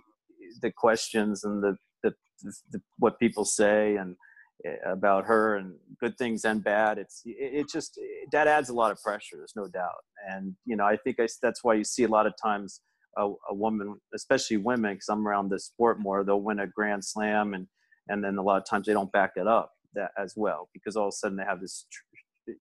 the 0.62 0.72
questions 0.72 1.44
and 1.44 1.64
the 1.64 1.76
the, 2.04 2.14
the, 2.44 2.54
the 2.72 2.82
what 2.98 3.20
people 3.20 3.46
say 3.46 3.96
and 3.96 4.16
Eh, 4.66 4.76
about 4.86 5.24
her 5.24 5.56
and 5.56 5.74
good 6.02 6.18
things 6.18 6.44
and 6.44 6.62
bad 6.62 6.98
it's 6.98 7.22
it, 7.24 7.62
it 7.62 7.70
just 7.72 7.98
that 8.34 8.46
adds 8.46 8.68
a 8.68 8.74
lot 8.74 8.92
of 8.92 9.02
pressure 9.02 9.38
there's 9.38 9.54
no 9.56 9.70
doubt. 9.70 10.04
And 10.28 10.54
you 10.66 10.76
know 10.76 10.84
i 10.84 10.98
think 10.98 11.18
I, 11.18 11.30
that's 11.42 11.64
why 11.64 11.76
you 11.76 11.86
see 11.86 12.04
a 12.04 12.10
lot 12.10 12.28
of 12.28 12.34
times 12.44 12.82
a, 13.18 13.30
a 13.50 13.54
woman 13.54 13.96
especially 14.14 14.58
women 14.58 14.96
because 14.96 15.08
i'm 15.08 15.26
around 15.26 15.48
this 15.48 15.68
sport 15.68 16.02
more 16.02 16.26
they'll 16.26 16.42
win 16.42 16.60
a 16.60 16.68
grand 16.68 17.06
slam 17.06 17.54
and 17.54 17.68
and 18.10 18.22
then 18.22 18.38
a 18.38 18.42
lot 18.42 18.58
of 18.58 18.68
times 18.70 18.88
they 18.88 18.92
don't 18.92 19.12
back 19.14 19.32
it 19.38 19.48
up 19.48 19.72
that 19.94 20.12
as 20.18 20.34
well 20.36 20.68
because 20.74 20.98
all 20.98 21.08
of 21.08 21.14
a 21.14 21.14
sudden 21.14 21.38
they 21.38 21.46
have 21.46 21.62
this 21.62 21.86
tr- 21.90 22.09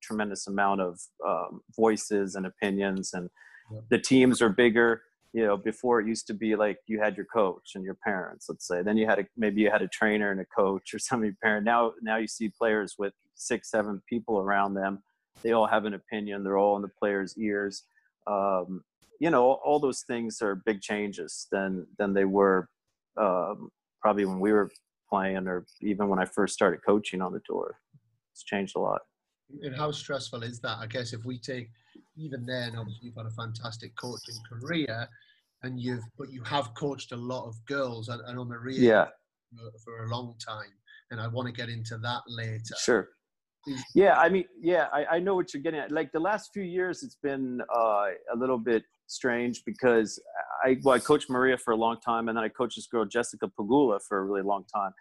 tremendous 0.03 0.47
amount 0.47 0.81
of 0.81 1.01
um, 1.27 1.61
voices 1.77 2.35
and 2.35 2.47
opinions 2.47 3.11
and 3.13 3.31
yeah. 3.73 3.81
the 3.91 3.99
teams 3.99 4.41
are 4.43 4.49
bigger. 4.49 5.03
You 5.35 5.47
know 5.47 5.57
before 5.59 6.01
it 6.01 6.09
used 6.09 6.27
to 6.29 6.35
be 6.35 6.57
like 6.57 6.79
you 6.87 7.01
had 7.01 7.17
your 7.17 7.27
coach 7.27 7.73
and 7.75 7.85
your 7.85 7.99
parents 8.03 8.47
let's 8.49 8.67
say. 8.67 8.83
Then 8.83 8.97
you 8.97 9.07
had 9.07 9.19
a 9.19 9.27
maybe 9.37 9.61
you 9.61 9.71
had 9.71 9.83
a 9.83 9.89
trainer 9.89 10.31
and 10.31 10.41
a 10.41 10.47
coach 10.47 10.95
or 10.95 10.99
some 10.99 11.21
of 11.21 11.27
your 11.27 11.37
parent. 11.43 11.65
Now 11.65 11.93
now 12.01 12.17
you 12.17 12.27
see 12.27 12.49
players 12.49 12.95
with 12.99 13.13
six 13.35 13.71
seven 13.71 14.03
people 14.09 14.39
around 14.39 14.75
them. 14.75 15.03
They 15.43 15.53
all 15.53 15.67
have 15.67 15.85
an 15.85 15.95
opinion. 15.95 16.43
They're 16.43 16.59
all 16.59 16.77
in 16.77 16.83
the 16.83 16.89
players 16.89 17.37
ears. 17.39 17.85
Um, 18.27 18.83
you 19.21 19.31
know 19.31 19.53
all 19.65 19.81
those 19.81 20.03
things 20.03 20.41
are 20.41 20.55
big 20.55 20.81
changes 20.81 21.47
than 21.53 21.87
than 21.99 22.15
they 22.15 22.25
were 22.25 22.69
um, 23.21 23.71
probably 24.01 24.25
when 24.25 24.41
we 24.41 24.53
were 24.53 24.71
playing 25.11 25.49
or 25.49 25.67
even 25.81 26.07
when 26.09 26.19
i 26.19 26.25
first 26.25 26.53
started 26.55 26.81
coaching 26.87 27.21
on 27.21 27.33
the 27.33 27.41
tour. 27.47 27.79
It's 28.33 28.45
changed 28.45 28.77
a 28.77 28.81
lot 28.81 29.03
and 29.63 29.75
how 29.77 29.91
stressful 29.91 30.43
is 30.43 30.61
that 30.61 30.77
i 30.79 30.87
guess 30.87 31.13
if 31.13 31.25
we 31.25 31.39
take 31.39 31.71
even 32.19 32.45
then, 32.45 32.77
obviously, 32.77 33.07
you've 33.07 33.17
had 33.17 33.27
a 33.27 33.31
fantastic 33.31 33.95
coaching 33.97 34.35
career, 34.49 35.09
and 35.63 35.81
you've 35.81 36.03
but 36.19 36.31
you 36.31 36.43
have 36.43 36.75
coached 36.75 37.13
a 37.13 37.17
lot 37.17 37.47
of 37.47 37.55
girls. 37.67 38.09
and 38.09 38.21
I 38.27 38.33
know 38.33 38.45
Maria 38.45 38.81
yeah. 38.81 39.07
for, 39.51 39.79
for 39.85 40.05
a 40.05 40.09
long 40.09 40.35
time, 40.45 40.73
and 41.11 41.21
I 41.21 41.29
want 41.29 41.47
to 41.47 41.53
get 41.53 41.69
into 41.69 41.97
that 41.99 42.23
later. 42.27 42.75
Sure. 42.81 43.09
Yeah, 43.95 44.19
I 44.19 44.29
mean, 44.29 44.45
yeah, 44.59 44.87
I, 44.93 45.17
I 45.17 45.19
know 45.19 45.35
what 45.35 45.53
you're 45.53 45.63
getting 45.63 45.81
at. 45.81 45.91
Like 45.91 46.11
the 46.13 46.21
last 46.21 46.51
few 46.55 46.63
years, 46.63 47.03
it's 47.03 47.19
been 47.23 47.61
uh, 47.75 48.07
a 48.33 48.37
little 48.37 48.59
bit 48.59 48.83
strange 49.09 49.63
because 49.67 50.21
I 50.65 50.79
well, 50.83 50.95
I 50.95 50.99
coached 50.99 51.29
Maria 51.29 51.59
for 51.59 51.73
a 51.73 51.77
long 51.77 51.99
time, 52.01 52.29
and 52.29 52.37
then 52.37 52.45
I 52.45 52.49
coached 52.49 52.77
this 52.77 52.87
girl 52.87 53.05
Jessica 53.05 53.51
Pegula 53.59 54.01
for 54.09 54.19
a 54.19 54.25
really 54.25 54.43
long 54.43 54.65
time. 54.75 54.93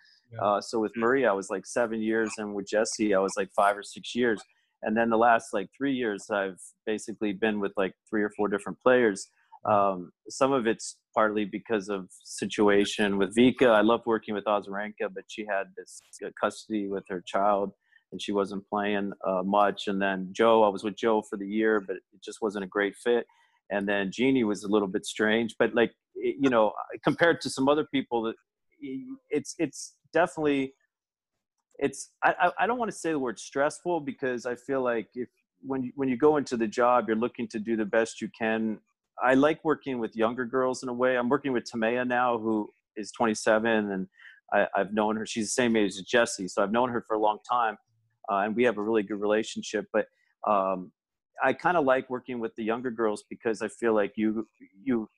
Uh, 0.42 0.62
so 0.62 0.80
with 0.80 0.92
Maria, 0.96 1.30
I 1.30 1.34
was 1.34 1.50
like 1.50 1.66
seven 1.66 2.02
years, 2.02 2.32
and 2.38 2.54
with 2.54 2.68
Jesse, 2.68 3.14
I 3.14 3.20
was 3.20 3.34
like 3.38 3.50
five 3.56 3.78
or 3.78 3.84
six 3.84 4.16
years. 4.16 4.42
And 4.84 4.96
then 4.96 5.10
the 5.10 5.18
last 5.18 5.54
like 5.54 5.70
three 5.76 5.94
years 5.94 6.30
i've 6.32 6.60
basically 6.86 7.34
been 7.34 7.60
with 7.60 7.74
like 7.78 7.94
three 8.10 8.24
or 8.24 8.32
four 8.36 8.48
different 8.48 8.80
players. 8.80 9.28
Um, 9.66 10.12
some 10.30 10.54
of 10.54 10.68
it's 10.68 10.98
partly 11.16 11.44
because 11.44 11.90
of 11.90 12.08
situation 12.24 13.18
with 13.18 13.36
vika. 13.36 13.68
I 13.68 13.82
loved 13.82 14.06
working 14.06 14.36
with 14.36 14.46
Azarenka, 14.46 15.10
but 15.14 15.24
she 15.28 15.46
had 15.46 15.68
this 15.76 16.00
uh, 16.24 16.30
custody 16.40 16.88
with 16.88 17.04
her 17.10 17.24
child 17.26 17.72
and 18.12 18.22
she 18.22 18.32
wasn't 18.32 18.64
playing 18.70 19.12
uh, 19.28 19.42
much. 19.44 19.88
And 19.88 20.02
then 20.02 20.30
Jo, 20.32 20.64
i 20.64 20.70
was 20.70 20.84
with 20.84 20.96
Jo 20.96 21.22
for 21.28 21.38
the 21.38 21.48
year 21.48 21.82
but 21.82 21.98
it 21.98 22.24
just 22.24 22.38
wasn't 22.42 22.64
a 22.64 22.68
great 22.68 22.96
fit. 22.96 23.26
And 23.70 23.90
then 23.90 24.12
Genie 24.14 24.46
was 24.46 24.64
a 24.64 24.70
little 24.70 24.88
bit 24.88 25.06
strange 25.06 25.56
but 25.58 25.74
like 25.74 25.92
you 26.16 26.50
know 26.50 26.72
compared 27.04 27.42
to 27.42 27.50
some 27.50 27.68
other 27.68 27.86
people 27.92 28.34
it's 28.80 29.56
it's 29.58 29.96
definitely 30.14 30.74
it's 31.80 32.12
I, 32.24 32.52
I 32.60 32.68
don't 32.68 32.80
want 32.80 32.92
to 32.92 32.98
say 32.98 33.12
the 33.12 33.20
word 33.20 33.40
stressful 33.40 34.02
because 34.02 34.46
I 34.46 34.56
feel 34.56 34.84
like 34.84 35.10
if 35.16 35.30
when 35.62 35.84
you, 35.84 35.92
when 35.96 36.10
you 36.10 36.18
go 36.18 36.38
into 36.38 36.58
the 36.58 36.68
job, 36.68 37.06
you're 37.08 37.18
looking 37.18 37.48
to 37.50 37.60
do 37.60 37.76
the 37.76 37.86
best 37.86 38.22
you 38.22 38.30
can. 38.38 38.80
I 39.24 39.34
like 39.34 39.64
working 39.64 40.00
with 40.00 40.16
younger 40.16 40.46
girls 40.46 40.84
in 40.84 40.90
a 40.90 40.94
way. 40.94 41.18
I'm 41.18 41.30
working 41.30 41.52
with 41.52 41.64
Timea 41.72 42.08
now, 42.08 42.38
who 42.38 42.70
is 42.96 43.12
27, 43.12 43.92
and 43.92 44.08
I, 44.54 44.68
have 44.76 44.94
known 44.94 45.18
her. 45.18 45.26
She's 45.26 45.46
the 45.46 45.62
same 45.62 45.76
age 45.76 45.92
as 45.92 46.02
Jesse, 46.02 46.48
so 46.48 46.64
I've 46.64 46.72
known 46.72 46.90
her 46.90 47.04
for 47.08 47.16
a 47.16 47.20
long 47.20 47.40
time, 47.50 47.78
uh, 48.32 48.38
and 48.40 48.56
we 48.56 48.64
have 48.64 48.78
a 48.78 48.82
really 48.82 49.04
good 49.04 49.20
relationship. 49.20 49.86
But 49.92 50.06
um, 50.48 50.92
I 51.44 51.54
kind 51.54 51.78
of 51.78 51.86
like 51.86 52.10
working 52.10 52.40
with 52.40 52.56
the 52.56 52.64
younger 52.64 52.92
girls 52.92 53.24
because 53.30 53.62
I 53.62 53.68
feel 53.68 53.94
like 53.94 54.14
you 54.16 54.48
you 54.84 55.10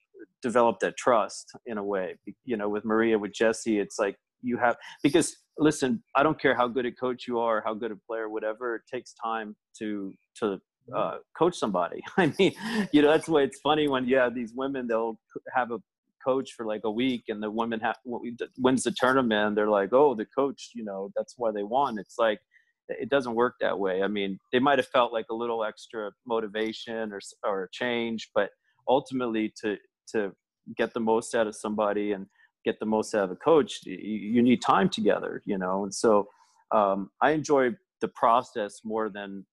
develop 0.42 0.80
that 0.80 0.96
trust 0.96 1.50
in 1.66 1.78
a 1.78 1.84
way. 1.84 2.16
You 2.44 2.56
know, 2.56 2.68
with 2.68 2.84
Maria, 2.84 3.18
with 3.18 3.32
Jesse, 3.32 3.78
it's 3.78 3.98
like 3.98 4.16
you 4.42 4.56
have 4.56 4.76
because 5.02 5.36
listen, 5.58 6.02
I 6.16 6.22
don't 6.22 6.40
care 6.40 6.54
how 6.54 6.68
good 6.68 6.86
a 6.86 6.92
coach 6.92 7.26
you 7.28 7.38
are, 7.38 7.62
how 7.64 7.74
good 7.74 7.92
a 7.92 7.96
player, 7.96 8.28
whatever. 8.28 8.76
It 8.76 8.82
takes 8.92 9.14
time 9.22 9.56
to 9.78 10.12
to 10.40 10.60
uh, 10.94 11.18
coach 11.38 11.56
somebody. 11.56 12.00
I 12.16 12.32
mean, 12.38 12.52
you 12.92 13.02
know, 13.02 13.10
that's 13.10 13.28
why 13.28 13.42
it's 13.42 13.60
funny 13.60 13.88
when 13.88 14.06
you 14.06 14.16
have 14.16 14.34
these 14.34 14.52
women. 14.54 14.86
They'll 14.86 15.18
have 15.54 15.70
a 15.70 15.78
coach 16.24 16.52
for 16.52 16.66
like 16.66 16.82
a 16.84 16.90
week, 16.90 17.24
and 17.28 17.42
the 17.42 17.50
women 17.50 17.80
have 17.80 17.96
wins 18.04 18.82
the 18.82 18.94
tournament. 18.96 19.56
They're 19.56 19.70
like, 19.70 19.92
oh, 19.92 20.14
the 20.14 20.26
coach, 20.26 20.70
you 20.74 20.84
know, 20.84 21.10
that's 21.16 21.34
why 21.36 21.52
they 21.52 21.62
won. 21.62 21.98
It's 21.98 22.16
like 22.18 22.40
it 22.88 23.08
doesn't 23.08 23.34
work 23.34 23.54
that 23.60 23.78
way. 23.78 24.02
I 24.02 24.08
mean, 24.08 24.38
they 24.52 24.58
might 24.58 24.78
have 24.78 24.88
felt 24.88 25.12
like 25.12 25.26
a 25.30 25.34
little 25.34 25.64
extra 25.64 26.10
motivation 26.26 27.12
or 27.12 27.20
or 27.44 27.64
a 27.64 27.68
change, 27.70 28.30
but 28.34 28.50
ultimately 28.88 29.52
to 29.62 29.76
to 30.12 30.32
get 30.76 30.94
the 30.94 31.00
most 31.00 31.34
out 31.34 31.46
of 31.46 31.54
somebody 31.56 32.12
and 32.12 32.26
get 32.64 32.78
the 32.78 32.86
most 32.86 33.14
out 33.14 33.24
of 33.24 33.30
a 33.30 33.36
coach, 33.36 33.80
you, 33.84 33.96
you 33.96 34.42
need 34.42 34.62
time 34.62 34.88
together, 34.88 35.42
you 35.46 35.58
know. 35.58 35.84
And 35.84 35.94
so 35.94 36.28
um, 36.72 37.10
I 37.22 37.30
enjoy 37.30 37.70
the 38.00 38.08
process 38.08 38.80
more 38.84 39.08
than 39.08 39.46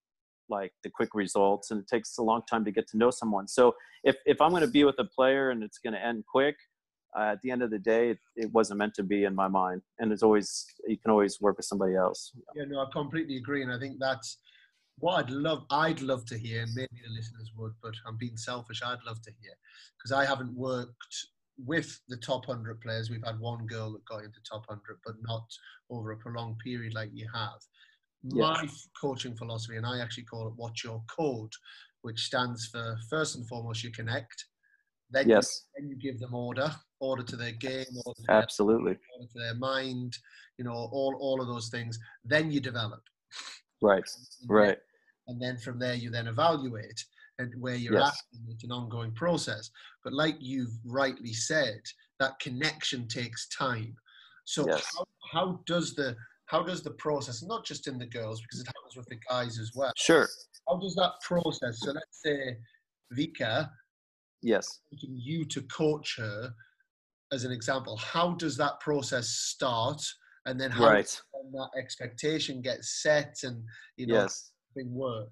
like 0.50 0.72
the 0.84 0.90
quick 0.90 1.10
results, 1.14 1.72
and 1.72 1.82
it 1.82 1.88
takes 1.88 2.18
a 2.18 2.24
long 2.24 2.42
time 2.50 2.64
to 2.66 2.72
get 2.72 2.88
to 2.90 2.98
know 2.98 3.10
someone. 3.10 3.48
So 3.48 3.76
if 4.04 4.16
if 4.26 4.42
I'm 4.42 4.52
going 4.52 4.62
to 4.62 4.68
be 4.68 4.84
with 4.84 5.00
a 5.00 5.06
player 5.06 5.50
and 5.50 5.64
it's 5.64 5.78
going 5.78 5.94
to 5.94 6.04
end 6.04 6.24
quick, 6.30 6.56
uh, 7.18 7.32
at 7.32 7.42
the 7.42 7.52
end 7.52 7.62
of 7.62 7.72
the 7.72 7.80
day, 7.80 8.12
it, 8.12 8.20
it, 8.36 8.52
wasn't 8.54 8.78
meant 8.78 8.94
to 8.94 9.04
be 9.04 9.24
in 9.24 9.36
my 9.36 9.48
mind. 9.48 9.82
And 10.00 10.12
it's 10.12 10.24
always 10.24 10.66
you 10.88 10.98
can 10.98 11.12
always 11.12 11.42
work 11.42 11.58
with 11.58 11.66
somebody 11.66 11.96
else. 11.96 12.32
Yeah, 12.56 12.66
no, 12.68 12.80
I 12.80 12.86
completely 12.92 13.38
agree, 13.38 13.64
and 13.64 13.72
I 13.72 13.80
think 13.80 13.98
that's 14.00 14.38
what 15.00 15.16
I'd 15.16 15.30
love. 15.30 15.66
I'd 15.70 16.02
love 16.02 16.26
to 16.26 16.38
hear, 16.38 16.66
maybe 16.76 17.02
the 17.04 17.14
listeners 17.14 17.52
would, 17.56 17.74
but 17.82 17.94
I'm 18.06 18.18
being 18.18 18.38
selfish. 18.38 18.82
I'd 18.84 19.04
love 19.06 19.22
to 19.24 19.32
hear 19.42 19.54
because 19.98 20.12
I 20.12 20.26
haven't 20.26 20.56
worked 20.56 21.28
with 21.64 22.00
the 22.08 22.18
top 22.18 22.48
100 22.48 22.82
players, 22.82 23.10
we've 23.10 23.26
had 23.26 23.40
one 23.40 23.66
girl 23.66 23.92
that 23.94 24.06
got 24.06 24.24
into 24.24 24.40
top 24.50 24.64
100, 24.68 24.98
but 25.06 25.16
not 25.22 25.44
over 25.90 26.12
a 26.12 26.18
prolonged 26.18 26.60
period 26.60 26.94
like 26.94 27.10
you 27.14 27.28
have. 27.34 27.60
My 28.24 28.68
coaching 29.00 29.36
philosophy, 29.36 29.78
and 29.78 29.86
I 29.86 30.00
actually 30.02 30.24
call 30.24 30.48
it 30.48 30.54
What's 30.56 30.84
Your 30.84 31.02
Code, 31.08 31.52
which 32.02 32.20
stands 32.20 32.68
for 32.68 32.98
first 33.10 33.36
and 33.36 33.48
foremost, 33.48 33.84
you 33.84 33.92
connect. 33.92 34.46
Then, 35.10 35.30
yes. 35.30 35.64
you, 35.78 35.82
then 35.82 35.90
you 35.90 35.96
give 35.98 36.20
them 36.20 36.34
order, 36.34 36.70
order 37.00 37.24
to 37.24 37.36
their 37.36 37.54
game, 37.54 37.86
order 38.06 38.22
to 38.26 38.32
Absolutely. 38.32 38.94
Their, 38.94 39.02
order 39.16 39.32
to 39.32 39.40
their 39.40 39.56
mind, 39.56 40.18
you 40.58 40.66
know, 40.66 40.74
all, 40.74 41.16
all 41.20 41.42
of 41.42 41.48
those 41.48 41.70
things. 41.70 41.98
Then 42.26 42.52
you 42.52 42.60
develop. 42.60 43.02
Right, 43.82 44.04
right. 44.50 44.78
And 45.28 45.42
then 45.42 45.58
from 45.58 45.80
there, 45.80 45.94
you 45.94 46.10
then 46.10 46.28
evaluate 46.28 47.04
and 47.40 47.54
where 47.60 47.76
you're 47.76 48.00
yes. 48.00 48.10
at. 48.10 48.40
It's 48.50 48.64
an 48.64 48.72
ongoing 48.72 49.12
process. 49.14 49.70
But 50.04 50.14
like 50.14 50.36
you've 50.40 50.72
rightly 50.86 51.34
said, 51.34 51.82
that 52.20 52.40
connection 52.40 53.08
takes 53.08 53.48
time. 53.50 53.96
So 54.46 54.66
yes. 54.68 54.90
how, 54.96 55.06
how 55.32 55.60
does 55.66 55.94
the 55.94 56.16
how 56.46 56.64
does 56.64 56.82
the 56.82 56.92
process, 56.92 57.44
not 57.44 57.66
just 57.66 57.88
in 57.88 58.00
the 58.00 58.06
girls, 58.06 58.42
because 58.42 58.62
it 58.62 58.68
happens 58.68 58.96
with 58.96 59.06
the 59.08 59.20
guys 59.30 59.60
as 59.60 59.72
well. 59.76 59.92
Sure. 59.98 60.30
How 60.70 60.78
does 60.78 60.96
that 60.96 61.12
process? 61.22 61.82
So 61.82 61.92
let's 61.92 62.24
say 62.24 62.56
Vika. 63.14 63.70
Yes. 64.42 64.80
You 64.92 65.44
to 65.44 65.62
coach 65.64 66.16
her, 66.18 66.54
as 67.32 67.44
an 67.44 67.52
example. 67.52 67.98
How 67.98 68.34
does 68.36 68.58
that 68.58 68.80
process 68.80 69.30
start? 69.30 70.02
And 70.46 70.60
then 70.60 70.72
how 70.72 70.86
right. 70.86 71.22
that 71.54 71.70
expectation 71.78 72.62
gets 72.62 73.02
set 73.02 73.36
and 73.44 73.64
you 73.98 74.08
know 74.08 74.22
yes. 74.22 74.52
Work? 74.84 75.32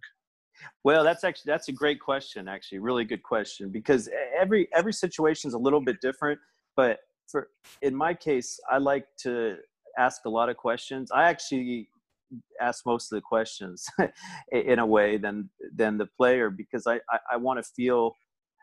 Well, 0.84 1.04
that's 1.04 1.24
actually 1.24 1.52
that's 1.52 1.68
a 1.68 1.74
great 1.74 2.00
question. 2.00 2.48
Actually, 2.48 2.80
really 2.80 3.06
good 3.06 3.24
question 3.24 3.70
because 3.70 4.10
every 4.40 4.68
every 4.74 4.94
situation 4.94 5.50
is 5.50 5.54
a 5.54 5.58
little 5.58 5.82
bit 5.82 6.00
different. 6.02 6.40
But 6.76 7.00
for 7.28 7.50
in 7.82 7.96
my 7.96 8.14
case, 8.14 8.60
I 8.70 8.78
like 8.78 9.06
to 9.24 9.58
ask 9.98 10.26
a 10.26 10.30
lot 10.30 10.50
of 10.50 10.58
questions. 10.58 11.12
I 11.12 11.26
actually 11.30 11.90
ask 12.60 12.86
most 12.86 13.12
of 13.12 13.18
the 13.18 13.22
questions 13.22 13.86
in 14.52 14.80
a 14.80 14.86
way 14.86 15.18
than 15.18 15.50
than 15.76 15.98
the 15.98 16.08
player 16.18 16.50
because 16.50 16.88
I 16.88 16.96
I, 17.10 17.20
I 17.34 17.38
want 17.38 17.64
to 17.64 17.64
feel 17.64 18.16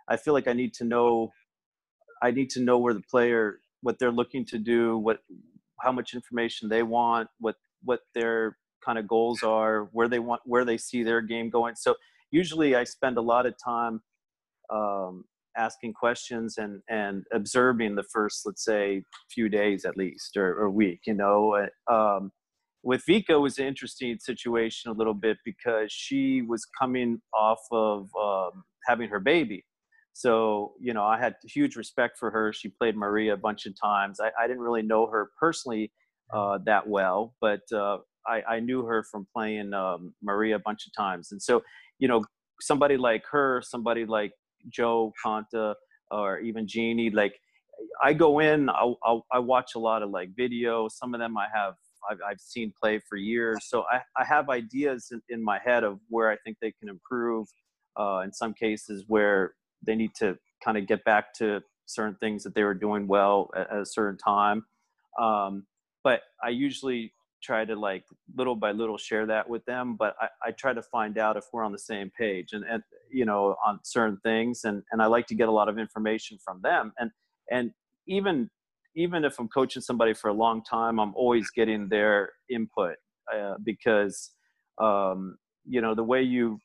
I 0.09 0.17
feel 0.17 0.35
like 0.35 0.49
I 0.49 0.53
need 0.53 0.75
to 0.75 0.85
know 0.85 1.33
I 2.23 2.31
need 2.31 2.51
to 2.51 2.61
know 2.61 2.79
where 2.79 2.95
the 2.95 3.03
player 3.11 3.61
what 3.83 3.99
they're 3.99 4.13
looking 4.13 4.45
to 4.47 4.59
do 4.59 4.99
what 4.99 5.21
how 5.81 5.93
much 5.93 6.15
information 6.15 6.69
they 6.69 6.83
want 6.83 7.29
what 7.39 7.57
what 7.83 8.01
their 8.15 8.57
kind 8.85 8.99
of 8.99 9.07
goals 9.09 9.43
are, 9.43 9.89
where 9.93 10.09
they 10.09 10.19
want, 10.19 10.43
where 10.45 10.65
they 10.65 10.79
see 10.79 11.03
their 11.03 11.21
game 11.21 11.51
going. 11.51 11.75
So 11.77 11.95
usually 12.31 12.75
I 12.75 12.85
spend 12.85 13.19
a 13.19 13.23
lot 13.23 13.47
of 13.47 13.55
time 13.63 14.01
um, 14.73 15.25
asking 15.57 15.93
questions 15.93 16.59
and 16.59 16.81
and 16.89 17.25
observing 17.33 17.95
the 17.95 18.05
first, 18.05 18.43
let's 18.47 18.65
say, 18.65 19.03
few 19.31 19.49
days 19.49 19.85
at 19.85 19.97
least 19.97 20.37
or, 20.37 20.71
week. 20.71 21.01
You 21.07 21.15
know, 21.15 21.67
um, 21.91 22.33
with 22.83 23.03
Vika 23.09 23.41
was 23.41 23.59
an 23.59 23.67
interesting 23.67 24.19
situation 24.19 24.91
a 24.91 24.95
little 24.95 25.15
bit 25.15 25.39
because 25.45 25.93
she 25.93 26.43
was 26.43 26.67
coming 26.81 27.21
off 27.35 27.61
of 27.71 28.09
um, 28.21 28.65
having 28.87 29.09
her 29.09 29.21
baby. 29.21 29.65
So, 30.15 30.73
you 30.81 30.93
know, 30.93 31.05
I 31.05 31.19
had 31.19 31.37
huge 31.45 31.77
respect 31.77 32.19
for 32.19 32.31
her. 32.31 32.53
She 32.53 32.69
played 32.69 32.97
Maria 32.97 33.35
a 33.35 33.37
bunch 33.37 33.67
of 33.67 33.75
times. 33.81 34.21
I, 34.21 34.31
I 34.39 34.47
didn't 34.47 34.63
really 34.63 34.83
know 34.83 35.07
her 35.07 35.31
personally 35.41 35.91
uh, 36.35 36.59
that 36.67 36.87
well, 36.87 37.35
but 37.41 37.61
uh, 37.75 37.99
I, 38.27 38.43
I 38.55 38.61
knew 38.61 38.85
her 38.85 39.03
from 39.05 39.27
playing 39.35 39.75
um, 39.75 40.15
Maria 40.23 40.57
a 40.57 40.59
bunch 40.59 40.87
of 40.87 40.93
times, 40.95 41.33
and 41.33 41.43
so 41.43 41.63
you 41.99 42.09
know 42.09 42.25
somebody 42.61 42.97
like 42.97 43.25
her, 43.31 43.63
somebody 43.65 44.05
like 44.05 44.33
Jo 44.69 45.13
Konta, 45.25 45.75
or 46.11 46.39
even 46.41 46.67
Genie, 46.67 47.11
like 47.11 47.35
I 48.03 48.13
go 48.13 48.39
in, 48.39 48.69
I'll, 48.69 48.99
I'll, 49.05 49.27
i 49.33 49.39
watch 49.39 49.75
a 49.75 49.79
lot 49.79 50.03
of 50.03 50.11
like 50.11 50.31
video. 50.37 50.89
Some 50.89 51.15
of 51.15 51.21
them 51.21 51.37
I 51.37 51.47
have 51.55 51.75
I've, 52.11 52.19
I've 52.27 52.41
seen 52.41 52.73
play 52.81 53.01
for 53.09 53.17
years, 53.17 53.59
so 53.63 53.85
I, 53.91 54.01
I 54.17 54.25
have 54.25 54.51
ideas 54.51 55.09
in, 55.13 55.23
in 55.29 55.43
my 55.43 55.59
head 55.65 55.85
of 55.85 55.99
where 56.09 56.31
I 56.31 56.37
think 56.45 56.59
they 56.61 56.73
can 56.73 56.89
improve. 56.89 57.49
Uh, 57.99 58.21
in 58.25 58.33
some 58.33 58.55
cases, 58.55 59.05
where 59.07 59.53
they 59.87 59.95
need 59.95 60.15
to 60.15 60.39
kind 60.65 60.79
of 60.79 60.87
get 60.87 61.05
back 61.05 61.35
to 61.35 61.61
certain 61.87 62.17
things 62.21 62.43
that 62.43 62.55
they 62.55 62.65
were 62.65 62.75
doing 62.75 63.07
well 63.07 63.51
at, 63.55 63.71
at 63.71 63.81
a 63.83 63.87
certain 63.87 64.17
time. 64.17 64.65
Um, 65.21 65.67
but 66.03 66.23
I 66.43 66.49
usually 66.49 67.13
try 67.43 67.65
to 67.65 67.75
like 67.75 68.05
little 68.37 68.57
by 68.57 68.73
little 68.73 68.99
share 68.99 69.27
that 69.27 69.49
with 69.49 69.65
them 69.65 69.97
but 69.97 70.15
I, 70.21 70.29
I 70.49 70.51
try 70.53 70.73
to 70.73 70.83
find 70.83 71.19
out 71.19 71.37
if 71.37 71.45
we're 71.53 71.65
on 71.65 71.73
the 71.73 71.79
same 71.79 72.11
page 72.17 72.53
and, 72.53 72.65
and 72.65 72.83
you 73.11 73.25
know 73.25 73.57
on 73.67 73.81
certain 73.83 74.19
things 74.23 74.65
and, 74.65 74.83
and 74.91 75.03
i 75.03 75.07
like 75.07 75.27
to 75.29 75.35
get 75.35 75.49
a 75.49 75.53
lot 75.53 75.69
of 75.69 75.79
information 75.79 76.39
from 76.45 76.61
them 76.63 76.93
and 76.99 77.11
and 77.51 77.73
even 78.07 78.51
even 78.95 79.25
if 79.25 79.39
i'm 79.39 79.49
coaching 79.49 79.83
somebody 79.83 80.15
for 80.15 80.29
a 80.29 80.35
long 80.35 80.63
time 80.63 80.99
i'm 80.99 81.15
always 81.15 81.51
getting 81.51 81.89
their 81.89 82.31
input 82.51 82.97
uh, 83.35 83.55
because 83.65 84.33
um, 84.79 85.37
you 85.67 85.81
know 85.81 85.95
the 85.95 86.03
way 86.03 86.23
you 86.23 86.59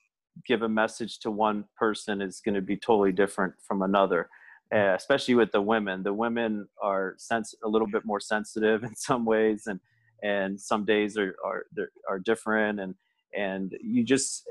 give 0.45 0.61
a 0.61 0.69
message 0.69 1.19
to 1.19 1.31
one 1.31 1.65
person 1.75 2.21
is 2.21 2.41
going 2.43 2.55
to 2.55 2.61
be 2.61 2.77
totally 2.77 3.11
different 3.11 3.53
from 3.67 3.81
another 3.81 4.29
uh, 4.73 4.93
especially 4.95 5.35
with 5.35 5.51
the 5.51 5.61
women. 5.61 6.03
The 6.03 6.13
women 6.13 6.67
are 6.81 7.15
sense 7.17 7.55
a 7.63 7.67
little 7.67 7.87
bit 7.87 8.05
more 8.05 8.19
sensitive 8.19 8.83
in 8.83 8.95
some 8.95 9.25
ways 9.25 9.67
and 9.67 9.79
and 10.23 10.60
some 10.60 10.86
days 10.86 11.17
are 11.17 11.36
are 11.45 11.65
are 12.10 12.19
different 12.19 12.80
and 12.80 12.95
and 13.36 13.73
you 13.82 14.03
just 14.03 14.43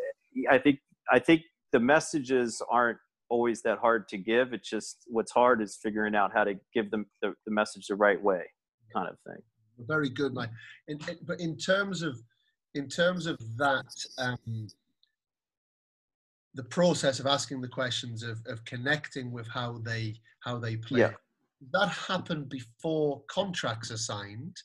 i 0.50 0.58
think 0.58 0.78
i 1.10 1.18
think 1.18 1.42
the 1.72 1.80
messages 1.80 2.62
aren't 2.70 2.98
always 3.28 3.62
that 3.62 3.78
hard 3.78 4.08
to 4.08 4.18
give. 4.18 4.52
It's 4.52 4.68
just 4.68 4.98
what's 5.08 5.32
hard 5.32 5.62
is 5.62 5.78
figuring 5.82 6.14
out 6.14 6.32
how 6.32 6.44
to 6.44 6.54
give 6.72 6.90
them 6.90 7.06
the, 7.22 7.34
the 7.44 7.52
message 7.52 7.86
the 7.88 7.94
right 7.94 8.20
way 8.20 8.44
kind 8.94 9.08
of 9.08 9.18
thing. 9.26 9.42
Very 9.86 10.08
good 10.08 10.32
mike 10.32 10.50
in, 10.88 10.98
in, 11.08 11.18
but 11.26 11.38
in 11.38 11.56
terms 11.56 12.02
of 12.02 12.18
in 12.74 12.88
terms 12.88 13.26
of 13.26 13.38
that 13.58 13.84
um, 14.18 14.68
the 16.54 16.62
process 16.64 17.20
of 17.20 17.26
asking 17.26 17.60
the 17.60 17.68
questions 17.68 18.22
of, 18.22 18.40
of 18.46 18.64
connecting 18.64 19.30
with 19.30 19.46
how 19.48 19.78
they 19.84 20.14
how 20.40 20.56
they 20.56 20.76
play 20.76 21.00
yeah. 21.00 21.10
that 21.74 21.88
happened 21.88 22.48
before 22.48 23.20
contracts 23.28 23.90
are 23.90 23.98
signed 23.98 24.56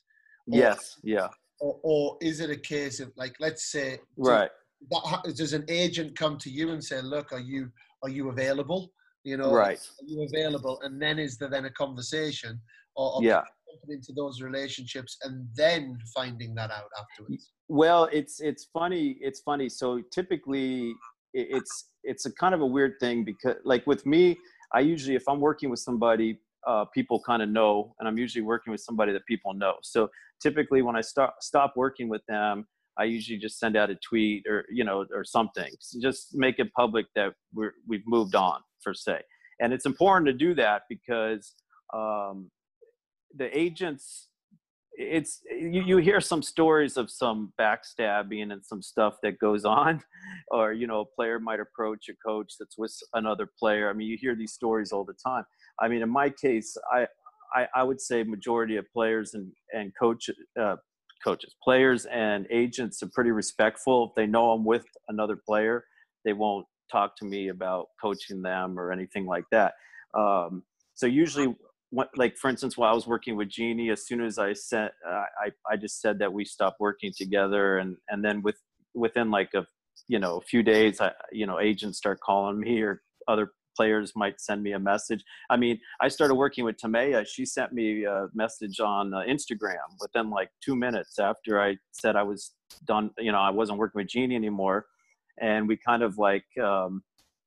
yes 0.46 0.98
yeah. 1.02 1.28
or, 1.60 1.78
or, 1.82 2.18
is 2.20 2.40
it 2.40 2.50
a 2.50 2.56
case 2.56 3.00
of 3.00 3.12
like 3.16 3.34
let's 3.40 3.70
say 3.70 3.98
right. 4.16 4.50
that, 4.90 5.34
does 5.36 5.52
an 5.52 5.64
agent 5.68 6.16
come 6.16 6.36
to 6.38 6.50
you 6.50 6.70
and 6.70 6.82
say 6.82 7.00
look 7.00 7.32
are 7.32 7.40
you 7.40 7.70
are 8.02 8.10
you 8.10 8.30
available? 8.30 8.92
You 9.24 9.36
know 9.36 9.52
right. 9.52 9.78
Are 9.78 10.06
you 10.06 10.26
available? 10.26 10.80
And 10.82 11.00
then 11.00 11.18
is 11.18 11.38
there 11.38 11.48
then 11.48 11.66
a 11.66 11.70
conversation 11.70 12.60
or, 12.96 13.16
or 13.16 13.22
yeah. 13.22 13.42
into 13.88 14.12
those 14.16 14.42
relationships 14.42 15.18
and 15.22 15.46
then 15.54 15.96
finding 16.14 16.54
that 16.56 16.70
out 16.72 16.90
afterwards? 16.98 17.52
Well 17.68 18.08
it's 18.12 18.40
it's 18.40 18.66
funny 18.72 19.18
it's 19.20 19.40
funny. 19.40 19.68
So 19.68 20.02
typically 20.12 20.92
it's 21.34 21.90
it's 22.04 22.26
a 22.26 22.32
kind 22.32 22.54
of 22.54 22.60
a 22.60 22.66
weird 22.66 22.94
thing 23.00 23.24
because 23.24 23.56
like 23.64 23.86
with 23.86 24.04
me 24.04 24.36
i 24.74 24.80
usually 24.80 25.14
if 25.14 25.26
i'm 25.28 25.40
working 25.40 25.70
with 25.70 25.80
somebody 25.80 26.38
uh, 26.66 26.84
people 26.94 27.20
kind 27.20 27.42
of 27.42 27.48
know, 27.48 27.94
and 27.98 28.08
I'm 28.08 28.18
usually 28.18 28.42
working 28.42 28.70
with 28.70 28.80
somebody 28.80 29.12
that 29.12 29.26
people 29.26 29.54
know. 29.54 29.74
So 29.82 30.08
typically, 30.42 30.82
when 30.82 30.96
I 30.96 31.00
start 31.00 31.34
stop 31.40 31.74
working 31.76 32.08
with 32.08 32.22
them, 32.28 32.66
I 32.98 33.04
usually 33.04 33.38
just 33.38 33.58
send 33.58 33.76
out 33.76 33.90
a 33.90 33.96
tweet 33.96 34.46
or 34.46 34.64
you 34.70 34.84
know 34.84 35.06
or 35.14 35.24
something, 35.24 35.70
so 35.80 36.00
just 36.00 36.34
make 36.34 36.58
it 36.58 36.72
public 36.74 37.06
that 37.14 37.32
we're 37.52 37.72
we've 37.86 38.06
moved 38.06 38.34
on 38.34 38.60
per 38.84 38.94
se. 38.94 39.22
And 39.60 39.72
it's 39.72 39.86
important 39.86 40.26
to 40.26 40.32
do 40.32 40.54
that 40.54 40.82
because 40.88 41.54
um, 41.94 42.50
the 43.36 43.56
agents 43.56 44.28
it's 44.94 45.40
you, 45.50 45.82
you 45.82 45.96
hear 45.96 46.20
some 46.20 46.42
stories 46.42 46.96
of 46.96 47.10
some 47.10 47.52
backstabbing 47.58 48.52
and 48.52 48.64
some 48.64 48.82
stuff 48.82 49.14
that 49.22 49.38
goes 49.38 49.64
on 49.64 50.02
or 50.50 50.72
you 50.72 50.86
know 50.86 51.00
a 51.00 51.06
player 51.16 51.40
might 51.40 51.60
approach 51.60 52.08
a 52.10 52.14
coach 52.26 52.54
that's 52.58 52.76
with 52.76 52.94
another 53.14 53.48
player 53.58 53.88
i 53.88 53.92
mean 53.92 54.06
you 54.06 54.18
hear 54.20 54.36
these 54.36 54.52
stories 54.52 54.92
all 54.92 55.04
the 55.04 55.14
time 55.24 55.44
i 55.80 55.88
mean 55.88 56.02
in 56.02 56.10
my 56.10 56.28
case 56.28 56.76
i 56.92 57.06
i, 57.54 57.66
I 57.74 57.82
would 57.82 58.00
say 58.00 58.22
majority 58.22 58.76
of 58.76 58.86
players 58.92 59.34
and 59.34 59.52
and 59.72 59.92
coach 59.98 60.28
uh, 60.60 60.76
coaches 61.24 61.54
players 61.62 62.06
and 62.06 62.46
agents 62.50 63.00
are 63.02 63.10
pretty 63.14 63.30
respectful. 63.30 64.08
If 64.08 64.14
they 64.16 64.26
know 64.26 64.50
i'm 64.50 64.64
with 64.64 64.86
another 65.08 65.36
player 65.36 65.84
they 66.24 66.32
won't 66.32 66.66
talk 66.90 67.16
to 67.16 67.24
me 67.24 67.48
about 67.48 67.86
coaching 68.00 68.42
them 68.42 68.78
or 68.78 68.92
anything 68.92 69.26
like 69.26 69.44
that. 69.50 69.74
Um, 70.16 70.62
so 70.94 71.06
usually 71.06 71.56
like 72.16 72.36
for 72.38 72.48
instance 72.48 72.78
while 72.78 72.90
i 72.90 72.94
was 72.94 73.06
working 73.06 73.36
with 73.36 73.50
Genie 73.50 73.90
as 73.90 74.06
soon 74.06 74.22
as 74.22 74.38
i 74.38 74.52
uh, 74.74 74.88
i 75.06 75.50
i 75.70 75.76
just 75.76 76.00
said 76.00 76.18
that 76.18 76.32
we 76.32 76.42
stopped 76.42 76.80
working 76.80 77.12
together 77.14 77.78
and 77.78 77.96
and 78.08 78.24
then 78.24 78.40
with 78.40 78.56
within 78.94 79.30
like 79.30 79.50
a 79.54 79.66
you 80.08 80.18
know 80.18 80.38
a 80.38 80.40
few 80.40 80.62
days 80.62 81.02
i 81.02 81.10
you 81.30 81.46
know 81.46 81.60
agents 81.60 81.98
start 81.98 82.18
calling 82.20 82.60
me 82.60 82.80
or 82.80 83.02
other 83.28 83.52
players 83.76 84.12
might 84.16 84.40
send 84.40 84.62
me 84.62 84.72
a 84.72 84.78
message. 84.78 85.24
I 85.50 85.56
mean 85.56 85.78
i 86.00 86.08
started 86.08 86.34
working 86.34 86.64
with 86.64 86.76
Timea. 86.76 87.26
She 87.26 87.44
sent 87.44 87.72
me 87.72 88.04
a 88.04 88.28
message 88.34 88.80
on 88.80 89.14
uh, 89.14 89.22
instagram 89.28 89.88
within 90.00 90.30
like 90.30 90.50
two 90.64 90.76
minutes 90.76 91.18
after 91.18 91.60
i 91.60 91.76
said 91.92 92.16
i 92.16 92.22
was 92.22 92.52
done 92.86 93.10
you 93.18 93.32
know 93.32 93.38
i 93.38 93.50
wasn't 93.50 93.78
working 93.78 94.00
with 94.00 94.08
Genie 94.08 94.36
anymore. 94.36 94.86
And 95.40 95.66
we 95.66 95.76
kind 95.76 96.02
of 96.02 96.18
like 96.18 96.44
um 96.62 97.02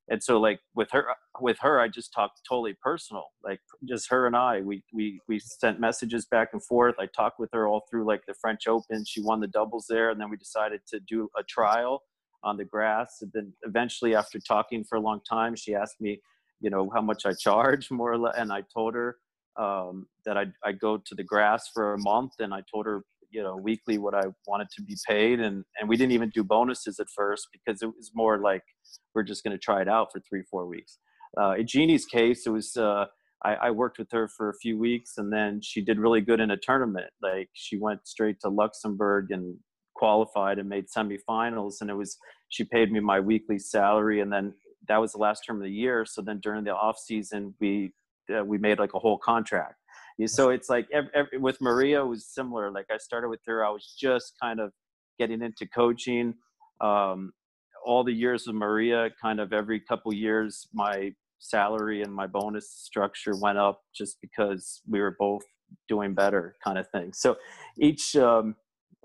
and 0.08 0.22
so 0.22 0.38
like 0.38 0.60
with 0.74 0.88
her 0.92 1.04
with 1.40 1.58
her 1.60 1.80
i 1.80 1.88
just 1.88 2.12
talked 2.12 2.40
totally 2.48 2.74
personal. 2.82 3.26
Like 3.44 3.60
just 3.88 4.08
her 4.10 4.26
and 4.26 4.36
i 4.36 4.60
we 4.60 4.82
we 4.92 5.20
we 5.28 5.38
sent 5.38 5.80
messages 5.80 6.26
back 6.26 6.50
and 6.52 6.64
forth. 6.64 6.96
I 6.98 7.06
talked 7.06 7.38
with 7.40 7.50
her 7.52 7.66
all 7.66 7.82
through 7.88 8.06
like 8.06 8.22
the 8.26 8.34
french 8.40 8.66
open. 8.66 9.04
She 9.04 9.20
won 9.22 9.40
the 9.40 9.48
doubles 9.48 9.86
there 9.88 10.10
and 10.10 10.20
then 10.20 10.30
we 10.30 10.36
decided 10.36 10.80
to 10.88 11.00
do 11.00 11.28
a 11.38 11.42
trial 11.42 12.02
on 12.42 12.56
the 12.56 12.64
grass 12.64 13.18
and 13.22 13.30
then 13.34 13.52
eventually 13.62 14.14
after 14.14 14.38
talking 14.38 14.84
for 14.84 14.96
a 14.96 15.00
long 15.00 15.20
time 15.28 15.54
she 15.56 15.74
asked 15.74 16.00
me 16.00 16.20
you 16.60 16.70
know 16.70 16.90
how 16.94 17.00
much 17.00 17.26
i 17.26 17.32
charge 17.32 17.90
more 17.90 18.12
or 18.12 18.18
less 18.18 18.34
and 18.36 18.52
i 18.52 18.62
told 18.72 18.94
her 18.94 19.16
um, 19.58 20.06
that 20.26 20.36
I'd, 20.36 20.52
I'd 20.66 20.78
go 20.78 20.98
to 20.98 21.14
the 21.14 21.24
grass 21.24 21.70
for 21.72 21.94
a 21.94 21.98
month 21.98 22.32
and 22.40 22.52
i 22.52 22.62
told 22.70 22.84
her 22.84 23.04
you 23.30 23.42
know 23.42 23.56
weekly 23.56 23.98
what 23.98 24.14
I 24.14 24.22
wanted 24.46 24.68
to 24.76 24.82
be 24.82 24.96
paid, 25.08 25.40
and 25.40 25.64
and 25.78 25.88
we 25.88 25.96
didn't 25.96 26.12
even 26.12 26.30
do 26.30 26.44
bonuses 26.44 26.98
at 26.98 27.08
first 27.14 27.48
because 27.52 27.82
it 27.82 27.86
was 27.86 28.10
more 28.14 28.38
like 28.38 28.62
we're 29.14 29.22
just 29.22 29.44
going 29.44 29.56
to 29.56 29.58
try 29.58 29.82
it 29.82 29.88
out 29.88 30.08
for 30.12 30.20
three 30.20 30.42
four 30.50 30.66
weeks. 30.66 30.98
Uh, 31.38 31.52
in 31.52 31.66
Genie's 31.66 32.06
case, 32.06 32.46
it 32.46 32.50
was 32.50 32.76
uh, 32.76 33.06
I, 33.44 33.54
I 33.54 33.70
worked 33.70 33.98
with 33.98 34.10
her 34.12 34.28
for 34.28 34.48
a 34.48 34.54
few 34.54 34.78
weeks, 34.78 35.18
and 35.18 35.32
then 35.32 35.60
she 35.62 35.82
did 35.82 35.98
really 35.98 36.20
good 36.20 36.40
in 36.40 36.50
a 36.50 36.56
tournament. 36.56 37.10
Like 37.22 37.50
she 37.52 37.76
went 37.76 38.06
straight 38.06 38.40
to 38.40 38.48
Luxembourg 38.48 39.30
and 39.30 39.56
qualified 39.96 40.58
and 40.58 40.68
made 40.68 40.86
semifinals, 40.86 41.80
and 41.80 41.90
it 41.90 41.94
was 41.94 42.18
she 42.48 42.64
paid 42.64 42.92
me 42.92 43.00
my 43.00 43.20
weekly 43.20 43.58
salary, 43.58 44.20
and 44.20 44.32
then 44.32 44.54
that 44.88 44.98
was 44.98 45.12
the 45.12 45.18
last 45.18 45.40
term 45.46 45.56
of 45.56 45.62
the 45.62 45.70
year. 45.70 46.04
So 46.04 46.22
then 46.22 46.38
during 46.40 46.64
the 46.64 46.74
off 46.74 46.98
season, 46.98 47.54
we 47.60 47.92
uh, 48.36 48.44
we 48.44 48.58
made 48.58 48.78
like 48.78 48.94
a 48.94 48.98
whole 48.98 49.18
contract 49.18 49.76
so 50.24 50.48
it's 50.48 50.70
like 50.70 50.88
every, 50.92 51.10
every, 51.14 51.38
with 51.38 51.60
Maria 51.60 52.04
was 52.04 52.26
similar. 52.26 52.70
Like 52.70 52.86
I 52.90 52.96
started 52.96 53.28
with 53.28 53.40
her, 53.46 53.64
I 53.64 53.68
was 53.68 53.94
just 53.98 54.32
kind 54.40 54.60
of 54.60 54.72
getting 55.18 55.42
into 55.42 55.66
coaching. 55.66 56.34
Um, 56.80 57.32
all 57.84 58.02
the 58.02 58.12
years 58.12 58.48
of 58.48 58.54
Maria, 58.54 59.10
kind 59.20 59.40
of 59.40 59.52
every 59.52 59.78
couple 59.78 60.12
years, 60.14 60.68
my 60.72 61.12
salary 61.38 62.02
and 62.02 62.12
my 62.12 62.26
bonus 62.26 62.70
structure 62.70 63.36
went 63.36 63.58
up 63.58 63.82
just 63.94 64.18
because 64.22 64.80
we 64.88 65.00
were 65.00 65.14
both 65.18 65.42
doing 65.86 66.14
better, 66.14 66.56
kind 66.64 66.78
of 66.78 66.88
thing. 66.88 67.12
So 67.12 67.36
each 67.78 68.16
um, 68.16 68.56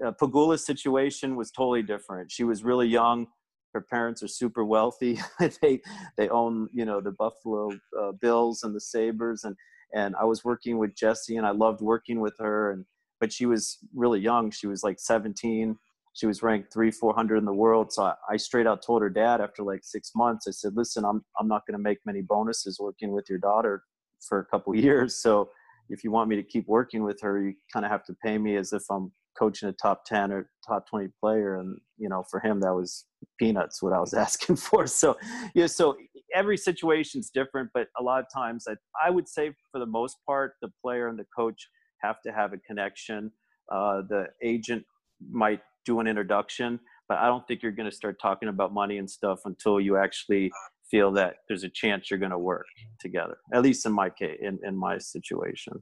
uh, 0.06 0.12
Pegula's 0.12 0.66
situation 0.66 1.36
was 1.36 1.52
totally 1.52 1.84
different. 1.84 2.32
She 2.32 2.44
was 2.44 2.64
really 2.64 2.88
young. 2.88 3.28
Her 3.74 3.82
parents 3.82 4.22
are 4.24 4.28
super 4.28 4.66
wealthy. 4.66 5.20
they 5.62 5.82
they 6.18 6.30
own 6.30 6.70
you 6.74 6.86
know 6.86 7.02
the 7.02 7.12
Buffalo 7.12 7.72
uh, 8.00 8.12
Bills 8.14 8.64
and 8.64 8.76
the 8.76 8.82
Sabres, 8.82 9.44
and 9.44 9.56
and 9.94 10.16
I 10.20 10.26
was 10.26 10.44
working 10.44 10.78
with 10.78 10.96
Jessie 10.96 11.38
and 11.38 11.46
I 11.46 11.52
loved 11.52 11.82
working 11.82 12.20
with 12.20 12.36
her 12.40 12.72
and 12.72 12.86
but 13.20 13.32
she 13.32 13.46
was 13.46 13.78
really 13.94 14.20
young 14.20 14.52
she 14.52 14.68
was 14.68 14.84
like 14.84 15.00
17 15.00 15.78
she 16.14 16.26
was 16.26 16.44
ranked 16.44 16.74
three 16.74 16.92
400 16.92 17.38
in 17.38 17.46
the 17.46 17.54
world 17.54 17.92
so 17.92 18.04
I, 18.04 18.14
I 18.30 18.38
straight 18.38 18.68
out 18.68 18.82
told 18.86 19.02
her 19.02 19.10
dad 19.10 19.42
after 19.42 19.64
like 19.64 19.82
six 19.84 20.12
months 20.16 20.48
I 20.48 20.52
said 20.52 20.76
listen 20.76 21.06
I'm 21.06 21.24
I'm 21.40 21.48
not 21.48 21.66
going 21.66 21.78
to 21.78 21.84
make 21.84 22.00
many 22.06 22.22
bonuses 22.22 22.80
working 22.80 23.12
with 23.12 23.30
your 23.30 23.40
daughter 23.40 23.84
for 24.28 24.40
a 24.40 24.46
couple 24.46 24.76
years 24.88 25.16
so 25.18 25.50
if 25.90 26.04
you 26.04 26.12
want 26.12 26.30
me 26.30 26.36
to 26.36 26.44
keep 26.44 26.68
working 26.68 27.04
with 27.04 27.22
her 27.22 27.42
you 27.42 27.54
kind 27.72 27.86
of 27.86 27.92
have 27.92 28.06
to 28.06 28.16
pay 28.24 28.38
me 28.38 28.56
as 28.56 28.74
if 28.74 28.84
I'm 28.90 29.12
coaching 29.38 29.70
a 29.70 29.74
top 29.74 30.06
10 30.06 30.32
or 30.32 30.50
top 30.68 30.88
20 30.90 31.10
player 31.20 31.56
and 31.56 31.78
you 31.98 32.10
know 32.10 32.24
for 32.30 32.40
him 32.40 32.60
that 32.60 32.74
was 32.74 33.06
peanuts 33.40 33.82
what 33.82 33.94
i 33.94 34.00
was 34.00 34.14
asking 34.26 34.56
for. 34.56 34.88
So 34.88 35.18
yeah 35.56 35.68
so 35.68 35.96
every 36.34 36.58
situation's 36.58 37.30
different 37.30 37.70
but 37.74 37.88
a 38.00 38.04
lot 38.04 38.22
of 38.22 38.26
times 38.34 38.66
I, 38.68 38.76
I 39.06 39.10
would 39.10 39.28
say 39.28 39.54
for 39.72 39.80
the 39.80 39.86
most 39.86 40.18
part 40.26 40.54
the 40.62 40.70
player 40.82 41.08
and 41.08 41.18
the 41.18 41.26
coach 41.36 41.68
have 42.02 42.22
to 42.26 42.32
have 42.32 42.54
a 42.54 42.58
connection. 42.58 43.32
Uh, 43.72 44.02
the 44.10 44.26
agent 44.44 44.84
might 45.32 45.62
do 45.86 46.00
an 46.00 46.08
introduction 46.08 46.80
but 47.08 47.18
i 47.20 47.26
don't 47.26 47.48
think 47.48 47.62
you're 47.64 47.72
going 47.72 47.90
to 47.90 47.96
start 47.96 48.20
talking 48.22 48.50
about 48.50 48.74
money 48.74 48.98
and 48.98 49.10
stuff 49.10 49.40
until 49.46 49.80
you 49.80 49.98
actually 49.98 50.52
feel 50.90 51.12
that 51.12 51.36
there's 51.48 51.64
a 51.64 51.70
chance 51.70 52.10
you're 52.10 52.20
going 52.20 52.32
to 52.32 52.38
work 52.38 52.66
together 53.00 53.38
at 53.54 53.62
least 53.62 53.86
in 53.86 53.94
my 53.94 54.10
case 54.10 54.38
in, 54.42 54.60
in 54.64 54.76
my 54.76 54.98
situation. 54.98 55.74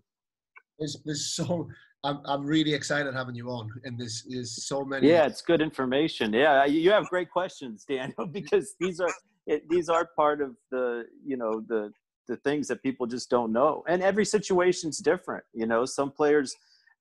There's, 0.79 0.97
there's 1.03 1.33
so 1.33 1.67
I'm, 2.03 2.21
I'm 2.25 2.45
really 2.45 2.73
excited 2.73 3.13
having 3.13 3.35
you 3.35 3.49
on 3.49 3.69
and 3.83 3.99
there's, 3.99 4.23
there's 4.29 4.65
so 4.67 4.85
many 4.85 5.09
yeah 5.09 5.25
it's 5.25 5.41
good 5.41 5.61
information. 5.61 6.33
Yeah 6.33 6.65
you 6.65 6.91
have 6.91 7.07
great 7.09 7.29
questions 7.29 7.85
daniel 7.87 8.25
because 8.31 8.75
these 8.79 8.99
are 8.99 9.13
it, 9.47 9.67
these 9.69 9.89
are 9.89 10.07
part 10.15 10.41
of 10.41 10.55
the 10.71 11.05
you 11.25 11.37
know 11.37 11.61
the 11.67 11.91
the 12.27 12.37
things 12.37 12.67
that 12.67 12.83
people 12.83 13.07
just 13.07 13.29
don't 13.29 13.51
know. 13.51 13.83
And 13.87 14.03
every 14.03 14.25
situation's 14.25 14.99
different 14.99 15.43
you 15.53 15.65
know? 15.65 15.85
Some 15.85 16.11
players 16.11 16.55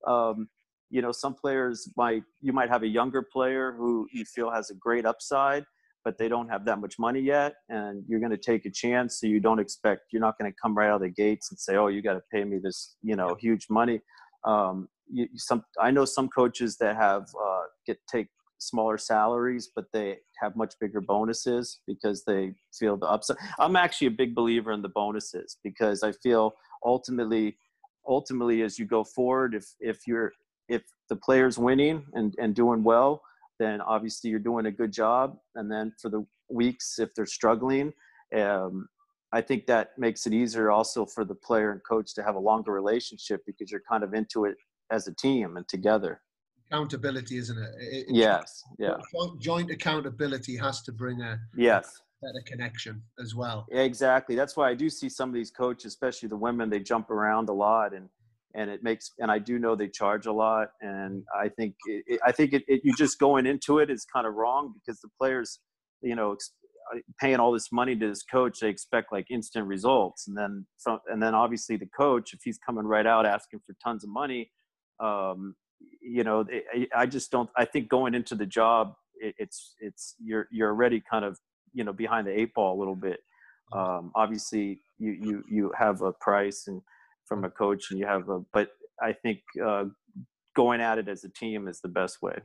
um, 0.07 0.49
you 0.89 1.01
know 1.01 1.11
some 1.11 1.33
players 1.33 1.89
might 1.95 2.23
you 2.41 2.51
might 2.51 2.69
have 2.69 2.83
a 2.83 2.87
younger 2.87 3.21
player 3.21 3.73
who 3.77 4.07
you 4.11 4.25
feel 4.25 4.49
has 4.51 4.69
a 4.69 4.75
great 4.75 5.05
upside 5.05 5.63
but 6.05 6.17
they 6.17 6.27
don't 6.27 6.49
have 6.49 6.65
that 6.65 6.79
much 6.79 6.97
money 6.97 7.19
yet 7.19 7.55
and 7.69 8.03
you're 8.07 8.19
going 8.19 8.31
to 8.31 8.37
take 8.37 8.65
a 8.65 8.71
chance 8.71 9.19
so 9.19 9.27
you 9.27 9.39
don't 9.39 9.59
expect 9.59 10.01
you're 10.11 10.21
not 10.21 10.37
going 10.39 10.51
to 10.51 10.55
come 10.61 10.75
right 10.75 10.89
out 10.89 10.95
of 10.95 11.01
the 11.01 11.09
gates 11.09 11.51
and 11.51 11.59
say 11.59 11.75
oh 11.75 11.87
you 11.87 12.01
got 12.01 12.13
to 12.13 12.21
pay 12.31 12.43
me 12.43 12.57
this 12.61 12.95
you 13.01 13.15
know 13.15 13.35
huge 13.39 13.67
money 13.69 13.99
um, 14.45 14.87
you, 15.11 15.27
some 15.35 15.63
i 15.79 15.89
know 15.91 16.05
some 16.05 16.27
coaches 16.29 16.77
that 16.77 16.95
have 16.95 17.23
uh, 17.23 17.63
get 17.85 17.99
take 18.11 18.27
smaller 18.59 18.97
salaries, 18.97 19.69
but 19.73 19.85
they 19.91 20.17
have 20.41 20.55
much 20.55 20.75
bigger 20.79 21.01
bonuses 21.01 21.79
because 21.87 22.23
they 22.25 22.53
feel 22.77 22.97
the 22.97 23.07
upside. 23.07 23.37
I'm 23.57 23.75
actually 23.75 24.07
a 24.07 24.11
big 24.11 24.35
believer 24.35 24.71
in 24.71 24.81
the 24.81 24.89
bonuses 24.89 25.57
because 25.63 26.03
I 26.03 26.11
feel 26.11 26.53
ultimately, 26.85 27.57
ultimately, 28.07 28.61
as 28.61 28.77
you 28.77 28.85
go 28.85 29.03
forward, 29.03 29.55
if 29.55 29.65
if 29.79 30.05
you're 30.05 30.33
if 30.67 30.83
the 31.09 31.15
player's 31.15 31.57
winning 31.57 32.05
and 32.13 32.35
and 32.37 32.53
doing 32.53 32.83
well, 32.83 33.21
then 33.59 33.81
obviously 33.81 34.29
you're 34.29 34.39
doing 34.39 34.67
a 34.67 34.71
good 34.71 34.91
job. 34.91 35.37
And 35.55 35.71
then 35.71 35.93
for 36.01 36.09
the 36.09 36.25
weeks, 36.49 36.99
if 36.99 37.13
they're 37.15 37.25
struggling, 37.25 37.93
um, 38.37 38.87
I 39.31 39.41
think 39.41 39.67
that 39.67 39.91
makes 39.97 40.25
it 40.25 40.33
easier 40.33 40.71
also 40.71 41.05
for 41.05 41.23
the 41.23 41.35
player 41.35 41.71
and 41.71 41.81
coach 41.83 42.13
to 42.15 42.23
have 42.23 42.35
a 42.35 42.39
longer 42.39 42.71
relationship 42.71 43.41
because 43.45 43.69
you're 43.69 43.83
kind 43.87 44.03
of 44.03 44.13
into 44.13 44.45
it 44.45 44.55
as 44.91 45.07
a 45.07 45.13
team 45.13 45.57
and 45.57 45.67
together 45.67 46.21
accountability, 46.71 47.37
isn't 47.37 47.57
it? 47.57 47.69
it 47.79 48.05
yes. 48.09 48.63
Yeah. 48.77 48.97
Joint 49.39 49.71
accountability 49.71 50.55
has 50.57 50.81
to 50.83 50.91
bring 50.91 51.21
a 51.21 51.39
yes 51.55 52.01
better 52.21 52.43
connection 52.45 53.01
as 53.19 53.33
well. 53.33 53.65
Exactly. 53.71 54.35
That's 54.35 54.57
why 54.57 54.69
I 54.69 54.73
do 54.73 54.89
see 54.89 55.07
some 55.07 55.29
of 55.29 55.35
these 55.35 55.51
coaches, 55.51 55.85
especially 55.85 56.27
the 56.27 56.35
women, 56.35 56.69
they 56.69 56.79
jump 56.79 57.09
around 57.09 57.49
a 57.49 57.53
lot 57.53 57.93
and 57.93 58.09
and 58.55 58.69
it 58.69 58.83
makes 58.83 59.11
and 59.19 59.31
I 59.31 59.39
do 59.39 59.59
know 59.59 59.75
they 59.75 59.87
charge 59.87 60.25
a 60.25 60.31
lot 60.31 60.69
and 60.81 61.23
I 61.39 61.49
think 61.49 61.75
it, 61.85 62.19
I 62.25 62.31
think 62.31 62.53
it, 62.53 62.63
it, 62.67 62.81
you 62.83 62.93
just 62.97 63.19
going 63.19 63.45
into 63.45 63.79
it 63.79 63.89
is 63.89 64.05
kind 64.11 64.25
of 64.25 64.33
wrong 64.33 64.73
because 64.73 64.99
the 65.01 65.09
players, 65.19 65.59
you 66.01 66.15
know, 66.15 66.35
paying 67.19 67.37
all 67.37 67.51
this 67.51 67.71
money 67.71 67.95
to 67.95 68.07
this 68.07 68.23
coach, 68.23 68.59
they 68.59 68.69
expect 68.69 69.11
like 69.11 69.29
instant 69.29 69.67
results 69.67 70.27
and 70.27 70.37
then 70.37 70.65
from 70.77 70.99
and 71.07 71.21
then 71.21 71.35
obviously 71.35 71.77
the 71.77 71.89
coach 71.97 72.33
if 72.33 72.39
he's 72.43 72.57
coming 72.57 72.85
right 72.85 73.05
out 73.05 73.25
asking 73.25 73.59
for 73.65 73.75
tons 73.83 74.03
of 74.03 74.09
money 74.09 74.51
um, 74.99 75.55
you 76.01 76.23
know, 76.23 76.45
I 76.95 77.05
just 77.05 77.31
don't. 77.31 77.49
I 77.55 77.65
think 77.65 77.89
going 77.89 78.13
into 78.13 78.35
the 78.35 78.45
job, 78.45 78.93
it's 79.15 79.75
it's 79.79 80.15
you're 80.19 80.47
you're 80.51 80.69
already 80.69 81.01
kind 81.09 81.25
of 81.25 81.37
you 81.73 81.83
know 81.83 81.93
behind 81.93 82.27
the 82.27 82.37
eight 82.37 82.53
ball 82.53 82.77
a 82.77 82.79
little 82.79 82.95
bit. 82.95 83.19
Um, 83.73 84.11
obviously, 84.15 84.81
you 84.97 85.11
you 85.11 85.43
you 85.49 85.71
have 85.77 86.01
a 86.01 86.11
price 86.13 86.65
and 86.67 86.81
from 87.25 87.43
a 87.43 87.49
coach, 87.49 87.91
and 87.91 87.99
you 87.99 88.05
have 88.05 88.29
a. 88.29 88.39
But 88.53 88.69
I 89.01 89.13
think 89.13 89.39
uh, 89.63 89.85
going 90.55 90.81
at 90.81 90.97
it 90.97 91.07
as 91.07 91.23
a 91.23 91.29
team 91.29 91.67
is 91.67 91.79
the 91.81 91.89
best 91.89 92.21
way. 92.21 92.37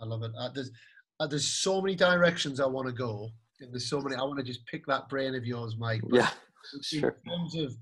I 0.00 0.04
love 0.04 0.22
it. 0.22 0.32
Uh, 0.38 0.50
there's 0.54 0.70
uh, 1.18 1.26
there's 1.26 1.48
so 1.48 1.80
many 1.80 1.94
directions 1.94 2.60
I 2.60 2.66
want 2.66 2.86
to 2.86 2.92
go, 2.92 3.30
there's 3.58 3.88
so 3.88 4.00
many. 4.00 4.16
I 4.16 4.22
want 4.22 4.38
to 4.38 4.44
just 4.44 4.66
pick 4.66 4.86
that 4.86 5.08
brain 5.08 5.34
of 5.34 5.44
yours, 5.44 5.76
Mike. 5.78 6.02
But 6.08 6.16
yeah, 6.16 6.30
sure. 6.82 7.16
In 7.24 7.32
terms 7.32 7.56
of 7.56 7.76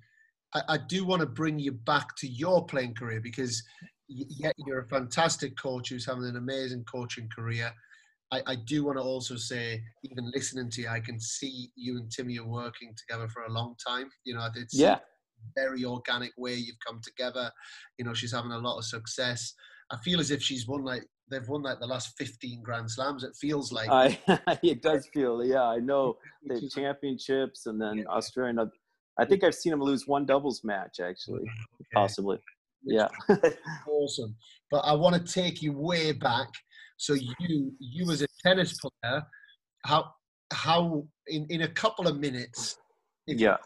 I, 0.54 0.62
I 0.68 0.78
do 0.88 1.04
want 1.04 1.20
to 1.20 1.26
bring 1.26 1.58
you 1.58 1.72
back 1.72 2.16
to 2.16 2.28
your 2.28 2.64
playing 2.64 2.94
career 2.94 3.20
because 3.20 3.62
yeah, 4.08 4.52
you're 4.66 4.80
a 4.80 4.88
fantastic 4.88 5.56
coach 5.58 5.88
who's 5.88 6.06
having 6.06 6.24
an 6.24 6.36
amazing 6.36 6.84
coaching 6.84 7.28
career. 7.34 7.72
I, 8.32 8.42
I 8.46 8.56
do 8.66 8.84
want 8.84 8.98
to 8.98 9.02
also 9.02 9.36
say, 9.36 9.82
even 10.02 10.30
listening 10.34 10.70
to 10.70 10.82
you, 10.82 10.88
I 10.88 11.00
can 11.00 11.20
see 11.20 11.70
you 11.76 11.96
and 11.96 12.10
Timmy 12.10 12.38
are 12.38 12.46
working 12.46 12.94
together 12.96 13.28
for 13.28 13.44
a 13.44 13.52
long 13.52 13.74
time. 13.86 14.10
You 14.24 14.34
know, 14.34 14.48
it's 14.54 14.74
yeah. 14.74 14.98
very 15.54 15.84
organic 15.84 16.32
way 16.36 16.54
you've 16.54 16.76
come 16.86 17.00
together. 17.02 17.50
You 17.98 18.04
know, 18.04 18.14
she's 18.14 18.32
having 18.32 18.52
a 18.52 18.58
lot 18.58 18.78
of 18.78 18.84
success. 18.84 19.54
I 19.90 19.98
feel 19.98 20.20
as 20.20 20.30
if 20.30 20.42
she's 20.42 20.66
won 20.66 20.84
like 20.84 21.06
they've 21.30 21.46
won 21.48 21.62
like 21.62 21.80
the 21.80 21.86
last 21.86 22.16
15 22.18 22.62
Grand 22.62 22.90
Slams. 22.90 23.24
It 23.24 23.34
feels 23.40 23.72
like 23.72 23.88
I, 23.88 24.18
it 24.62 24.82
does 24.82 25.08
feel, 25.12 25.44
yeah. 25.44 25.62
I 25.62 25.78
know 25.78 26.16
the 26.44 26.68
championships 26.68 27.66
and 27.66 27.80
then 27.80 27.98
yeah. 27.98 28.04
Australian. 28.08 28.58
I 29.18 29.24
think 29.24 29.44
I've 29.44 29.54
seen 29.54 29.70
them 29.70 29.80
lose 29.80 30.06
one 30.06 30.26
doubles 30.26 30.62
match 30.64 30.98
actually, 31.00 31.42
okay. 31.42 31.88
possibly. 31.94 32.38
Yeah, 32.82 33.08
awesome. 33.88 34.36
But 34.70 34.80
I 34.80 34.92
want 34.92 35.14
to 35.14 35.32
take 35.32 35.62
you 35.62 35.72
way 35.72 36.12
back. 36.12 36.48
So 36.96 37.14
you, 37.14 37.72
you 37.78 38.10
as 38.10 38.22
a 38.22 38.26
tennis 38.42 38.76
player, 38.78 39.22
how, 39.86 40.10
how 40.52 41.06
in 41.28 41.46
in 41.48 41.62
a 41.62 41.68
couple 41.68 42.06
of 42.06 42.18
minutes? 42.18 42.76
yeah. 43.26 43.56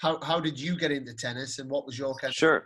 how 0.00 0.20
how 0.22 0.38
did 0.38 0.60
you 0.60 0.76
get 0.76 0.92
into 0.92 1.12
tennis, 1.14 1.58
and 1.58 1.68
what 1.68 1.86
was 1.86 1.98
your 1.98 2.14
kind 2.16 2.32
sure. 2.32 2.56
of 2.56 2.62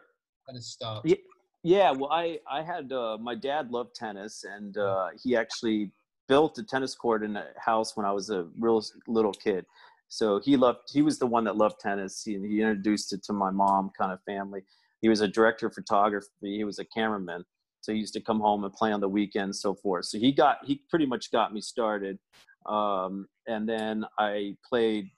kind 0.46 0.58
of 0.58 0.64
start? 0.64 1.02
Yeah. 1.06 1.16
Yeah, 1.62 1.90
well, 1.90 2.10
I 2.10 2.38
I 2.50 2.62
had 2.62 2.92
uh, 2.92 3.18
my 3.20 3.34
dad 3.34 3.70
loved 3.70 3.94
tennis, 3.94 4.44
and 4.44 4.78
uh, 4.78 5.08
he 5.22 5.36
actually 5.36 5.92
built 6.26 6.56
a 6.58 6.62
tennis 6.62 6.94
court 6.94 7.22
in 7.22 7.36
a 7.36 7.46
house 7.58 7.96
when 7.96 8.06
I 8.06 8.12
was 8.12 8.30
a 8.30 8.46
real 8.58 8.82
little 9.06 9.32
kid. 9.32 9.66
So 10.08 10.40
he 10.40 10.56
loved. 10.56 10.80
He 10.90 11.02
was 11.02 11.18
the 11.18 11.26
one 11.26 11.44
that 11.44 11.56
loved 11.56 11.80
tennis. 11.80 12.22
He, 12.24 12.32
he 12.38 12.60
introduced 12.60 13.12
it 13.12 13.22
to 13.24 13.32
my 13.32 13.50
mom, 13.50 13.90
kind 13.98 14.12
of 14.12 14.20
family. 14.24 14.62
He 15.02 15.08
was 15.08 15.20
a 15.20 15.28
director 15.28 15.66
of 15.66 15.74
photography. 15.74 16.28
He 16.42 16.64
was 16.64 16.78
a 16.78 16.84
cameraman. 16.84 17.44
So 17.82 17.92
he 17.92 17.98
used 17.98 18.14
to 18.14 18.20
come 18.20 18.40
home 18.40 18.64
and 18.64 18.72
play 18.72 18.92
on 18.92 19.00
the 19.00 19.08
weekends, 19.08 19.60
so 19.60 19.74
forth. 19.74 20.06
So 20.06 20.18
he 20.18 20.32
got 20.32 20.58
he 20.64 20.82
pretty 20.88 21.06
much 21.06 21.30
got 21.30 21.52
me 21.52 21.60
started, 21.60 22.18
um, 22.66 23.26
and 23.46 23.68
then 23.68 24.04
I 24.18 24.56
played 24.66 25.10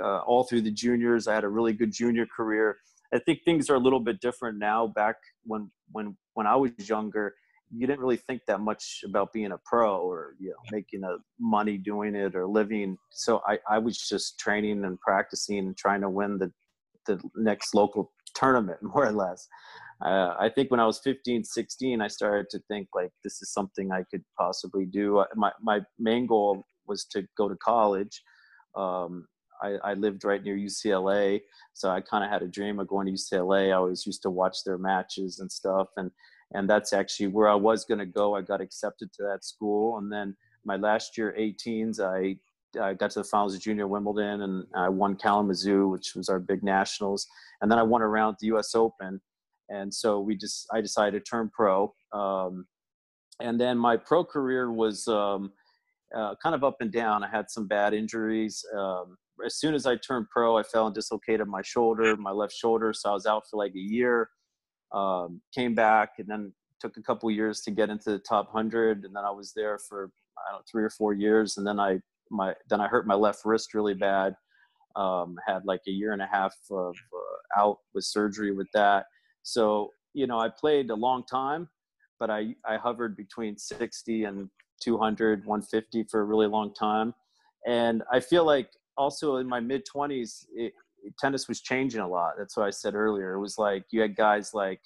uh, 0.00 0.18
all 0.18 0.44
through 0.44 0.62
the 0.62 0.70
juniors. 0.70 1.26
I 1.26 1.34
had 1.34 1.44
a 1.44 1.48
really 1.48 1.72
good 1.72 1.92
junior 1.92 2.26
career 2.26 2.78
I 3.12 3.18
think 3.18 3.40
things 3.44 3.70
are 3.70 3.74
a 3.74 3.80
little 3.80 4.00
bit 4.00 4.20
different 4.20 4.58
now. 4.58 4.86
Back 4.86 5.16
when 5.44 5.70
when 5.92 6.16
when 6.34 6.46
I 6.46 6.56
was 6.56 6.72
younger, 6.88 7.34
you 7.70 7.86
didn't 7.86 8.00
really 8.00 8.16
think 8.16 8.42
that 8.46 8.60
much 8.60 9.00
about 9.04 9.32
being 9.32 9.52
a 9.52 9.58
pro 9.64 10.00
or 10.00 10.34
you 10.38 10.50
know 10.50 10.56
making 10.70 11.04
a 11.04 11.16
money 11.38 11.78
doing 11.78 12.14
it 12.14 12.34
or 12.34 12.46
living. 12.46 12.96
So 13.10 13.42
I 13.46 13.58
I 13.68 13.78
was 13.78 13.98
just 13.98 14.38
training 14.38 14.84
and 14.84 15.00
practicing 15.00 15.58
and 15.58 15.76
trying 15.76 16.02
to 16.02 16.10
win 16.10 16.38
the 16.38 16.52
the 17.06 17.20
next 17.36 17.74
local 17.74 18.12
tournament 18.34 18.82
more 18.94 19.06
or 19.06 19.12
less. 19.12 19.48
Uh, 20.04 20.34
I 20.38 20.48
think 20.48 20.70
when 20.70 20.78
I 20.78 20.86
was 20.86 21.00
15, 21.00 21.42
16, 21.42 22.00
I 22.00 22.06
started 22.06 22.48
to 22.50 22.60
think 22.68 22.86
like 22.94 23.10
this 23.24 23.42
is 23.42 23.52
something 23.52 23.90
I 23.90 24.04
could 24.10 24.22
possibly 24.38 24.86
do. 24.86 25.24
My 25.34 25.52
my 25.60 25.80
main 25.98 26.26
goal 26.26 26.64
was 26.86 27.04
to 27.12 27.26
go 27.36 27.48
to 27.48 27.56
college. 27.56 28.22
Um, 28.76 29.26
I, 29.62 29.76
I 29.84 29.94
lived 29.94 30.24
right 30.24 30.42
near 30.42 30.56
UCLA, 30.56 31.40
so 31.72 31.90
I 31.90 32.00
kind 32.00 32.24
of 32.24 32.30
had 32.30 32.42
a 32.42 32.48
dream 32.48 32.78
of 32.78 32.88
going 32.88 33.06
to 33.06 33.12
UCLA. 33.12 33.68
I 33.68 33.72
always 33.72 34.06
used 34.06 34.22
to 34.22 34.30
watch 34.30 34.64
their 34.64 34.78
matches 34.78 35.38
and 35.40 35.50
stuff, 35.50 35.88
and 35.96 36.10
and 36.54 36.68
that's 36.68 36.92
actually 36.92 37.26
where 37.26 37.48
I 37.48 37.54
was 37.54 37.84
going 37.84 37.98
to 37.98 38.06
go. 38.06 38.34
I 38.34 38.42
got 38.42 38.60
accepted 38.60 39.12
to 39.14 39.22
that 39.24 39.44
school, 39.44 39.98
and 39.98 40.10
then 40.10 40.36
my 40.64 40.76
last 40.76 41.16
year, 41.18 41.34
18s, 41.38 42.00
I 42.00 42.36
I 42.80 42.94
got 42.94 43.10
to 43.12 43.20
the 43.20 43.24
finals 43.24 43.54
of 43.54 43.60
Junior 43.60 43.86
Wimbledon, 43.86 44.42
and 44.42 44.64
I 44.74 44.88
won 44.88 45.16
Kalamazoo, 45.16 45.88
which 45.88 46.14
was 46.14 46.28
our 46.28 46.38
big 46.38 46.62
nationals, 46.62 47.26
and 47.60 47.70
then 47.70 47.78
I 47.78 47.82
won 47.82 48.02
around 48.02 48.36
the 48.40 48.48
U.S. 48.48 48.74
Open, 48.74 49.20
and 49.68 49.92
so 49.92 50.20
we 50.20 50.36
just 50.36 50.66
I 50.72 50.80
decided 50.80 51.24
to 51.24 51.30
turn 51.30 51.50
pro, 51.54 51.94
um, 52.12 52.66
and 53.40 53.60
then 53.60 53.78
my 53.78 53.96
pro 53.96 54.24
career 54.24 54.72
was. 54.72 55.06
Um, 55.08 55.52
uh, 56.14 56.34
kind 56.42 56.54
of 56.54 56.64
up 56.64 56.76
and 56.80 56.90
down. 56.90 57.22
I 57.22 57.28
had 57.28 57.50
some 57.50 57.66
bad 57.66 57.94
injuries. 57.94 58.64
Um, 58.74 59.18
as 59.44 59.56
soon 59.56 59.74
as 59.74 59.86
I 59.86 59.96
turned 59.96 60.28
pro, 60.30 60.56
I 60.58 60.62
fell 60.62 60.86
and 60.86 60.94
dislocated 60.94 61.46
my 61.46 61.62
shoulder, 61.62 62.16
my 62.16 62.30
left 62.30 62.52
shoulder. 62.52 62.92
So 62.92 63.10
I 63.10 63.12
was 63.12 63.26
out 63.26 63.44
for 63.50 63.56
like 63.56 63.74
a 63.74 63.80
year. 63.80 64.30
Um, 64.92 65.42
came 65.54 65.74
back 65.74 66.12
and 66.18 66.26
then 66.28 66.52
took 66.80 66.96
a 66.96 67.02
couple 67.02 67.30
years 67.30 67.60
to 67.62 67.70
get 67.70 67.90
into 67.90 68.10
the 68.10 68.18
top 68.18 68.50
hundred, 68.50 69.04
and 69.04 69.14
then 69.14 69.24
I 69.24 69.30
was 69.30 69.52
there 69.54 69.78
for 69.78 70.10
I 70.38 70.52
don't 70.52 70.60
know 70.60 70.64
three 70.70 70.84
or 70.84 70.90
four 70.90 71.12
years, 71.12 71.56
and 71.58 71.66
then 71.66 71.78
I 71.78 71.98
my 72.30 72.54
then 72.70 72.80
I 72.80 72.88
hurt 72.88 73.06
my 73.06 73.14
left 73.14 73.44
wrist 73.44 73.74
really 73.74 73.94
bad. 73.94 74.34
Um, 74.96 75.36
had 75.46 75.64
like 75.64 75.82
a 75.86 75.90
year 75.90 76.12
and 76.12 76.22
a 76.22 76.28
half 76.30 76.54
of 76.70 76.94
uh, 76.96 77.60
out 77.60 77.78
with 77.94 78.04
surgery 78.04 78.52
with 78.52 78.68
that. 78.74 79.06
So 79.42 79.90
you 80.14 80.26
know 80.26 80.38
I 80.38 80.48
played 80.48 80.90
a 80.90 80.94
long 80.94 81.24
time, 81.24 81.68
but 82.18 82.30
I 82.30 82.54
I 82.66 82.76
hovered 82.76 83.16
between 83.16 83.58
60 83.58 84.24
and 84.24 84.48
200, 84.82 85.44
150 85.44 86.04
for 86.04 86.20
a 86.20 86.24
really 86.24 86.46
long 86.46 86.72
time. 86.74 87.14
And 87.66 88.02
I 88.12 88.20
feel 88.20 88.44
like 88.44 88.70
also 88.98 89.36
in 89.36 89.48
my 89.48 89.60
mid 89.60 89.86
20s 89.86 90.44
tennis 91.18 91.48
was 91.48 91.60
changing 91.60 92.00
a 92.00 92.08
lot. 92.08 92.34
That's 92.36 92.56
what 92.56 92.66
i 92.66 92.70
said 92.70 92.94
earlier. 92.94 93.32
It 93.34 93.40
was 93.40 93.56
like 93.56 93.84
you 93.90 94.00
had 94.00 94.16
guys 94.16 94.52
like 94.52 94.80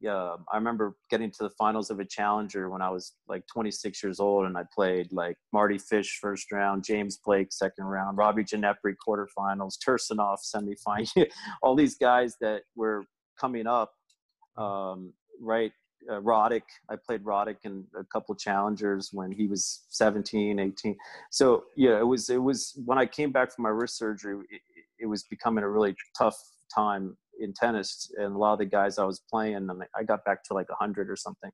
yeah 0.00 0.36
i 0.52 0.56
remember 0.56 0.96
getting 1.08 1.30
to 1.30 1.42
the 1.44 1.50
finals 1.50 1.90
of 1.90 2.00
a 2.00 2.04
challenger 2.04 2.68
when 2.68 2.82
i 2.82 2.90
was 2.90 3.14
like 3.28 3.44
26 3.46 4.02
years 4.02 4.20
old 4.20 4.44
and 4.44 4.56
i 4.56 4.62
played 4.74 5.10
like 5.12 5.36
Mardy 5.52 5.78
fish 5.78 6.18
first 6.20 6.50
round 6.52 6.84
james 6.84 7.18
blake 7.24 7.52
second 7.52 7.84
round 7.84 8.18
robbie 8.18 8.44
ginepri 8.44 8.94
quarterfinals 9.06 9.74
tursunov 9.86 10.38
semifinal 10.44 11.26
all 11.62 11.74
these 11.74 11.96
guys 11.96 12.36
that 12.40 12.62
were 12.74 13.04
coming 13.40 13.66
up 13.66 13.92
um, 14.56 15.12
right 15.40 15.72
uh, 16.10 16.20
Roddick. 16.20 16.62
I 16.88 16.96
played 16.96 17.24
Roddick 17.24 17.58
in 17.64 17.84
a 17.98 18.04
couple 18.04 18.34
challengers 18.34 19.10
when 19.12 19.32
he 19.32 19.46
was 19.46 19.84
17, 19.90 20.58
18. 20.58 20.96
So 21.30 21.64
yeah, 21.76 21.98
it 21.98 22.06
was 22.06 22.30
it 22.30 22.42
was 22.42 22.78
when 22.84 22.98
I 22.98 23.06
came 23.06 23.32
back 23.32 23.54
from 23.54 23.62
my 23.62 23.70
wrist 23.70 23.96
surgery, 23.96 24.36
it, 24.50 24.60
it 24.98 25.06
was 25.06 25.24
becoming 25.24 25.64
a 25.64 25.68
really 25.68 25.94
tough 26.16 26.36
time 26.74 27.16
in 27.40 27.52
tennis, 27.52 28.10
and 28.16 28.34
a 28.34 28.38
lot 28.38 28.52
of 28.52 28.58
the 28.60 28.64
guys 28.64 28.98
I 28.98 29.04
was 29.04 29.20
playing, 29.30 29.68
I 29.96 30.02
got 30.04 30.24
back 30.24 30.44
to 30.44 30.54
like 30.54 30.68
100 30.68 31.10
or 31.10 31.16
something. 31.16 31.50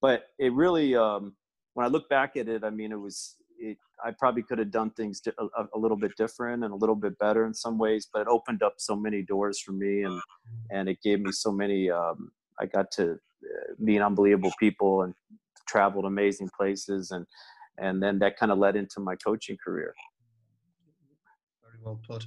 But 0.00 0.24
it 0.38 0.52
really, 0.52 0.96
um, 0.96 1.34
when 1.74 1.86
I 1.86 1.88
look 1.88 2.08
back 2.08 2.36
at 2.36 2.48
it, 2.48 2.64
I 2.64 2.70
mean, 2.70 2.92
it 2.92 3.00
was. 3.00 3.36
It, 3.64 3.78
I 4.04 4.10
probably 4.18 4.42
could 4.42 4.58
have 4.58 4.72
done 4.72 4.90
things 4.90 5.22
a, 5.38 5.64
a, 5.72 5.78
little 5.78 5.96
bit 5.96 6.10
different 6.16 6.64
and 6.64 6.72
a 6.72 6.76
little 6.76 6.96
bit 6.96 7.16
better 7.20 7.46
in 7.46 7.54
some 7.54 7.78
ways, 7.78 8.08
but 8.12 8.22
it 8.22 8.26
opened 8.26 8.60
up 8.60 8.74
so 8.78 8.96
many 8.96 9.22
doors 9.22 9.60
for 9.60 9.70
me, 9.70 10.02
and 10.02 10.20
and 10.72 10.88
it 10.88 10.98
gave 11.00 11.20
me 11.20 11.30
so 11.30 11.52
many. 11.52 11.88
Um, 11.88 12.32
I 12.60 12.66
got 12.66 12.90
to 12.92 13.20
meet 13.78 14.00
unbelievable 14.00 14.52
people 14.58 15.02
and 15.02 15.14
traveled 15.68 16.04
amazing 16.04 16.50
places 16.56 17.10
and 17.10 17.26
and 17.78 18.02
then 18.02 18.18
that 18.18 18.36
kind 18.36 18.52
of 18.52 18.58
led 18.58 18.76
into 18.76 19.00
my 19.00 19.16
coaching 19.16 19.56
career. 19.64 19.94
Very 21.62 21.78
well 21.82 22.00
put. 22.06 22.26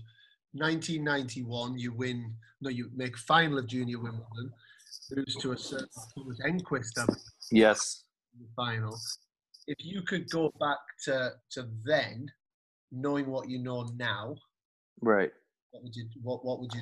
1991 0.53 1.77
you 1.77 1.91
win 1.91 2.33
no 2.61 2.69
you 2.69 2.89
make 2.95 3.17
final 3.17 3.57
of 3.57 3.67
junior 3.67 3.99
wimbledon 3.99 4.49
lose 5.11 5.35
to 5.35 5.51
a 5.51 5.57
certain 5.57 5.87
thomas 6.15 6.39
enqvist 6.47 6.93
yes. 7.51 8.03
The 8.39 8.47
final. 8.55 8.97
If 9.67 9.77
you 9.79 10.01
could 10.01 10.29
go 10.29 10.51
back 10.59 10.77
to 11.05 11.31
to 11.51 11.67
then 11.83 12.31
knowing 12.91 13.27
what 13.27 13.49
you 13.49 13.59
know 13.59 13.83
now 13.97 14.35
right. 15.01 15.31
what 15.71 15.83
would 15.83 15.95
you 15.95 16.05
what, 16.21 16.45
what 16.45 16.61
would 16.61 16.73
you 16.73 16.81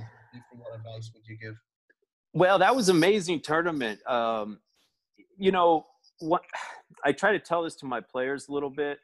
what 0.55 0.77
advice 0.77 1.09
would 1.13 1.23
you 1.27 1.37
give 1.37 1.55
well, 2.33 2.59
that 2.59 2.75
was 2.75 2.89
amazing 2.89 3.41
tournament. 3.41 4.05
Um, 4.07 4.59
you 5.37 5.51
know, 5.51 5.85
what 6.19 6.43
I 7.03 7.11
try 7.11 7.31
to 7.31 7.39
tell 7.39 7.63
this 7.63 7.75
to 7.77 7.85
my 7.85 8.01
players 8.01 8.47
a 8.47 8.51
little 8.51 8.69
bit. 8.69 8.99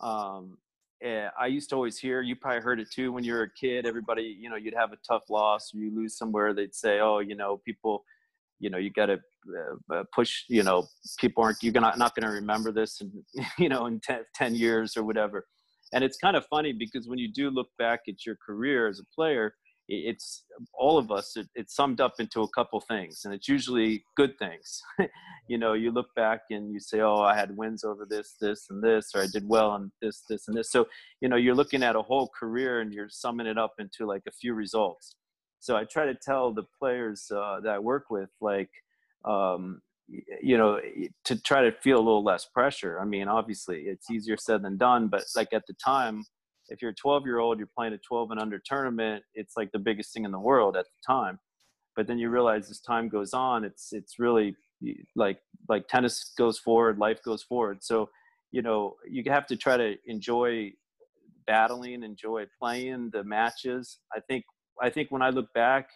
Um, 0.00 0.58
eh, 1.02 1.28
I 1.38 1.46
used 1.46 1.70
to 1.70 1.76
always 1.76 1.98
hear, 1.98 2.20
you 2.20 2.36
probably 2.36 2.60
heard 2.60 2.80
it 2.80 2.90
too 2.90 3.12
when 3.12 3.24
you 3.24 3.32
were 3.32 3.42
a 3.42 3.50
kid. 3.50 3.86
Everybody, 3.86 4.36
you 4.38 4.50
know, 4.50 4.56
you'd 4.56 4.74
have 4.74 4.92
a 4.92 4.98
tough 5.06 5.24
loss 5.30 5.72
or 5.74 5.78
you 5.78 5.94
lose 5.94 6.16
somewhere. 6.16 6.52
They'd 6.52 6.74
say, 6.74 7.00
oh, 7.00 7.20
you 7.20 7.36
know, 7.36 7.60
people, 7.64 8.04
you 8.58 8.70
know, 8.70 8.78
you 8.78 8.90
got 8.90 9.06
to 9.06 9.18
uh, 9.48 9.94
uh, 9.94 10.04
push, 10.14 10.44
you 10.48 10.62
know, 10.62 10.86
people 11.18 11.42
aren't, 11.42 11.62
you're 11.62 11.72
gonna, 11.72 11.94
not 11.96 12.14
going 12.14 12.28
to 12.28 12.34
remember 12.34 12.72
this, 12.72 13.00
in, 13.00 13.24
you 13.58 13.68
know, 13.68 13.86
in 13.86 14.00
10, 14.00 14.24
10 14.34 14.54
years 14.54 14.96
or 14.96 15.04
whatever. 15.04 15.46
And 15.92 16.04
it's 16.04 16.18
kind 16.18 16.36
of 16.36 16.44
funny 16.46 16.72
because 16.72 17.08
when 17.08 17.18
you 17.18 17.32
do 17.32 17.48
look 17.50 17.68
back 17.78 18.00
at 18.08 18.26
your 18.26 18.36
career 18.44 18.88
as 18.88 19.00
a 19.00 19.04
player, 19.14 19.54
it's 19.88 20.44
all 20.74 20.98
of 20.98 21.10
us 21.10 21.36
it, 21.36 21.48
it's 21.54 21.74
summed 21.74 22.00
up 22.00 22.14
into 22.18 22.42
a 22.42 22.48
couple 22.48 22.78
things 22.80 23.22
and 23.24 23.32
it's 23.32 23.48
usually 23.48 24.04
good 24.16 24.38
things. 24.38 24.82
You 25.50 25.56
know 25.56 25.72
you 25.72 25.92
look 25.92 26.14
back 26.14 26.42
and 26.50 26.70
you 26.70 26.78
say 26.78 27.00
oh 27.00 27.22
i 27.22 27.34
had 27.34 27.56
wins 27.56 27.82
over 27.82 28.06
this 28.06 28.34
this 28.38 28.66
and 28.68 28.84
this 28.84 29.12
or 29.14 29.22
i 29.22 29.26
did 29.32 29.48
well 29.48 29.70
on 29.70 29.90
this 30.02 30.24
this 30.28 30.46
and 30.46 30.54
this. 30.54 30.70
So 30.70 30.86
you 31.22 31.28
know 31.30 31.36
you're 31.36 31.54
looking 31.54 31.82
at 31.82 31.96
a 31.96 32.02
whole 32.02 32.28
career 32.38 32.80
and 32.80 32.92
you're 32.92 33.08
summing 33.08 33.46
it 33.46 33.56
up 33.56 33.72
into 33.78 34.04
like 34.04 34.24
a 34.28 34.30
few 34.30 34.52
results. 34.52 35.14
So 35.58 35.74
i 35.74 35.84
try 35.84 36.04
to 36.04 36.14
tell 36.14 36.52
the 36.52 36.64
players 36.78 37.32
uh, 37.34 37.60
that 37.62 37.72
i 37.72 37.78
work 37.78 38.10
with 38.10 38.28
like 38.42 38.68
um, 39.24 39.80
you 40.42 40.58
know 40.58 40.78
to 41.24 41.40
try 41.40 41.62
to 41.62 41.72
feel 41.72 41.96
a 41.96 42.06
little 42.08 42.24
less 42.24 42.44
pressure. 42.44 43.00
I 43.00 43.06
mean 43.06 43.26
obviously 43.26 43.84
it's 43.86 44.10
easier 44.10 44.36
said 44.36 44.62
than 44.62 44.76
done 44.76 45.08
but 45.08 45.24
like 45.34 45.54
at 45.54 45.66
the 45.66 45.74
time 45.82 46.24
if 46.68 46.80
you're 46.82 46.90
a 46.92 46.94
12 46.94 47.24
year 47.26 47.38
old, 47.38 47.58
you're 47.58 47.68
playing 47.76 47.92
a 47.94 47.98
12 47.98 48.30
and 48.32 48.40
under 48.40 48.58
tournament, 48.64 49.24
it's 49.34 49.54
like 49.56 49.70
the 49.72 49.78
biggest 49.78 50.12
thing 50.12 50.24
in 50.24 50.30
the 50.30 50.40
world 50.40 50.76
at 50.76 50.84
the 50.84 51.14
time. 51.14 51.38
but 51.98 52.06
then 52.06 52.16
you 52.16 52.30
realize 52.30 52.70
as 52.70 52.80
time 52.80 53.08
goes 53.08 53.34
on 53.34 53.64
it's 53.64 53.92
it's 53.92 54.20
really 54.20 54.56
like 55.16 55.40
like 55.68 55.86
tennis 55.88 56.32
goes 56.38 56.56
forward 56.58 56.96
life 56.98 57.20
goes 57.24 57.42
forward 57.42 57.78
so 57.82 58.08
you 58.52 58.62
know 58.62 58.94
you 59.10 59.22
have 59.26 59.46
to 59.46 59.56
try 59.56 59.76
to 59.76 59.96
enjoy 60.06 60.70
battling 61.46 62.04
enjoy 62.04 62.46
playing 62.60 63.10
the 63.12 63.24
matches 63.24 63.98
i 64.16 64.20
think 64.28 64.44
i 64.80 64.88
think 64.88 65.10
when 65.10 65.22
i 65.22 65.30
look 65.30 65.52
back 65.54 65.88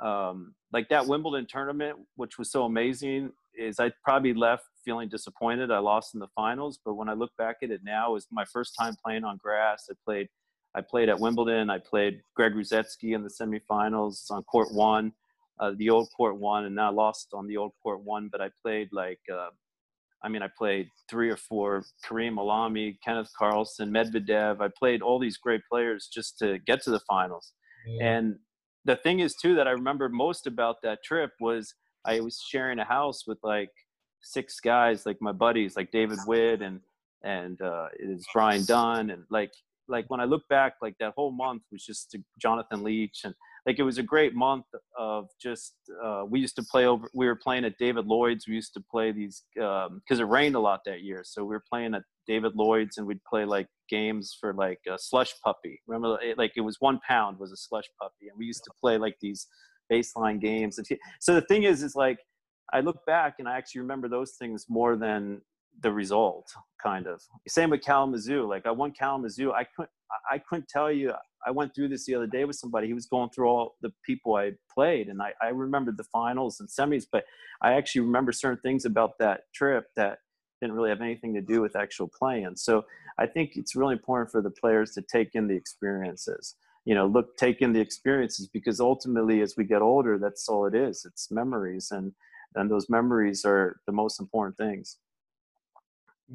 um, 0.00 0.54
like 0.72 0.88
that 0.88 1.06
wimbledon 1.06 1.46
tournament 1.46 1.96
which 2.16 2.38
was 2.38 2.50
so 2.50 2.64
amazing 2.64 3.30
is 3.56 3.78
i 3.78 3.90
probably 4.04 4.34
left 4.34 4.64
feeling 4.84 5.08
disappointed 5.08 5.70
i 5.70 5.78
lost 5.78 6.14
in 6.14 6.20
the 6.20 6.28
finals 6.34 6.78
but 6.84 6.94
when 6.94 7.08
i 7.08 7.12
look 7.12 7.30
back 7.36 7.56
at 7.62 7.70
it 7.70 7.80
now 7.84 8.10
it 8.10 8.14
was 8.14 8.26
my 8.30 8.44
first 8.52 8.74
time 8.78 8.94
playing 9.04 9.24
on 9.24 9.36
grass 9.36 9.86
i 9.90 9.94
played 10.04 10.28
i 10.74 10.80
played 10.80 11.08
at 11.08 11.18
wimbledon 11.18 11.70
i 11.70 11.78
played 11.78 12.20
greg 12.34 12.52
rusedski 12.52 13.14
in 13.14 13.22
the 13.22 13.30
semifinals 13.30 14.30
on 14.30 14.42
court 14.44 14.68
one 14.72 15.12
uh, 15.60 15.72
the 15.76 15.90
old 15.90 16.08
court 16.16 16.38
one 16.38 16.64
and 16.64 16.74
now 16.74 16.90
lost 16.90 17.28
on 17.32 17.46
the 17.46 17.56
old 17.56 17.72
court 17.82 18.00
one 18.02 18.28
but 18.30 18.40
i 18.40 18.48
played 18.62 18.88
like 18.92 19.20
uh, 19.32 19.48
I 20.24 20.28
mean, 20.28 20.42
I 20.42 20.48
played 20.56 20.88
three 21.10 21.30
or 21.30 21.36
four 21.36 21.84
Karim 22.06 22.36
Alami, 22.36 22.96
Kenneth 23.04 23.30
Carlsen, 23.36 23.90
Medvedev. 23.90 24.60
I 24.60 24.68
played 24.78 25.02
all 25.02 25.18
these 25.18 25.36
great 25.36 25.62
players 25.68 26.08
just 26.12 26.38
to 26.38 26.58
get 26.60 26.82
to 26.84 26.90
the 26.90 27.00
finals. 27.00 27.52
Yeah. 27.86 28.18
And 28.18 28.36
the 28.84 28.96
thing 28.96 29.20
is, 29.20 29.34
too, 29.34 29.54
that 29.56 29.66
I 29.66 29.72
remember 29.72 30.08
most 30.08 30.46
about 30.46 30.76
that 30.82 31.02
trip 31.04 31.32
was 31.40 31.74
I 32.04 32.20
was 32.20 32.40
sharing 32.40 32.78
a 32.78 32.84
house 32.84 33.26
with 33.26 33.38
like 33.42 33.70
six 34.22 34.60
guys, 34.60 35.06
like 35.06 35.18
my 35.20 35.32
buddies, 35.32 35.76
like 35.76 35.90
David 35.90 36.18
Witt 36.26 36.62
and 36.62 36.80
and 37.24 37.60
uh, 37.62 37.86
is 37.98 38.26
Brian 38.32 38.64
Dunn, 38.64 39.10
and 39.10 39.24
like 39.30 39.52
like 39.88 40.06
when 40.08 40.20
I 40.20 40.24
look 40.24 40.42
back, 40.48 40.74
like 40.82 40.94
that 41.00 41.12
whole 41.16 41.32
month 41.32 41.62
was 41.70 41.84
just 41.84 42.16
Jonathan 42.40 42.82
Leach 42.82 43.20
and 43.24 43.34
like 43.66 43.78
it 43.78 43.82
was 43.82 43.98
a 43.98 44.02
great 44.02 44.34
month 44.34 44.64
of 44.98 45.28
just 45.40 45.74
uh, 46.04 46.24
we 46.28 46.40
used 46.40 46.56
to 46.56 46.64
play 46.64 46.86
over 46.86 47.08
we 47.14 47.26
were 47.26 47.36
playing 47.36 47.64
at 47.64 47.78
david 47.78 48.06
lloyd's. 48.06 48.46
We 48.48 48.54
used 48.54 48.74
to 48.74 48.82
play 48.90 49.12
these 49.12 49.42
because 49.54 49.88
um, 49.88 50.02
it 50.20 50.28
rained 50.28 50.54
a 50.54 50.60
lot 50.60 50.80
that 50.86 51.02
year. 51.02 51.22
So 51.24 51.44
we 51.44 51.50
were 51.50 51.64
playing 51.70 51.94
at 51.94 52.02
david 52.26 52.52
lloyd's 52.54 52.98
and 52.98 53.06
we'd 53.06 53.22
play 53.24 53.44
like 53.44 53.68
games 53.88 54.36
for 54.40 54.54
like 54.54 54.80
a 54.88 54.98
slush 54.98 55.32
puppy. 55.44 55.80
Remember 55.86 56.18
like 56.36 56.52
it 56.56 56.62
was 56.62 56.76
one 56.80 57.00
pound 57.06 57.38
was 57.38 57.52
a 57.52 57.56
slush 57.56 57.86
puppy 58.00 58.28
and 58.28 58.38
we 58.38 58.46
used 58.46 58.64
to 58.64 58.70
play 58.80 58.98
like 58.98 59.16
these 59.20 59.46
baseline 59.90 60.40
games 60.40 60.78
so 61.20 61.34
the 61.34 61.42
thing 61.42 61.64
is 61.64 61.82
is 61.82 61.94
like 61.94 62.18
i 62.72 62.80
look 62.80 63.04
back 63.06 63.36
and 63.38 63.48
i 63.48 63.56
actually 63.56 63.80
remember 63.80 64.08
those 64.08 64.32
things 64.32 64.66
more 64.68 64.96
than 64.96 65.40
the 65.80 65.90
result 65.90 66.52
kind 66.82 67.06
of 67.06 67.22
same 67.48 67.70
with 67.70 67.82
kalamazoo 67.82 68.46
like 68.46 68.66
i 68.66 68.70
won 68.70 68.92
kalamazoo 68.92 69.52
i 69.52 69.64
couldn't 69.64 69.90
i 70.30 70.38
couldn't 70.38 70.68
tell 70.68 70.92
you 70.92 71.12
I 71.46 71.50
went 71.50 71.74
through 71.74 71.88
this 71.88 72.06
the 72.06 72.14
other 72.14 72.26
day 72.26 72.44
with 72.44 72.56
somebody. 72.56 72.86
He 72.86 72.94
was 72.94 73.06
going 73.06 73.30
through 73.30 73.48
all 73.48 73.76
the 73.82 73.92
people 74.04 74.36
I 74.36 74.52
played, 74.72 75.08
and 75.08 75.20
I, 75.20 75.32
I 75.42 75.48
remembered 75.48 75.96
the 75.96 76.04
finals 76.04 76.60
and 76.60 76.68
semis, 76.68 77.06
but 77.10 77.24
I 77.60 77.74
actually 77.74 78.02
remember 78.02 78.32
certain 78.32 78.60
things 78.60 78.84
about 78.84 79.18
that 79.18 79.42
trip 79.54 79.86
that 79.96 80.18
didn't 80.60 80.76
really 80.76 80.90
have 80.90 81.00
anything 81.00 81.34
to 81.34 81.40
do 81.40 81.60
with 81.60 81.74
actual 81.74 82.08
playing. 82.08 82.54
So 82.56 82.84
I 83.18 83.26
think 83.26 83.52
it's 83.56 83.74
really 83.74 83.94
important 83.94 84.30
for 84.30 84.40
the 84.40 84.50
players 84.50 84.92
to 84.92 85.02
take 85.02 85.30
in 85.34 85.48
the 85.48 85.54
experiences. 85.54 86.54
You 86.84 86.94
know, 86.94 87.06
look, 87.06 87.36
take 87.36 87.62
in 87.62 87.72
the 87.72 87.80
experiences 87.80 88.48
because 88.48 88.80
ultimately, 88.80 89.40
as 89.40 89.54
we 89.56 89.64
get 89.64 89.82
older, 89.82 90.18
that's 90.18 90.48
all 90.48 90.66
it 90.66 90.74
is. 90.74 91.04
It's 91.04 91.30
memories, 91.30 91.90
and 91.90 92.12
and 92.54 92.70
those 92.70 92.90
memories 92.90 93.44
are 93.44 93.80
the 93.86 93.92
most 93.92 94.20
important 94.20 94.56
things. 94.56 94.98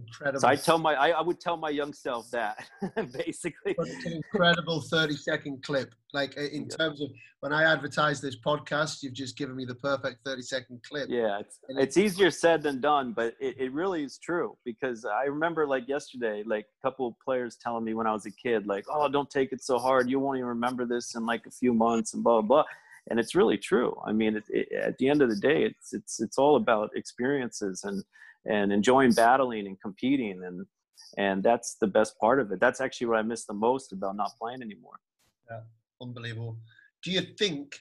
Incredible. 0.06 0.42
So 0.42 0.48
I 0.48 0.56
tell 0.56 0.78
my, 0.78 0.94
I, 0.94 1.10
I 1.10 1.22
would 1.22 1.40
tell 1.40 1.58
my 1.58 1.70
young 1.70 1.94
self 1.94 2.30
that 2.32 2.68
basically. 3.14 3.76
It's 3.78 4.06
an 4.06 4.14
incredible 4.14 4.82
30 4.82 5.16
second 5.16 5.64
clip. 5.64 5.94
Like 6.14 6.36
in 6.38 6.64
yeah. 6.64 6.78
terms 6.78 7.02
of 7.02 7.10
when 7.40 7.52
I 7.52 7.64
advertise 7.64 8.22
this 8.22 8.36
podcast, 8.40 9.02
you've 9.02 9.14
just 9.14 9.38
given 9.38 9.56
me 9.56 9.66
the 9.66 9.76
perfect 9.76 10.24
30 10.26 10.42
second 10.42 10.82
clip. 10.88 11.10
Yeah. 11.10 11.40
It's, 11.40 11.60
it's 11.70 11.98
easier 11.98 12.32
said 12.32 12.62
than 12.62 12.80
done, 12.80 13.14
but 13.14 13.36
it, 13.40 13.60
it 13.60 13.74
really 13.74 14.04
is 14.04 14.18
true 14.18 14.58
because 14.66 15.06
I 15.06 15.24
remember 15.24 15.66
like 15.66 15.88
yesterday, 15.88 16.44
like 16.46 16.66
a 16.80 16.88
couple 16.88 17.08
of 17.08 17.14
players 17.24 17.58
telling 17.62 17.84
me 17.84 17.94
when 17.94 18.08
I 18.08 18.14
was 18.14 18.26
a 18.26 18.32
kid, 18.32 18.68
like, 18.68 18.86
oh, 18.90 19.08
don't 19.10 19.30
take 19.30 19.52
it 19.52 19.64
so 19.64 19.80
hard. 19.80 20.10
You 20.10 20.20
won't 20.20 20.38
even 20.38 20.48
remember 20.48 20.86
this 20.86 21.16
in 21.16 21.26
like 21.26 21.46
a 21.48 21.52
few 21.52 21.74
months 21.74 22.14
and 22.14 22.24
blah, 22.24 22.42
blah, 22.42 22.64
blah 22.64 22.64
and 23.10 23.20
it's 23.20 23.36
really 23.36 23.58
true. 23.58 23.98
I 24.06 24.12
mean, 24.12 24.36
it, 24.36 24.44
it, 24.50 24.72
at 24.74 24.98
the 24.98 25.08
end 25.10 25.22
of 25.22 25.30
the 25.30 25.38
day, 25.38 25.64
it's 25.64 25.94
it's 25.94 26.20
it's 26.20 26.38
all 26.38 26.58
about 26.58 26.92
experiences 26.94 27.86
and 27.86 28.04
and 28.48 28.72
enjoying 28.72 29.12
battling 29.12 29.68
and 29.68 29.80
competing 29.82 30.44
and 30.44 30.66
and 31.18 31.44
that's 31.44 31.76
the 31.80 31.88
best 31.88 32.18
part 32.20 32.40
of 32.40 32.52
it 32.52 32.60
that's 32.60 32.82
actually 32.82 33.08
what 33.08 33.18
i 33.18 33.22
miss 33.22 33.46
the 33.46 33.54
most 33.54 33.92
about 33.92 34.16
not 34.16 34.32
playing 34.40 34.62
anymore 34.62 35.00
yeah 35.50 35.60
unbelievable 36.02 36.58
do 37.04 37.12
you 37.12 37.22
think 37.22 37.76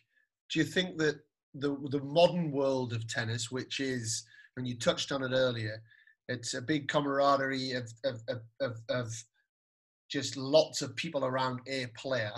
do 0.51 0.59
you 0.59 0.65
think 0.65 0.99
that 0.99 1.17
the 1.55 1.77
the 1.91 2.01
modern 2.03 2.51
world 2.53 2.93
of 2.93 3.07
tennis 3.09 3.51
which 3.51 3.81
is 3.81 4.25
and 4.57 4.67
you 4.67 4.79
touched 4.79 5.13
on 5.13 5.23
it 5.23 5.33
earlier 5.33 5.81
it's 6.29 6.55
a 6.55 6.63
big 6.63 6.89
camaraderie 6.89 7.73
of 7.73 7.91
of 8.05 8.21
of, 8.29 8.41
of, 8.61 8.77
of 8.91 9.13
just 10.11 10.37
lots 10.37 10.83
of 10.83 10.95
people 10.97 11.25
around 11.25 11.61
a 11.69 11.87
player 11.97 12.33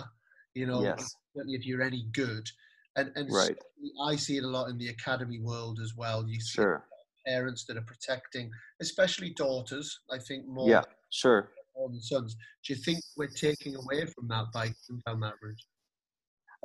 you 0.53 0.65
know 0.65 0.81
yes. 0.81 1.15
if 1.35 1.65
you're 1.65 1.81
any 1.81 2.07
good 2.13 2.47
and 2.95 3.11
and 3.15 3.31
right. 3.31 3.57
I 4.03 4.15
see 4.15 4.37
it 4.37 4.43
a 4.43 4.47
lot 4.47 4.69
in 4.69 4.77
the 4.77 4.89
academy 4.89 5.39
world 5.39 5.79
as 5.81 5.93
well. 5.95 6.27
You 6.27 6.39
see 6.39 6.55
sure 6.55 6.85
parents 7.29 7.65
that 7.65 7.77
are 7.77 7.85
protecting, 7.93 8.49
especially 8.81 9.31
daughters. 9.31 9.99
I 10.11 10.17
think 10.17 10.47
more. 10.47 10.69
Yeah, 10.69 10.83
sure. 11.11 11.51
More 11.75 11.89
than 11.89 12.01
sons. 12.01 12.35
Do 12.65 12.73
you 12.73 12.79
think 12.79 12.99
we're 13.17 13.27
taking 13.27 13.75
away 13.75 14.05
from 14.05 14.27
that 14.29 14.45
by 14.53 14.67
down 15.05 15.19
that 15.21 15.35
route? 15.41 15.61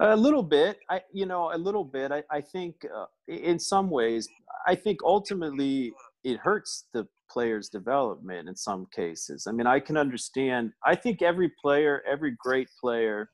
A 0.00 0.16
little 0.16 0.42
bit, 0.42 0.78
I 0.90 1.02
you 1.12 1.26
know 1.26 1.52
a 1.54 1.58
little 1.58 1.84
bit. 1.84 2.10
I 2.10 2.22
I 2.30 2.40
think 2.40 2.74
uh, 2.84 3.06
in 3.28 3.58
some 3.58 3.90
ways, 3.90 4.28
I 4.66 4.74
think 4.74 4.98
ultimately 5.04 5.92
it 6.24 6.38
hurts 6.38 6.86
the 6.92 7.06
player's 7.30 7.68
development 7.68 8.48
in 8.48 8.56
some 8.56 8.86
cases. 8.94 9.46
I 9.48 9.52
mean, 9.52 9.66
I 9.66 9.78
can 9.80 9.96
understand. 9.96 10.72
I 10.84 10.94
think 10.96 11.22
every 11.22 11.52
player, 11.62 12.02
every 12.10 12.34
great 12.38 12.68
player, 12.80 13.30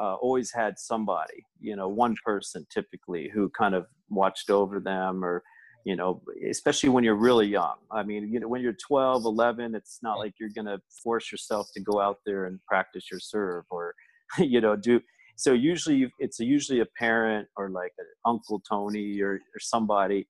uh, 0.00 0.14
always 0.14 0.52
had 0.52 0.78
somebody, 0.78 1.44
you 1.60 1.76
know, 1.76 1.88
one 1.88 2.16
person 2.24 2.66
typically 2.72 3.30
who 3.32 3.50
kind 3.50 3.74
of 3.74 3.86
watched 4.08 4.50
over 4.50 4.80
them 4.80 5.24
or 5.24 5.42
you 5.84 5.96
know 5.96 6.20
especially 6.50 6.88
when 6.88 7.04
you're 7.04 7.14
really 7.14 7.46
young. 7.46 7.76
I 7.90 8.02
mean 8.02 8.32
you 8.32 8.40
know 8.40 8.48
when 8.48 8.62
you're 8.62 8.74
12 8.74 9.24
11 9.24 9.74
it's 9.74 10.00
not 10.02 10.18
like 10.18 10.34
you're 10.38 10.50
going 10.54 10.66
to 10.66 10.80
force 11.02 11.30
yourself 11.30 11.70
to 11.74 11.80
go 11.80 12.00
out 12.00 12.18
there 12.26 12.46
and 12.46 12.58
practice 12.66 13.10
your 13.10 13.20
serve 13.20 13.64
or 13.70 13.94
you 14.38 14.60
know 14.60 14.76
do 14.76 15.00
so 15.36 15.52
usually 15.52 16.12
it's 16.18 16.38
usually 16.40 16.80
a 16.80 16.86
parent 16.86 17.48
or 17.56 17.68
like 17.70 17.92
an 17.98 18.06
uncle 18.24 18.60
tony 18.68 19.20
or, 19.20 19.34
or 19.34 19.60
somebody 19.60 20.26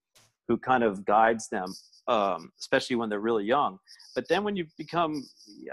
who 0.49 0.57
kind 0.59 0.83
of 0.83 1.05
guides 1.05 1.49
them 1.49 1.73
um, 2.09 2.53
especially 2.61 2.97
when 2.97 3.09
they're 3.09 3.21
really 3.21 3.45
young. 3.45 3.79
But 4.15 4.29
then 4.29 4.45
when 4.45 4.57
you 4.57 4.67
become 4.77 5.25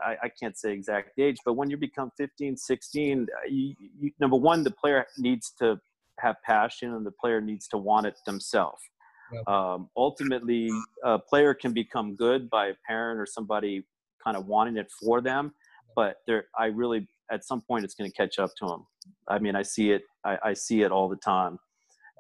I, 0.04 0.16
I, 0.24 0.30
can't 0.30 0.58
say 0.58 0.72
exact 0.72 1.20
age 1.20 1.38
but 1.46 1.54
when 1.54 1.70
you 1.70 1.78
become 1.78 2.12
15 2.18 2.58
16 2.58 3.22
uh, 3.24 3.48
you, 3.48 3.76
you, 4.00 4.12
number 4.20 4.38
one 4.38 4.64
the 4.64 4.72
player 4.72 5.06
needs 5.18 5.52
to 5.60 5.80
have 6.20 6.36
passion 6.44 6.94
and 6.94 7.06
the 7.06 7.12
player 7.12 7.42
needs 7.42 7.68
to 7.70 7.78
want 7.78 8.08
it 8.08 8.16
themselves 8.26 8.82
um, 9.48 9.90
ultimately, 9.96 10.70
a 11.04 11.20
player 11.20 11.54
can 11.54 11.74
become 11.74 12.16
good 12.16 12.50
by 12.50 12.68
a 12.68 12.74
parent 12.88 13.20
or 13.20 13.26
somebody 13.26 13.84
kind 14.24 14.38
of 14.38 14.48
wanting 14.48 14.78
it 14.78 14.90
for 15.02 15.22
them, 15.22 15.54
but 15.96 16.18
there, 16.28 16.46
I 16.58 16.68
really, 16.68 17.08
at 17.32 17.44
some 17.44 17.62
point, 17.62 17.84
it's 17.84 17.96
going 17.96 18.10
to 18.10 18.16
catch 18.16 18.40
up 18.40 18.52
to 18.60 18.68
them. 18.68 18.86
I 19.28 19.40
mean, 19.40 19.56
I 19.56 19.64
see 19.64 19.92
it. 19.92 20.04
I, 20.26 20.38
I 20.44 20.54
see 20.54 20.82
it 20.82 20.92
all 20.92 21.10
the 21.10 21.16
time. 21.18 21.60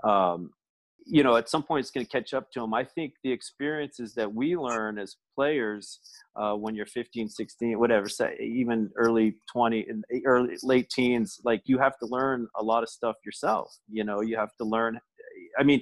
Um, 0.03 0.51
you 1.05 1.23
know, 1.23 1.35
at 1.35 1.49
some 1.49 1.63
point, 1.63 1.81
it's 1.81 1.91
going 1.91 2.05
to 2.05 2.11
catch 2.11 2.33
up 2.33 2.51
to 2.51 2.59
them. 2.59 2.73
I 2.73 2.83
think 2.83 3.13
the 3.23 3.31
experiences 3.31 4.13
that 4.15 4.31
we 4.31 4.55
learn 4.55 4.99
as 4.99 5.17
players 5.35 5.99
uh, 6.35 6.53
when 6.53 6.75
you're 6.75 6.85
15, 6.85 7.27
16, 7.27 7.79
whatever, 7.79 8.07
say 8.07 8.37
even 8.39 8.89
early 8.95 9.35
20, 9.51 9.87
early 10.25 10.55
late 10.63 10.89
teens, 10.89 11.39
like 11.43 11.63
you 11.65 11.79
have 11.79 11.97
to 11.99 12.05
learn 12.05 12.47
a 12.55 12.63
lot 12.63 12.83
of 12.83 12.89
stuff 12.89 13.15
yourself. 13.25 13.75
You 13.89 14.03
know, 14.03 14.21
you 14.21 14.37
have 14.37 14.55
to 14.59 14.63
learn. 14.63 14.99
I 15.59 15.63
mean, 15.63 15.81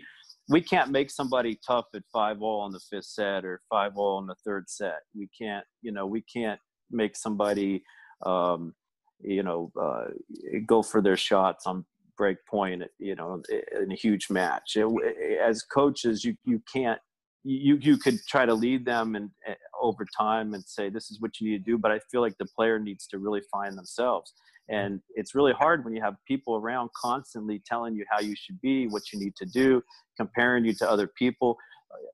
we 0.49 0.61
can't 0.61 0.89
make 0.89 1.11
somebody 1.11 1.59
tough 1.65 1.85
at 1.95 2.01
five 2.11 2.41
all 2.41 2.65
in 2.65 2.71
the 2.71 2.79
fifth 2.79 3.05
set 3.05 3.45
or 3.45 3.61
five 3.69 3.91
all 3.95 4.19
in 4.19 4.25
the 4.25 4.35
third 4.43 4.67
set. 4.67 5.01
We 5.15 5.29
can't, 5.39 5.63
you 5.83 5.91
know, 5.91 6.07
we 6.07 6.21
can't 6.21 6.59
make 6.91 7.15
somebody, 7.15 7.83
um, 8.25 8.73
you 9.21 9.43
know, 9.43 9.71
uh, 9.79 10.05
go 10.65 10.81
for 10.81 11.01
their 11.01 11.17
shots 11.17 11.67
on 11.67 11.85
break 12.17 12.37
point, 12.49 12.83
you 12.97 13.15
know, 13.15 13.41
in 13.79 13.91
a 13.91 13.95
huge 13.95 14.29
match. 14.29 14.75
As 15.41 15.61
coaches, 15.63 16.25
you 16.25 16.35
you 16.43 16.61
can't. 16.71 16.99
You 17.45 17.77
you 17.81 17.97
could 17.97 18.19
try 18.27 18.45
to 18.45 18.53
lead 18.53 18.85
them 18.85 19.15
and 19.15 19.29
eh, 19.47 19.53
over 19.81 20.05
time 20.17 20.53
and 20.53 20.63
say 20.65 20.89
this 20.89 21.09
is 21.09 21.21
what 21.21 21.39
you 21.39 21.49
need 21.49 21.59
to 21.59 21.71
do, 21.71 21.77
but 21.77 21.89
I 21.89 21.99
feel 22.11 22.19
like 22.19 22.37
the 22.37 22.47
player 22.57 22.79
needs 22.79 23.07
to 23.07 23.17
really 23.17 23.41
find 23.49 23.77
themselves. 23.77 24.33
And 24.69 25.01
it's 25.15 25.33
really 25.33 25.53
hard 25.53 25.83
when 25.83 25.93
you 25.95 26.01
have 26.01 26.15
people 26.27 26.55
around 26.55 26.91
constantly 26.95 27.61
telling 27.65 27.95
you 27.95 28.05
how 28.09 28.19
you 28.19 28.35
should 28.35 28.61
be, 28.61 28.87
what 28.87 29.11
you 29.11 29.19
need 29.19 29.35
to 29.37 29.45
do, 29.45 29.81
comparing 30.15 30.63
you 30.63 30.73
to 30.75 30.89
other 30.89 31.07
people. 31.07 31.57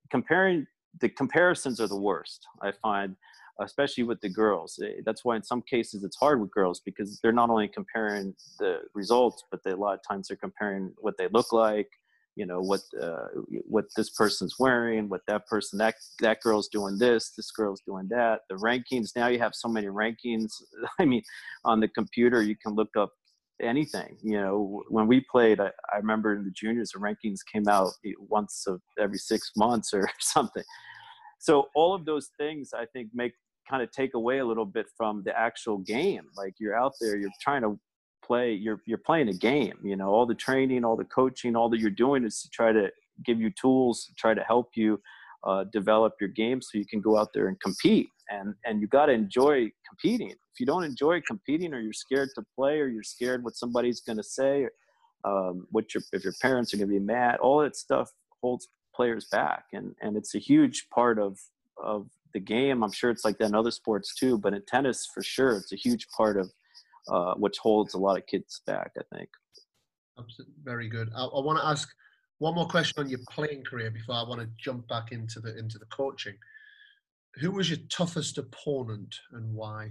Comparing 0.10 0.66
the 1.02 1.10
comparisons 1.10 1.82
are 1.82 1.88
the 1.88 2.00
worst. 2.00 2.48
I 2.62 2.72
find, 2.82 3.18
especially 3.60 4.04
with 4.04 4.22
the 4.22 4.30
girls. 4.30 4.80
Eh, 4.84 5.02
that's 5.06 5.26
why 5.26 5.36
in 5.36 5.44
some 5.44 5.62
cases 5.62 6.04
it's 6.06 6.18
hard 6.18 6.40
with 6.40 6.52
girls 6.52 6.80
because 6.80 7.20
they're 7.22 7.34
not 7.34 7.50
only 7.50 7.68
comparing 7.68 8.34
the 8.60 8.80
results, 8.94 9.44
but 9.52 9.62
they, 9.64 9.72
a 9.72 9.76
lot 9.76 9.96
of 9.96 10.00
times 10.08 10.30
they're 10.30 10.38
comparing 10.38 10.94
what 11.00 11.18
they 11.18 11.28
look 11.28 11.52
like, 11.52 11.90
you 12.36 12.46
know 12.46 12.62
what 12.62 12.82
uh, 13.02 13.28
what 13.68 13.86
this 13.96 14.10
person's 14.10 14.56
wearing 14.60 15.10
what 15.10 15.22
that 15.28 15.48
person 15.48 15.78
that 15.80 15.96
that 16.20 16.42
girl's 16.42 16.68
doing 16.68 16.98
this 16.98 17.32
this 17.36 17.52
girl's 17.52 17.82
doing 17.86 18.08
that 18.10 18.42
the 18.50 18.56
rankings. 18.56 19.10
Now 19.16 19.28
you 19.28 19.40
have 19.40 19.56
so 19.56 19.70
many 19.70 19.88
rankings. 19.88 20.52
I 21.00 21.06
mean 21.06 21.24
on 21.64 21.80
the 21.80 21.88
computer 21.88 22.42
you 22.42 22.56
can 22.56 22.76
look 22.76 22.96
up 22.98 23.12
anything 23.62 24.18
you 24.22 24.40
know. 24.40 24.84
When 24.90 25.08
we 25.08 25.26
played 25.32 25.60
i, 25.60 25.72
I 25.94 25.98
remember 25.98 26.36
in 26.36 26.44
the 26.44 26.52
juniors 26.52 26.92
the 26.92 27.00
rankings 27.00 27.40
came 27.52 27.68
out 27.68 27.94
once 28.20 28.66
of 28.68 28.82
every 29.00 29.18
six 29.18 29.52
months 29.56 29.94
or 29.94 30.10
something. 30.20 30.64
So 31.40 31.68
all 31.76 31.94
of 31.94 32.06
those 32.06 32.30
things 32.38 32.72
i 32.74 32.86
think 32.86 33.10
make 33.14 33.34
kind 33.70 33.82
of 33.82 33.92
take 33.92 34.14
away 34.14 34.40
a 34.40 34.46
little 34.46 34.66
bit 34.66 34.86
from 34.96 35.24
the 35.24 35.38
actual 35.38 35.80
game. 35.80 36.26
Like 36.38 36.54
you're 36.60 36.76
out 36.76 36.94
there 37.02 37.18
you're 37.18 37.30
trying 37.42 37.62
to 37.62 37.80
play 38.26 38.54
you're 38.54 38.82
you're 38.86 38.98
playing 38.98 39.30
a 39.30 39.34
game 39.34 39.78
you 39.84 39.96
know 39.96 40.10
all 40.10 40.26
the 40.26 40.36
training 40.36 40.84
all 40.84 40.96
the 40.96 41.06
coaching 41.06 41.56
all 41.56 41.70
that 41.70 41.80
you're 41.80 41.90
doing 41.90 42.26
is 42.26 42.42
to 42.42 42.50
try 42.50 42.72
to 42.72 42.90
give 43.24 43.40
you 43.40 43.52
tools 43.52 44.12
try 44.18 44.34
to 44.34 44.42
help 44.42 44.72
you 44.76 45.00
uh, 45.46 45.64
develop 45.66 46.14
your 46.20 46.30
game 46.30 46.62
so 46.62 46.78
you 46.78 46.86
can 46.86 47.00
go 47.00 47.18
out 47.18 47.32
there 47.34 47.48
and 47.48 47.60
compete. 47.60 48.10
And 48.30 48.56
and 48.66 48.82
you 48.82 48.88
got 48.88 49.06
to 49.06 49.14
enjoy 49.14 49.72
competing. 49.88 50.32
If 50.32 50.60
you 50.60 50.66
don't 50.66 50.84
enjoy 50.84 51.22
competing 51.22 51.74
or 51.74 51.80
you're 51.80 51.94
scared 51.94 52.30
to 52.36 52.44
play 52.56 52.80
or 52.80 52.88
you're 52.88 53.04
scared 53.04 53.44
what 53.44 53.56
somebody's 53.56 54.02
going 54.02 54.18
to 54.18 54.24
say 54.24 54.68
um, 55.24 55.68
what 55.72 55.94
your 55.94 56.02
if 56.12 56.24
your 56.24 56.34
parents 56.42 56.74
are 56.74 56.78
going 56.78 56.90
to 56.90 56.94
be 56.94 57.00
mad 57.00 57.38
all 57.38 57.60
that 57.60 57.76
stuff 57.76 58.10
holds 58.42 58.68
players 58.96 59.28
back. 59.32 59.66
And 59.74 59.94
and 60.02 60.18
it's 60.18 60.34
a 60.34 60.40
huge 60.40 60.88
part 60.90 61.20
of 61.20 61.40
of 61.78 62.08
the 62.34 62.40
game. 62.40 62.84
I'm 62.84 62.92
sure 62.92 63.12
it's 63.12 63.24
like 63.24 63.38
that 63.38 63.46
in 63.46 63.56
other 63.56 63.72
sports 63.72 64.16
too 64.16 64.40
but 64.40 64.56
in 64.56 64.64
tennis 64.66 65.08
for 65.14 65.22
sure 65.22 65.58
it's 65.58 65.72
a 65.72 65.78
huge 65.78 66.08
part 66.18 66.38
of 66.38 66.52
uh, 67.10 67.34
which 67.36 67.58
holds 67.58 67.94
a 67.94 67.98
lot 67.98 68.18
of 68.18 68.26
kids 68.28 68.62
back. 68.66 68.92
I 68.98 69.16
think. 69.16 69.30
Absolutely, 70.18 70.56
very 70.64 70.88
good. 70.88 71.10
I, 71.16 71.26
I 71.26 71.42
want 71.42 71.60
to 71.60 71.66
ask 71.66 71.90
one 72.40 72.56
more 72.56 72.68
question 72.68 73.04
on 73.04 73.10
your 73.10 73.20
playing 73.30 73.64
career 73.64 73.92
before 73.92 74.16
I 74.16 74.24
want 74.24 74.42
to 74.42 74.50
jump 74.58 74.88
back 74.88 75.12
into 75.12 75.40
the 75.40 75.58
into 75.58 75.78
the 75.78 75.86
coaching. 75.86 76.36
Who 77.36 77.52
was 77.52 77.70
your 77.70 77.80
toughest 77.90 78.38
opponent 78.38 79.16
and 79.32 79.54
why? 79.54 79.90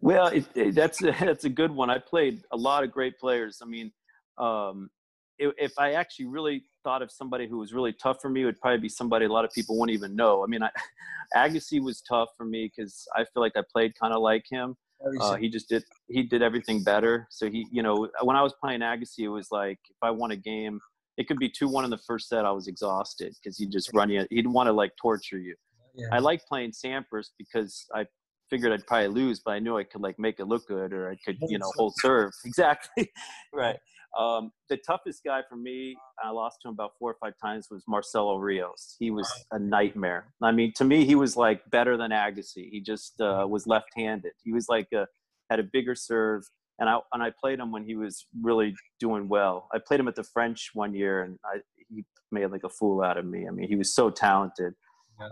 Well, 0.00 0.28
it, 0.28 0.46
it, 0.54 0.74
that's 0.74 1.02
a, 1.02 1.06
that's 1.20 1.44
a 1.44 1.50
good 1.50 1.70
one. 1.70 1.90
I 1.90 1.98
played 1.98 2.42
a 2.52 2.56
lot 2.56 2.84
of 2.84 2.92
great 2.92 3.18
players. 3.18 3.60
I 3.62 3.66
mean, 3.66 3.92
um, 4.38 4.90
if, 5.38 5.52
if 5.58 5.72
I 5.78 5.92
actually 5.92 6.26
really 6.26 6.64
thought 6.84 7.02
of 7.02 7.10
somebody 7.10 7.48
who 7.48 7.58
was 7.58 7.72
really 7.72 7.92
tough 7.92 8.20
for 8.20 8.28
me, 8.28 8.42
it 8.42 8.46
would 8.46 8.60
probably 8.60 8.80
be 8.80 8.88
somebody 8.88 9.26
a 9.26 9.32
lot 9.32 9.44
of 9.44 9.52
people 9.52 9.78
wouldn't 9.78 9.94
even 9.94 10.16
know. 10.16 10.42
I 10.42 10.46
mean, 10.46 10.62
I, 10.62 10.70
Agassi 11.36 11.82
was 11.82 12.00
tough 12.00 12.30
for 12.36 12.44
me 12.44 12.70
because 12.74 13.06
I 13.14 13.24
feel 13.24 13.42
like 13.42 13.56
I 13.56 13.62
played 13.70 13.98
kind 13.98 14.14
of 14.14 14.22
like 14.22 14.44
him. 14.48 14.76
Uh, 15.20 15.36
he 15.36 15.48
just 15.48 15.68
did 15.68 15.84
he 16.08 16.22
did 16.22 16.42
everything 16.42 16.82
better. 16.82 17.26
So 17.30 17.48
he, 17.48 17.66
you 17.70 17.82
know, 17.82 18.08
when 18.22 18.36
I 18.36 18.42
was 18.42 18.54
playing 18.60 18.80
Agassi, 18.80 19.20
it 19.20 19.28
was 19.28 19.48
like 19.50 19.78
if 19.88 19.96
I 20.02 20.10
won 20.10 20.32
a 20.32 20.36
game, 20.36 20.80
it 21.16 21.28
could 21.28 21.38
be 21.38 21.48
two 21.48 21.68
one 21.68 21.84
in 21.84 21.90
the 21.90 21.98
first 22.06 22.28
set. 22.28 22.44
I 22.44 22.50
was 22.50 22.66
exhausted 22.66 23.34
because 23.42 23.58
he'd 23.58 23.70
just 23.70 23.92
run 23.94 24.10
you. 24.10 24.26
He'd 24.30 24.46
want 24.46 24.66
to 24.66 24.72
like 24.72 24.92
torture 25.00 25.38
you. 25.38 25.54
Yeah. 25.94 26.06
I 26.12 26.18
like 26.18 26.44
playing 26.46 26.72
Sampras 26.72 27.28
because 27.38 27.86
I 27.94 28.06
figured 28.50 28.72
I'd 28.72 28.86
probably 28.86 29.08
lose, 29.08 29.40
but 29.44 29.52
I 29.52 29.58
knew 29.58 29.76
I 29.76 29.84
could 29.84 30.00
like 30.00 30.18
make 30.18 30.40
it 30.40 30.46
look 30.46 30.66
good 30.66 30.92
or 30.92 31.10
I 31.10 31.16
could, 31.24 31.38
you 31.48 31.58
know, 31.58 31.70
hold 31.76 31.94
serve. 31.98 32.32
Exactly. 32.44 33.10
right. 33.52 33.76
Um, 34.18 34.50
the 34.70 34.78
toughest 34.78 35.22
guy 35.24 35.42
for 35.48 35.56
me, 35.56 35.96
I 36.22 36.30
lost 36.30 36.58
to 36.62 36.68
him 36.68 36.74
about 36.74 36.92
four 36.98 37.10
or 37.10 37.16
five 37.20 37.34
times, 37.42 37.68
was 37.70 37.82
Marcelo 37.86 38.36
Rios. 38.36 38.96
He 38.98 39.10
was 39.10 39.30
a 39.52 39.58
nightmare. 39.58 40.32
I 40.42 40.50
mean, 40.50 40.72
to 40.76 40.84
me, 40.84 41.04
he 41.04 41.14
was 41.14 41.36
like 41.36 41.60
better 41.70 41.96
than 41.96 42.10
Agassi. 42.10 42.70
He 42.70 42.80
just 42.80 43.20
uh, 43.20 43.46
was 43.48 43.66
left-handed. 43.66 44.32
He 44.42 44.52
was 44.52 44.66
like 44.68 44.88
a, 44.94 45.06
had 45.50 45.60
a 45.60 45.62
bigger 45.62 45.94
serve, 45.94 46.42
and 46.78 46.88
I 46.88 46.98
and 47.12 47.22
I 47.22 47.32
played 47.38 47.58
him 47.58 47.70
when 47.70 47.84
he 47.84 47.96
was 47.96 48.26
really 48.40 48.74
doing 48.98 49.28
well. 49.28 49.68
I 49.74 49.78
played 49.86 50.00
him 50.00 50.08
at 50.08 50.16
the 50.16 50.24
French 50.24 50.70
one 50.72 50.94
year, 50.94 51.22
and 51.22 51.38
I, 51.44 51.58
he 51.88 52.04
made 52.32 52.46
like 52.46 52.64
a 52.64 52.68
fool 52.68 53.02
out 53.02 53.18
of 53.18 53.26
me. 53.26 53.46
I 53.46 53.50
mean, 53.50 53.68
he 53.68 53.76
was 53.76 53.94
so 53.94 54.10
talented. 54.10 54.74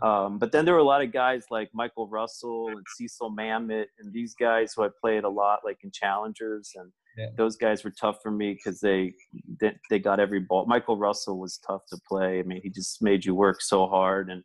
Um, 0.02 0.38
but 0.38 0.52
then 0.52 0.64
there 0.64 0.74
were 0.74 0.80
a 0.80 0.84
lot 0.84 1.02
of 1.02 1.12
guys 1.12 1.44
like 1.50 1.68
Michael 1.72 2.08
Russell 2.08 2.68
and 2.68 2.84
Cecil 2.96 3.34
Mamiit 3.34 3.86
and 3.98 4.12
these 4.12 4.34
guys 4.34 4.72
who 4.74 4.84
I 4.84 4.88
played 5.00 5.24
a 5.24 5.28
lot 5.28 5.60
like 5.64 5.78
in 5.82 5.90
challengers 5.92 6.72
and 6.74 6.90
yeah. 7.16 7.28
those 7.36 7.56
guys 7.56 7.84
were 7.84 7.92
tough 7.98 8.18
for 8.22 8.30
me 8.30 8.54
because 8.54 8.80
they, 8.80 9.14
they, 9.60 9.76
they 9.88 9.98
got 9.98 10.20
every 10.20 10.40
ball. 10.40 10.66
Michael 10.66 10.98
Russell 10.98 11.38
was 11.38 11.58
tough 11.66 11.82
to 11.90 11.98
play. 12.08 12.40
I 12.40 12.42
mean, 12.42 12.60
he 12.62 12.70
just 12.70 13.00
made 13.00 13.24
you 13.24 13.34
work 13.34 13.62
so 13.62 13.86
hard 13.86 14.30
and 14.30 14.42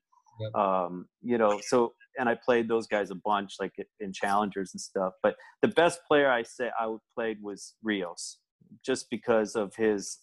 um, 0.56 1.06
you 1.22 1.38
know 1.38 1.60
so 1.64 1.94
and 2.18 2.28
I 2.28 2.36
played 2.36 2.68
those 2.68 2.88
guys 2.88 3.12
a 3.12 3.16
bunch 3.16 3.56
like 3.60 3.74
in 4.00 4.12
challengers 4.14 4.72
and 4.74 4.82
stuff. 4.82 5.14
But 5.24 5.36
the 5.62 5.68
best 5.70 6.00
player 6.08 6.30
I 6.30 6.44
say 6.44 6.70
I 6.80 6.94
played 7.16 7.38
was 7.42 7.76
Rios 7.84 8.40
just 8.86 9.10
because 9.10 9.56
of 9.56 9.76
his 9.76 10.20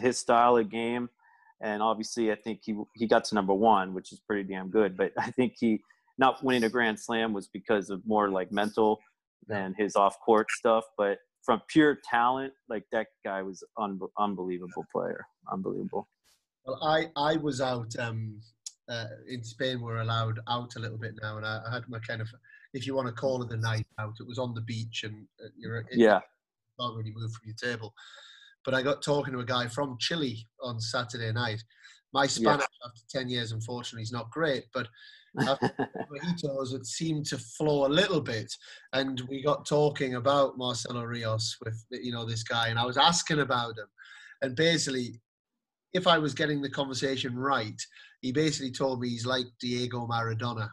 his 0.00 0.18
style 0.18 0.56
of 0.56 0.70
game 0.70 1.08
and 1.62 1.82
obviously 1.82 2.32
I 2.32 2.34
think 2.34 2.60
he 2.62 2.76
he 2.94 3.06
got 3.06 3.24
to 3.26 3.34
number 3.34 3.54
one, 3.54 3.94
which 3.94 4.12
is 4.12 4.20
pretty 4.20 4.42
damn 4.42 4.68
good. 4.68 4.96
But 4.96 5.12
I 5.18 5.30
think 5.30 5.54
he 5.58 5.80
not 6.18 6.42
winning 6.44 6.64
a 6.64 6.68
Grand 6.68 7.00
Slam 7.00 7.32
was 7.32 7.48
because 7.48 7.88
of 7.88 8.02
more 8.06 8.28
like 8.28 8.52
mental 8.52 9.00
than 9.46 9.74
his 9.78 9.96
off 9.96 10.16
court 10.24 10.46
stuff. 10.50 10.84
But 10.98 11.18
from 11.44 11.62
pure 11.68 11.98
talent, 12.08 12.52
like 12.68 12.84
that 12.92 13.08
guy 13.24 13.42
was 13.42 13.64
un- 13.78 13.98
unbelievable 14.18 14.84
player, 14.94 15.24
unbelievable. 15.52 16.08
Well, 16.66 16.78
I 16.82 17.06
I 17.16 17.36
was 17.36 17.60
out 17.60 17.94
um, 17.98 18.40
uh, 18.88 19.06
in 19.28 19.42
Spain. 19.42 19.80
We're 19.80 20.00
allowed 20.00 20.38
out 20.48 20.74
a 20.76 20.80
little 20.80 20.98
bit 20.98 21.14
now, 21.22 21.36
and 21.36 21.46
I, 21.46 21.60
I, 21.66 21.74
had 21.74 21.88
my 21.88 21.98
kind 22.00 22.20
of, 22.20 22.28
if 22.72 22.86
you 22.86 22.94
want 22.94 23.08
to 23.08 23.14
call 23.14 23.42
it 23.42 23.48
the 23.48 23.56
night 23.56 23.86
out. 23.98 24.14
It 24.20 24.26
was 24.26 24.38
on 24.38 24.54
the 24.54 24.60
beach, 24.60 25.02
and 25.04 25.26
uh, 25.44 25.48
you're 25.56 25.84
yeah. 25.92 26.20
Can't 26.80 26.96
really 26.96 27.12
move 27.14 27.32
from 27.32 27.42
your 27.44 27.56
table. 27.56 27.92
But 28.64 28.74
I 28.74 28.82
got 28.82 29.02
talking 29.02 29.32
to 29.34 29.40
a 29.40 29.44
guy 29.44 29.66
from 29.68 29.96
Chile 29.98 30.46
on 30.62 30.80
Saturday 30.80 31.32
night. 31.32 31.62
My 32.12 32.26
Spanish 32.26 32.66
yeah. 32.80 32.88
after 32.88 33.02
10 33.10 33.28
years, 33.28 33.52
unfortunately, 33.52 34.02
is 34.02 34.12
not 34.12 34.30
great, 34.30 34.64
but 34.74 34.86
mojitos, 35.38 36.74
it 36.74 36.86
seemed 36.86 37.26
to 37.26 37.38
flow 37.38 37.86
a 37.86 37.88
little 37.88 38.20
bit. 38.20 38.52
And 38.92 39.20
we 39.28 39.42
got 39.42 39.66
talking 39.66 40.14
about 40.14 40.58
Marcelo 40.58 41.04
Rios 41.04 41.56
with, 41.64 41.82
you 41.90 42.12
know, 42.12 42.26
this 42.26 42.42
guy, 42.42 42.68
and 42.68 42.78
I 42.78 42.84
was 42.84 42.98
asking 42.98 43.40
about 43.40 43.78
him. 43.78 43.86
And 44.42 44.54
basically, 44.54 45.20
if 45.92 46.06
I 46.06 46.18
was 46.18 46.34
getting 46.34 46.60
the 46.60 46.70
conversation 46.70 47.36
right, 47.36 47.80
he 48.20 48.32
basically 48.32 48.72
told 48.72 49.00
me 49.00 49.08
he's 49.08 49.26
like 49.26 49.46
Diego 49.60 50.06
Maradona. 50.06 50.70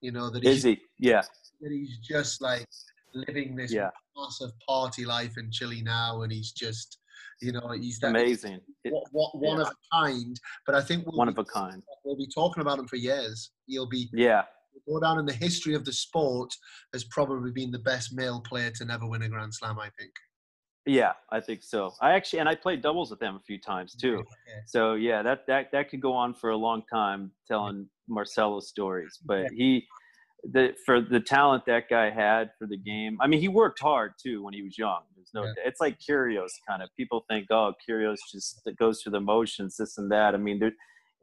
You 0.00 0.12
know, 0.12 0.30
that 0.30 0.42
he's, 0.42 0.64
he? 0.64 0.80
Yeah. 0.98 1.22
That 1.60 1.70
he's 1.70 1.98
just 1.98 2.42
like 2.42 2.66
living 3.14 3.54
this 3.54 3.72
yeah. 3.72 3.90
massive 4.16 4.50
party 4.66 5.04
life 5.04 5.34
in 5.38 5.50
Chile 5.50 5.82
now, 5.82 6.22
and 6.22 6.32
he's 6.32 6.52
just 6.52 6.98
you 7.42 7.52
know, 7.52 7.72
he's 7.72 7.98
that 8.00 8.10
amazing. 8.10 8.60
What, 8.84 9.04
what, 9.10 9.38
one 9.38 9.58
yeah. 9.58 9.64
of 9.64 9.68
a 9.68 9.74
kind. 9.92 10.40
But 10.66 10.74
I 10.74 10.80
think 10.80 11.04
we'll 11.06 11.16
one 11.16 11.28
be, 11.28 11.32
of 11.32 11.38
a 11.38 11.44
kind. 11.44 11.82
We'll 12.04 12.16
be 12.16 12.28
talking 12.32 12.60
about 12.60 12.78
him 12.78 12.86
for 12.86 12.96
years. 12.96 13.50
He'll 13.66 13.88
be 13.88 14.08
yeah. 14.12 14.42
Go 14.88 15.00
down 15.00 15.18
in 15.18 15.26
the 15.26 15.34
history 15.34 15.74
of 15.74 15.84
the 15.84 15.92
sport 15.92 16.50
as 16.94 17.04
probably 17.04 17.50
been 17.50 17.70
the 17.70 17.78
best 17.80 18.14
male 18.14 18.40
player 18.40 18.70
to 18.76 18.84
never 18.84 19.06
win 19.06 19.22
a 19.22 19.28
Grand 19.28 19.54
Slam. 19.54 19.78
I 19.78 19.90
think. 19.98 20.12
Yeah, 20.86 21.12
I 21.30 21.40
think 21.40 21.62
so. 21.62 21.92
I 22.00 22.12
actually 22.12 22.40
and 22.40 22.48
I 22.48 22.54
played 22.54 22.82
doubles 22.82 23.10
with 23.10 23.20
them 23.20 23.36
a 23.36 23.40
few 23.40 23.60
times 23.60 23.94
too. 23.94 24.24
Yeah. 24.48 24.60
So 24.66 24.94
yeah, 24.94 25.22
that 25.22 25.46
that 25.46 25.66
that 25.72 25.90
could 25.90 26.00
go 26.00 26.12
on 26.12 26.34
for 26.34 26.50
a 26.50 26.56
long 26.56 26.82
time 26.92 27.30
telling 27.46 27.88
Marcelo's 28.08 28.68
stories. 28.68 29.18
But 29.24 29.52
he 29.52 29.86
the 30.44 30.74
for 30.84 31.00
the 31.00 31.20
talent 31.20 31.64
that 31.66 31.88
guy 31.88 32.10
had 32.10 32.50
for 32.58 32.66
the 32.66 32.76
game. 32.76 33.16
I 33.20 33.26
mean, 33.26 33.40
he 33.40 33.48
worked 33.48 33.80
hard 33.80 34.14
too 34.20 34.42
when 34.42 34.54
he 34.54 34.62
was 34.62 34.76
young. 34.76 35.02
There's 35.14 35.30
no, 35.34 35.44
yeah. 35.44 35.52
it's 35.64 35.80
like 35.80 35.98
Kyrgios 35.98 36.50
kind 36.68 36.82
of. 36.82 36.88
People 36.96 37.24
think, 37.28 37.46
oh, 37.50 37.74
Kyrgios 37.88 38.18
just 38.30 38.60
goes 38.78 39.02
through 39.02 39.12
the 39.12 39.20
motions, 39.20 39.76
this 39.76 39.98
and 39.98 40.10
that. 40.10 40.34
I 40.34 40.38
mean, 40.38 40.58
there, 40.58 40.72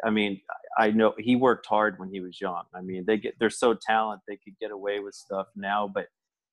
I 0.05 0.09
mean, 0.09 0.39
I 0.77 0.91
know 0.91 1.13
he 1.17 1.35
worked 1.35 1.65
hard 1.65 1.99
when 1.99 2.09
he 2.09 2.21
was 2.21 2.39
young. 2.39 2.63
I 2.73 2.81
mean, 2.81 3.03
they 3.05 3.17
get 3.17 3.35
they're 3.39 3.49
so 3.49 3.73
talented 3.73 4.23
they 4.27 4.37
could 4.37 4.57
get 4.59 4.71
away 4.71 4.99
with 4.99 5.15
stuff 5.15 5.47
now, 5.55 5.89
but 5.93 6.05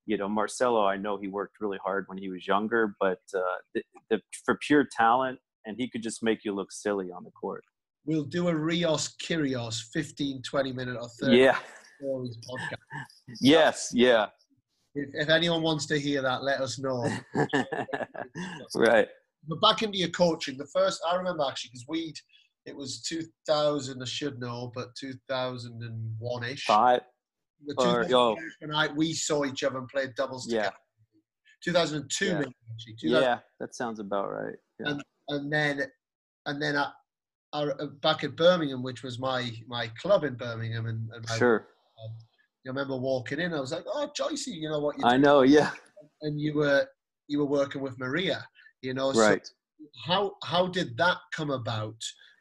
you 0.06 0.16
know, 0.16 0.28
Marcelo, 0.28 0.84
I 0.84 0.96
know 0.96 1.16
he 1.18 1.28
worked 1.28 1.60
really 1.60 1.78
hard 1.84 2.04
when 2.08 2.18
he 2.18 2.28
was 2.28 2.46
younger, 2.46 2.94
but 3.00 3.18
uh, 3.34 3.40
the, 3.74 3.82
the, 4.08 4.20
for 4.44 4.56
pure 4.64 4.86
talent, 4.96 5.40
and 5.64 5.76
he 5.76 5.90
could 5.90 6.00
just 6.00 6.22
make 6.22 6.44
you 6.44 6.54
look 6.54 6.70
silly 6.70 7.10
on 7.10 7.24
the 7.24 7.32
court. 7.32 7.64
We'll 8.04 8.22
do 8.22 8.46
a 8.46 8.54
Rios 8.54 9.16
Kyrgios 9.20 9.82
15, 9.92 10.42
20 10.42 10.72
minute 10.72 10.96
or 10.96 11.08
30. 11.20 11.36
Yeah 11.36 11.58
podcast. 12.02 13.36
Yes, 13.40 13.90
yeah. 13.92 14.26
If, 14.94 15.10
if, 15.12 15.28
anyone 15.28 15.62
wants 15.62 15.86
to 15.86 15.98
hear 15.98 16.22
that, 16.22 16.42
let 16.42 16.60
us 16.60 16.78
know. 16.78 17.06
right. 18.74 19.08
But 19.48 19.60
back 19.60 19.82
into 19.82 19.98
your 19.98 20.08
coaching, 20.08 20.56
the 20.56 20.66
first 20.66 21.00
I 21.10 21.16
remember 21.16 21.44
actually 21.46 21.70
because 21.72 21.84
we'd 21.88 22.16
it 22.66 22.76
was 22.76 23.00
2000. 23.02 24.02
I 24.02 24.04
should 24.04 24.40
know, 24.40 24.72
but 24.74 24.88
2001 24.98 26.44
ish. 26.44 26.64
Five. 26.64 27.00
Or, 27.78 28.04
oh. 28.12 28.36
I, 28.74 28.88
we 28.88 29.12
saw 29.12 29.44
each 29.44 29.62
other 29.62 29.78
and 29.78 29.88
played 29.88 30.14
doubles 30.14 30.46
yeah. 30.50 30.64
together. 30.64 30.76
2002 31.64 32.26
yeah. 32.26 32.34
maybe, 32.38 32.52
yeah, 33.02 33.38
that 33.60 33.74
sounds 33.74 33.98
about 33.98 34.30
right. 34.30 34.54
Yeah. 34.78 34.90
And, 34.90 35.02
and 35.28 35.52
then 35.52 35.86
and 36.44 36.62
then 36.62 36.76
I, 36.76 36.92
uh, 37.52 37.86
back 38.02 38.24
at 38.24 38.36
Birmingham, 38.36 38.82
which 38.82 39.02
was 39.02 39.18
my 39.18 39.50
my 39.66 39.88
club 40.00 40.24
in 40.24 40.34
Birmingham, 40.34 40.86
and, 40.86 41.08
and 41.12 41.24
my, 41.28 41.36
sure. 41.36 41.68
Uh, 41.98 42.08
I 42.66 42.68
remember 42.68 42.96
walking 42.96 43.38
in, 43.38 43.52
I 43.54 43.60
was 43.60 43.72
like, 43.72 43.84
"Oh, 43.86 44.10
Joycey, 44.18 44.54
you 44.54 44.68
know 44.68 44.80
what?" 44.80 44.98
You're 44.98 45.08
I 45.08 45.16
know, 45.16 45.42
yeah. 45.42 45.70
And 46.22 46.40
you 46.40 46.54
were 46.54 46.86
you 47.28 47.38
were 47.38 47.46
working 47.46 47.80
with 47.80 47.98
Maria, 47.98 48.44
you 48.82 48.94
know. 48.94 49.12
Right. 49.12 49.46
So 49.46 49.52
how 50.06 50.36
how 50.42 50.66
did 50.66 50.96
that 50.98 51.18
come 51.32 51.50
about? 51.50 51.96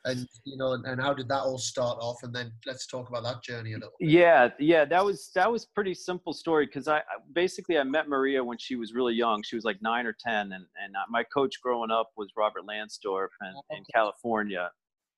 and 0.05 0.27
you 0.43 0.55
know 0.55 0.73
and, 0.73 1.01
how 1.01 1.13
did 1.13 1.27
that 1.27 1.41
all 1.41 1.57
start 1.57 1.97
off 1.99 2.23
and 2.23 2.33
then 2.33 2.51
let's 2.65 2.87
talk 2.87 3.09
about 3.09 3.23
that 3.23 3.43
journey 3.43 3.73
a 3.73 3.75
little 3.75 3.91
bit. 3.99 4.09
yeah 4.09 4.49
yeah 4.59 4.85
that 4.85 5.03
was 5.03 5.31
that 5.35 5.51
was 5.51 5.65
pretty 5.65 5.93
simple 5.93 6.31
story 6.31 6.65
because 6.65 6.87
i 6.87 7.01
basically 7.33 7.77
i 7.77 7.83
met 7.83 8.07
maria 8.07 8.43
when 8.43 8.57
she 8.57 8.75
was 8.75 8.93
really 8.93 9.13
young 9.13 9.43
she 9.43 9.55
was 9.55 9.65
like 9.65 9.77
nine 9.81 10.05
or 10.05 10.15
ten 10.19 10.53
and 10.53 10.65
and 10.83 10.93
my 11.09 11.23
coach 11.23 11.55
growing 11.61 11.91
up 11.91 12.11
was 12.15 12.29
robert 12.37 12.63
lansdorp 12.69 13.29
in, 13.41 13.77
in 13.77 13.83
california 13.93 14.69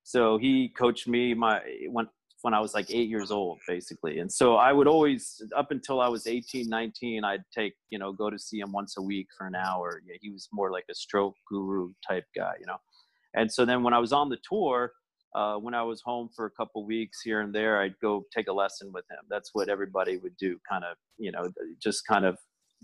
so 0.03 0.37
he 0.37 0.69
coached 0.69 1.07
me 1.07 1.33
my 1.33 1.61
when 1.89 2.07
when 2.43 2.53
i 2.53 2.59
was 2.59 2.73
like 2.73 2.89
eight 2.89 3.09
years 3.09 3.31
old 3.31 3.59
basically 3.67 4.19
and 4.19 4.31
so 4.31 4.55
i 4.55 4.71
would 4.71 4.87
always 4.87 5.41
up 5.55 5.71
until 5.71 5.99
i 6.01 6.07
was 6.07 6.27
18 6.27 6.69
19 6.69 7.23
i'd 7.23 7.43
take 7.53 7.73
you 7.89 7.97
know 7.97 8.11
go 8.11 8.29
to 8.29 8.37
see 8.37 8.59
him 8.59 8.71
once 8.71 8.95
a 8.97 9.01
week 9.01 9.27
for 9.37 9.47
an 9.47 9.55
hour 9.55 10.01
yeah, 10.05 10.15
he 10.21 10.29
was 10.29 10.47
more 10.51 10.71
like 10.71 10.85
a 10.89 10.95
stroke 10.95 11.35
guru 11.49 11.91
type 12.07 12.25
guy 12.35 12.53
you 12.59 12.65
know 12.65 12.77
and 13.37 13.51
so 13.51 13.65
then 13.65 13.83
when 13.83 13.93
I 13.93 13.99
was 13.99 14.11
on 14.11 14.29
the 14.29 14.37
tour, 14.47 14.91
uh, 15.35 15.55
when 15.57 15.75
I 15.75 15.83
was 15.83 16.01
home 16.01 16.29
for 16.35 16.45
a 16.45 16.51
couple 16.51 16.85
weeks 16.85 17.21
here 17.21 17.41
and 17.41 17.53
there, 17.53 17.79
I'd 17.81 17.97
go 18.01 18.25
take 18.35 18.47
a 18.47 18.53
lesson 18.53 18.91
with 18.91 19.05
him. 19.11 19.19
That's 19.29 19.51
what 19.53 19.69
everybody 19.69 20.17
would 20.17 20.35
do, 20.37 20.57
kind 20.69 20.83
of, 20.83 20.97
you 21.17 21.31
know, 21.31 21.49
just 21.81 22.05
kind 22.07 22.25
of, 22.25 22.37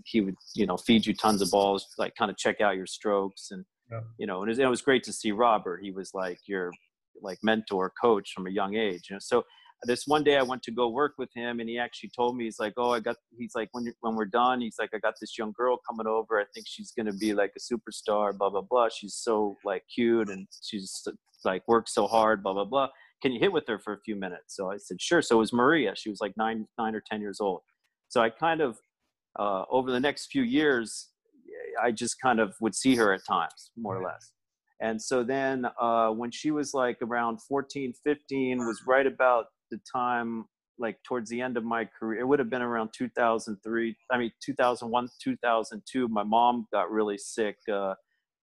he 0.04 0.20
would, 0.20 0.36
you 0.54 0.66
know, 0.66 0.76
feed 0.76 1.06
you 1.06 1.14
tons 1.14 1.42
of 1.42 1.50
balls, 1.50 1.86
like 1.98 2.14
kind 2.14 2.30
of 2.30 2.36
check 2.36 2.60
out 2.60 2.76
your 2.76 2.86
strokes. 2.86 3.48
And, 3.50 3.64
yeah. 3.90 4.00
you 4.18 4.26
know, 4.26 4.42
and 4.42 4.48
it 4.48 4.52
was, 4.52 4.58
it 4.60 4.66
was 4.66 4.82
great 4.82 5.02
to 5.04 5.12
see 5.12 5.32
Robert. 5.32 5.80
He 5.82 5.90
was 5.90 6.14
like 6.14 6.38
your 6.46 6.70
like 7.22 7.38
mentor 7.42 7.92
coach 8.00 8.32
from 8.34 8.46
a 8.46 8.50
young 8.50 8.74
age, 8.74 9.06
you 9.10 9.14
know, 9.14 9.20
so 9.20 9.44
this 9.86 10.06
one 10.06 10.24
day 10.24 10.36
I 10.36 10.42
went 10.42 10.62
to 10.64 10.70
go 10.70 10.88
work 10.88 11.14
with 11.18 11.30
him 11.34 11.60
and 11.60 11.68
he 11.68 11.78
actually 11.78 12.10
told 12.16 12.36
me, 12.36 12.44
he's 12.44 12.58
like, 12.58 12.74
Oh, 12.76 12.90
I 12.90 13.00
got, 13.00 13.16
he's 13.38 13.54
like, 13.54 13.68
when, 13.72 13.92
when 14.00 14.14
we're 14.14 14.24
done, 14.24 14.60
he's 14.60 14.76
like, 14.78 14.90
I 14.94 14.98
got 14.98 15.14
this 15.20 15.36
young 15.38 15.52
girl 15.56 15.78
coming 15.88 16.06
over. 16.06 16.40
I 16.40 16.44
think 16.54 16.66
she's 16.68 16.92
going 16.92 17.06
to 17.06 17.12
be 17.12 17.34
like 17.34 17.52
a 17.56 17.60
superstar, 17.60 18.36
blah, 18.36 18.50
blah, 18.50 18.62
blah. 18.62 18.88
She's 18.88 19.14
so 19.14 19.56
like 19.64 19.82
cute 19.94 20.28
and 20.30 20.46
she's 20.62 21.06
like 21.44 21.62
works 21.68 21.94
so 21.94 22.06
hard, 22.06 22.42
blah, 22.42 22.54
blah, 22.54 22.64
blah. 22.64 22.88
Can 23.22 23.32
you 23.32 23.40
hit 23.40 23.52
with 23.52 23.66
her 23.68 23.78
for 23.78 23.94
a 23.94 24.00
few 24.00 24.16
minutes? 24.16 24.56
So 24.56 24.70
I 24.70 24.76
said, 24.76 25.00
sure. 25.00 25.22
So 25.22 25.36
it 25.36 25.38
was 25.38 25.52
Maria. 25.52 25.94
She 25.96 26.10
was 26.10 26.20
like 26.20 26.32
nine, 26.36 26.66
nine 26.78 26.94
or 26.94 27.02
10 27.10 27.20
years 27.20 27.40
old. 27.40 27.60
So 28.08 28.20
I 28.20 28.30
kind 28.30 28.60
of, 28.60 28.78
uh, 29.38 29.64
over 29.70 29.90
the 29.90 30.00
next 30.00 30.26
few 30.26 30.42
years, 30.42 31.08
I 31.82 31.90
just 31.90 32.20
kind 32.20 32.40
of 32.40 32.54
would 32.60 32.74
see 32.74 32.94
her 32.96 33.12
at 33.12 33.22
times, 33.26 33.70
more 33.76 33.96
or 33.96 34.04
less. 34.04 34.32
And 34.80 35.00
so 35.00 35.22
then 35.22 35.66
uh, 35.80 36.10
when 36.10 36.30
she 36.30 36.50
was 36.50 36.74
like 36.74 36.98
around 37.02 37.40
14, 37.42 37.94
15, 38.04 38.58
was 38.58 38.82
right 38.86 39.06
about 39.06 39.46
the 39.70 39.80
time 39.90 40.44
like 40.78 40.98
towards 41.04 41.30
the 41.30 41.40
end 41.40 41.56
of 41.56 41.64
my 41.64 41.88
career 41.98 42.20
it 42.20 42.26
would 42.26 42.38
have 42.38 42.50
been 42.50 42.62
around 42.62 42.90
2003 42.92 43.96
i 44.10 44.18
mean 44.18 44.32
2001 44.44 45.08
2002 45.22 46.08
my 46.08 46.22
mom 46.22 46.66
got 46.72 46.90
really 46.90 47.16
sick 47.16 47.56
uh, 47.72 47.94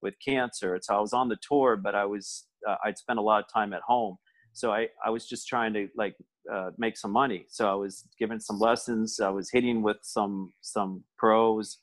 with 0.01 0.13
cancer. 0.25 0.79
So 0.82 0.95
i 0.95 0.99
was 0.99 1.13
on 1.13 1.29
the 1.29 1.38
tour 1.47 1.75
but 1.75 1.95
i 1.95 2.05
was 2.05 2.47
uh, 2.67 2.75
i'd 2.86 2.97
spent 2.97 3.19
a 3.19 3.21
lot 3.21 3.43
of 3.43 3.51
time 3.51 3.73
at 3.73 3.82
home. 3.82 4.17
So 4.53 4.71
i 4.71 4.88
i 5.05 5.09
was 5.09 5.27
just 5.27 5.47
trying 5.47 5.73
to 5.73 5.88
like 5.95 6.15
uh, 6.51 6.71
make 6.77 6.97
some 6.97 7.11
money. 7.11 7.45
So 7.49 7.69
i 7.69 7.75
was 7.75 8.07
giving 8.19 8.39
some 8.39 8.59
lessons 8.59 9.19
i 9.19 9.29
was 9.29 9.49
hitting 9.51 9.82
with 9.82 9.97
some 10.01 10.53
some 10.61 11.03
pros. 11.17 11.77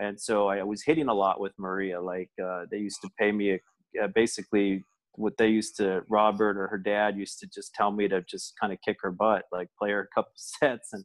And 0.00 0.20
so 0.20 0.48
i 0.48 0.62
was 0.62 0.82
hitting 0.82 1.08
a 1.08 1.14
lot 1.14 1.40
with 1.40 1.52
maria 1.58 2.00
like 2.00 2.30
uh, 2.42 2.64
they 2.70 2.78
used 2.78 3.00
to 3.02 3.10
pay 3.18 3.32
me 3.32 3.52
a, 3.52 3.58
uh, 4.02 4.08
basically 4.14 4.84
what 5.16 5.36
they 5.36 5.48
used 5.48 5.76
to 5.76 6.02
Robert 6.08 6.56
or 6.56 6.66
her 6.68 6.78
dad 6.78 7.16
used 7.16 7.38
to 7.40 7.46
just 7.46 7.74
tell 7.74 7.92
me 7.92 8.08
to 8.08 8.22
just 8.22 8.54
kind 8.60 8.72
of 8.72 8.78
kick 8.84 8.96
her 9.02 9.12
butt, 9.12 9.44
like 9.52 9.68
play 9.78 9.90
her 9.90 10.00
a 10.00 10.14
couple 10.14 10.32
sets, 10.36 10.92
and 10.92 11.04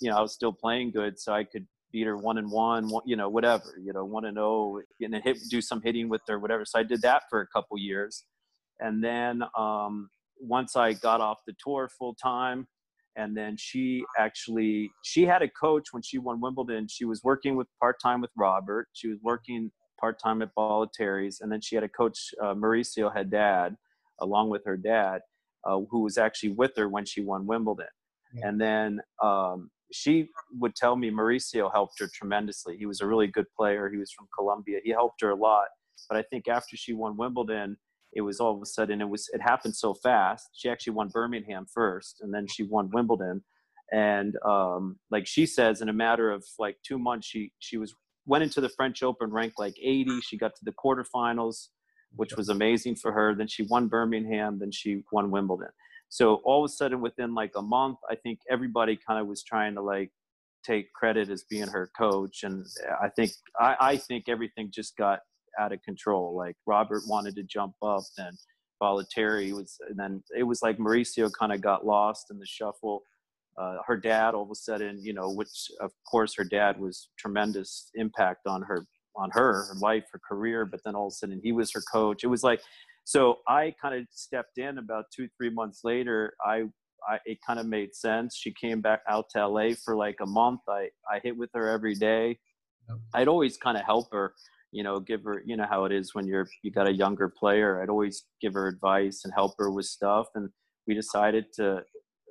you 0.00 0.10
know 0.10 0.16
I 0.16 0.20
was 0.20 0.32
still 0.32 0.52
playing 0.52 0.92
good, 0.92 1.18
so 1.18 1.32
I 1.32 1.44
could 1.44 1.66
beat 1.92 2.06
her 2.06 2.16
one 2.16 2.38
and 2.38 2.50
one, 2.50 2.88
one 2.88 3.02
you 3.06 3.16
know 3.16 3.28
whatever, 3.28 3.78
you 3.82 3.92
know 3.92 4.04
one 4.04 4.24
and 4.24 4.36
zero, 4.36 4.80
oh, 4.80 4.82
and 5.00 5.14
hit 5.22 5.38
do 5.50 5.60
some 5.60 5.80
hitting 5.82 6.08
with 6.08 6.22
her, 6.28 6.38
whatever. 6.38 6.64
So 6.64 6.78
I 6.78 6.82
did 6.82 7.02
that 7.02 7.24
for 7.28 7.40
a 7.40 7.46
couple 7.48 7.78
years, 7.78 8.24
and 8.78 9.02
then 9.02 9.42
um, 9.58 10.10
once 10.40 10.76
I 10.76 10.92
got 10.92 11.20
off 11.20 11.38
the 11.46 11.54
tour 11.62 11.90
full 11.98 12.14
time, 12.14 12.66
and 13.16 13.36
then 13.36 13.56
she 13.58 14.04
actually 14.18 14.90
she 15.02 15.24
had 15.24 15.42
a 15.42 15.48
coach 15.48 15.88
when 15.92 16.02
she 16.02 16.18
won 16.18 16.40
Wimbledon. 16.40 16.86
She 16.88 17.04
was 17.04 17.22
working 17.24 17.56
with 17.56 17.66
part 17.80 17.96
time 18.02 18.20
with 18.20 18.30
Robert. 18.36 18.88
She 18.92 19.08
was 19.08 19.18
working 19.22 19.70
part 20.00 20.20
time 20.20 20.42
at 20.42 20.54
Bollettieri's, 20.54 21.40
and 21.40 21.50
then 21.50 21.60
she 21.60 21.74
had 21.74 21.84
a 21.84 21.88
coach, 21.88 22.32
uh, 22.42 22.54
Mauricio 22.54 23.14
Hadad, 23.14 23.76
along 24.20 24.50
with 24.50 24.64
her 24.64 24.76
dad, 24.76 25.20
uh, 25.64 25.80
who 25.90 26.00
was 26.00 26.18
actually 26.18 26.50
with 26.50 26.72
her 26.76 26.88
when 26.88 27.04
she 27.04 27.20
won 27.20 27.46
Wimbledon. 27.46 27.86
Yeah. 28.34 28.48
And 28.48 28.60
then 28.60 29.00
um, 29.22 29.70
she 29.92 30.28
would 30.58 30.74
tell 30.74 30.96
me 30.96 31.10
Mauricio 31.10 31.70
helped 31.72 31.98
her 31.98 32.08
tremendously. 32.14 32.76
He 32.76 32.86
was 32.86 33.00
a 33.00 33.06
really 33.06 33.26
good 33.26 33.46
player. 33.56 33.90
He 33.90 33.98
was 33.98 34.12
from 34.12 34.28
Colombia. 34.36 34.78
He 34.84 34.90
helped 34.90 35.20
her 35.20 35.30
a 35.30 35.36
lot. 35.36 35.66
But 36.08 36.18
I 36.18 36.22
think 36.22 36.48
after 36.48 36.76
she 36.76 36.92
won 36.92 37.16
Wimbledon, 37.16 37.76
it 38.12 38.22
was 38.22 38.40
all 38.40 38.56
of 38.56 38.62
a 38.62 38.66
sudden 38.66 39.00
it 39.00 39.08
was 39.08 39.28
it 39.32 39.40
happened 39.40 39.76
so 39.76 39.94
fast. 39.94 40.50
She 40.52 40.68
actually 40.68 40.94
won 40.94 41.08
Birmingham 41.08 41.66
first, 41.72 42.20
and 42.22 42.32
then 42.34 42.46
she 42.48 42.64
won 42.64 42.90
Wimbledon. 42.92 43.44
And 43.92 44.36
um, 44.44 44.98
like 45.10 45.26
she 45.26 45.46
says, 45.46 45.80
in 45.80 45.88
a 45.88 45.92
matter 45.92 46.30
of 46.30 46.44
like 46.58 46.76
two 46.86 46.98
months, 46.98 47.26
she 47.26 47.52
she 47.58 47.76
was 47.76 47.94
went 48.26 48.44
into 48.44 48.60
the 48.60 48.68
French 48.68 49.02
Open 49.02 49.30
ranked 49.30 49.58
like 49.58 49.76
80. 49.80 50.20
She 50.20 50.36
got 50.36 50.54
to 50.56 50.64
the 50.64 50.72
quarterfinals, 50.72 51.68
which 52.16 52.36
was 52.36 52.48
amazing 52.48 52.96
for 52.96 53.12
her. 53.12 53.34
Then 53.34 53.48
she 53.48 53.64
won 53.64 53.88
Birmingham. 53.88 54.58
Then 54.58 54.70
she 54.70 55.02
won 55.12 55.30
Wimbledon. 55.30 55.70
So 56.08 56.36
all 56.44 56.64
of 56.64 56.68
a 56.68 56.72
sudden, 56.72 57.00
within 57.00 57.34
like 57.34 57.52
a 57.56 57.62
month, 57.62 57.98
I 58.10 58.16
think 58.16 58.40
everybody 58.50 58.98
kind 59.06 59.20
of 59.20 59.26
was 59.28 59.44
trying 59.44 59.74
to 59.76 59.82
like 59.82 60.10
take 60.66 60.92
credit 60.92 61.30
as 61.30 61.44
being 61.48 61.68
her 61.68 61.90
coach, 61.96 62.42
and 62.42 62.66
I 63.00 63.08
think 63.08 63.30
I, 63.58 63.76
I 63.80 63.96
think 63.96 64.24
everything 64.28 64.70
just 64.72 64.96
got 64.96 65.20
out 65.58 65.72
of 65.72 65.82
control. 65.82 66.36
Like 66.36 66.56
Robert 66.66 67.02
wanted 67.06 67.36
to 67.36 67.44
jump 67.44 67.74
up, 67.80 68.02
then 68.16 68.32
Bollettieri 68.82 69.52
was, 69.52 69.76
and 69.88 69.98
then 69.98 70.22
it 70.36 70.42
was 70.42 70.62
like 70.62 70.78
Mauricio 70.78 71.30
kind 71.38 71.52
of 71.52 71.60
got 71.60 71.86
lost 71.86 72.26
in 72.30 72.38
the 72.38 72.46
shuffle 72.46 73.02
uh, 73.58 73.76
her 73.86 73.96
dad 73.96 74.34
all 74.34 74.42
of 74.42 74.50
a 74.50 74.54
sudden 74.54 74.98
you 75.02 75.12
know 75.12 75.30
which 75.30 75.70
of 75.80 75.90
course 76.10 76.34
her 76.34 76.44
dad 76.44 76.78
was 76.78 77.08
tremendous 77.18 77.90
impact 77.94 78.46
on 78.46 78.62
her 78.62 78.86
on 79.16 79.30
her 79.32 79.64
her 79.64 79.74
life 79.80 80.04
her 80.12 80.20
career 80.26 80.64
but 80.64 80.80
then 80.84 80.94
all 80.94 81.08
of 81.08 81.12
a 81.12 81.14
sudden 81.14 81.40
he 81.42 81.52
was 81.52 81.72
her 81.72 81.82
coach 81.92 82.24
it 82.24 82.28
was 82.28 82.42
like 82.42 82.60
so 83.04 83.38
i 83.48 83.74
kind 83.80 83.94
of 83.94 84.06
stepped 84.12 84.58
in 84.58 84.78
about 84.78 85.04
two 85.14 85.28
three 85.36 85.50
months 85.50 85.80
later 85.84 86.34
i 86.46 86.64
I, 87.08 87.18
it 87.24 87.38
kind 87.46 87.58
of 87.58 87.66
made 87.66 87.94
sense. 87.94 88.36
She 88.36 88.52
came 88.52 88.80
back 88.80 89.00
out 89.08 89.26
to 89.30 89.46
LA 89.46 89.70
for 89.84 89.96
like 89.96 90.16
a 90.20 90.26
month. 90.26 90.60
I, 90.68 90.88
I 91.10 91.20
hit 91.22 91.36
with 91.36 91.50
her 91.54 91.68
every 91.68 91.94
day. 91.94 92.38
I'd 93.14 93.28
always 93.28 93.56
kind 93.56 93.76
of 93.76 93.84
help 93.84 94.12
her, 94.12 94.34
you 94.72 94.82
know, 94.82 95.00
give 95.00 95.22
her, 95.24 95.42
you 95.44 95.56
know, 95.56 95.66
how 95.68 95.84
it 95.84 95.92
is 95.92 96.14
when 96.14 96.26
you're, 96.26 96.48
you 96.62 96.70
got 96.70 96.88
a 96.88 96.92
younger 96.92 97.28
player. 97.28 97.82
I'd 97.82 97.88
always 97.88 98.24
give 98.40 98.54
her 98.54 98.66
advice 98.66 99.22
and 99.24 99.32
help 99.32 99.54
her 99.58 99.70
with 99.70 99.86
stuff. 99.86 100.26
And 100.34 100.50
we 100.86 100.94
decided 100.94 101.46
to, 101.54 101.82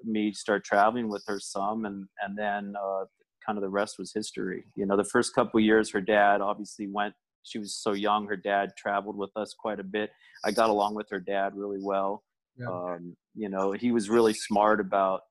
me 0.06 0.34
start 0.34 0.64
traveling 0.64 1.10
with 1.10 1.24
her 1.28 1.40
some, 1.40 1.86
and 1.86 2.08
and 2.22 2.38
then 2.38 2.76
uh, 2.82 3.06
kind 3.46 3.58
of 3.58 3.62
the 3.62 3.70
rest 3.70 3.96
was 3.98 4.12
history. 4.14 4.66
You 4.76 4.86
know, 4.86 4.98
the 4.98 5.04
first 5.04 5.34
couple 5.34 5.60
years, 5.60 5.92
her 5.92 6.02
dad 6.02 6.42
obviously 6.42 6.88
went. 6.88 7.14
She 7.44 7.58
was 7.58 7.76
so 7.76 7.94
young. 7.94 8.28
Her 8.28 8.36
dad 8.36 8.72
traveled 8.78 9.18
with 9.18 9.32
us 9.36 9.56
quite 9.58 9.80
a 9.80 9.84
bit. 9.84 10.12
I 10.44 10.52
got 10.52 10.70
along 10.70 10.96
with 10.96 11.08
her 11.10 11.20
dad 11.20 11.54
really 11.56 11.80
well. 11.82 12.24
Yeah. 12.58 12.68
Um, 12.68 13.16
you 13.36 13.50
know, 13.50 13.72
he 13.72 13.92
was 13.92 14.10
really 14.10 14.34
smart 14.34 14.80
about. 14.80 15.22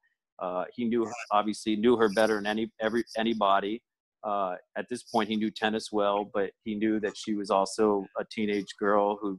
Uh, 0.40 0.64
he 0.74 0.84
knew 0.84 1.04
her, 1.04 1.12
obviously 1.32 1.76
knew 1.76 1.96
her 1.96 2.08
better 2.08 2.36
than 2.36 2.46
any 2.46 2.70
every 2.80 3.04
anybody. 3.16 3.82
Uh, 4.24 4.54
at 4.76 4.86
this 4.88 5.04
point, 5.04 5.28
he 5.28 5.36
knew 5.36 5.50
tennis 5.50 5.92
well, 5.92 6.28
but 6.34 6.50
he 6.64 6.74
knew 6.74 6.98
that 7.00 7.16
she 7.16 7.34
was 7.34 7.50
also 7.50 8.04
a 8.18 8.24
teenage 8.30 8.74
girl 8.78 9.16
who 9.20 9.38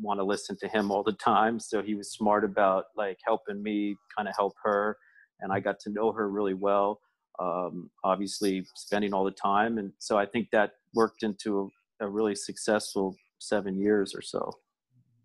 want 0.00 0.20
to 0.20 0.24
listen 0.24 0.56
to 0.60 0.68
him 0.68 0.90
all 0.90 1.02
the 1.02 1.12
time. 1.12 1.58
So 1.60 1.82
he 1.82 1.94
was 1.94 2.12
smart 2.12 2.44
about 2.44 2.84
like 2.96 3.18
helping 3.26 3.62
me 3.62 3.96
kind 4.16 4.28
of 4.28 4.34
help 4.36 4.54
her. 4.62 4.96
And 5.40 5.52
I 5.52 5.60
got 5.60 5.78
to 5.80 5.90
know 5.90 6.12
her 6.12 6.28
really 6.28 6.54
well, 6.54 7.00
um, 7.38 7.90
obviously 8.04 8.64
spending 8.74 9.12
all 9.14 9.24
the 9.24 9.30
time. 9.30 9.78
And 9.78 9.92
so 9.98 10.18
I 10.18 10.26
think 10.26 10.48
that 10.52 10.72
worked 10.94 11.22
into 11.22 11.70
a, 12.00 12.06
a 12.06 12.08
really 12.08 12.34
successful 12.34 13.16
seven 13.38 13.78
years 13.78 14.14
or 14.14 14.22
so. 14.22 14.50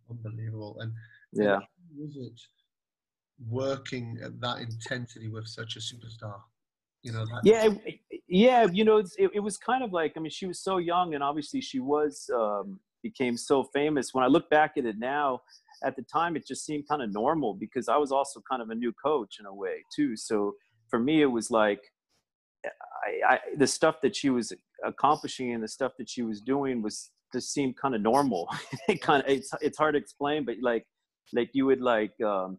Unbelievable. 0.09 0.77
And 0.79 0.91
yeah, 1.31 1.59
was 1.97 2.15
it 2.15 2.39
working 3.49 4.19
at 4.23 4.39
that 4.41 4.59
intensity 4.59 5.27
with 5.29 5.47
such 5.47 5.75
a 5.75 5.79
superstar? 5.79 6.39
You 7.01 7.11
know, 7.11 7.25
that- 7.25 7.41
yeah, 7.43 7.69
yeah, 8.27 8.67
you 8.71 8.85
know, 8.85 8.97
it, 8.97 9.31
it 9.33 9.39
was 9.39 9.57
kind 9.57 9.83
of 9.83 9.91
like, 9.91 10.13
I 10.15 10.19
mean, 10.19 10.31
she 10.31 10.45
was 10.45 10.59
so 10.59 10.77
young 10.77 11.15
and 11.15 11.23
obviously 11.23 11.59
she 11.59 11.79
was, 11.79 12.29
um, 12.35 12.79
became 13.03 13.37
so 13.37 13.65
famous. 13.73 14.09
When 14.13 14.23
I 14.23 14.27
look 14.27 14.49
back 14.49 14.73
at 14.77 14.85
it 14.85 14.95
now, 14.97 15.41
at 15.83 15.95
the 15.95 16.03
time 16.03 16.35
it 16.35 16.47
just 16.47 16.65
seemed 16.65 16.87
kind 16.87 17.01
of 17.01 17.11
normal 17.11 17.53
because 17.53 17.89
I 17.89 17.97
was 17.97 18.11
also 18.11 18.41
kind 18.49 18.61
of 18.61 18.69
a 18.69 18.75
new 18.75 18.93
coach 18.93 19.37
in 19.39 19.45
a 19.45 19.53
way 19.53 19.83
too. 19.95 20.15
So 20.15 20.53
for 20.89 20.99
me, 20.99 21.21
it 21.21 21.27
was 21.27 21.51
like 21.51 21.81
I, 22.65 23.33
I, 23.35 23.39
the 23.57 23.67
stuff 23.67 23.97
that 24.01 24.15
she 24.15 24.29
was 24.29 24.53
accomplishing 24.83 25.53
and 25.53 25.61
the 25.61 25.67
stuff 25.67 25.91
that 25.97 26.09
she 26.09 26.23
was 26.23 26.41
doing 26.41 26.81
was 26.81 27.11
just 27.33 27.51
seemed 27.51 27.75
kind 27.77 27.93
of 27.93 28.01
normal. 28.01 28.47
it 28.87 29.01
kind 29.01 29.23
of 29.23 29.29
it's 29.29 29.51
it's 29.61 29.77
hard 29.77 29.95
to 29.95 29.99
explain, 29.99 30.45
but 30.45 30.55
like 30.61 30.85
like 31.33 31.49
you 31.53 31.65
would 31.65 31.81
like 31.81 32.13
um 32.21 32.57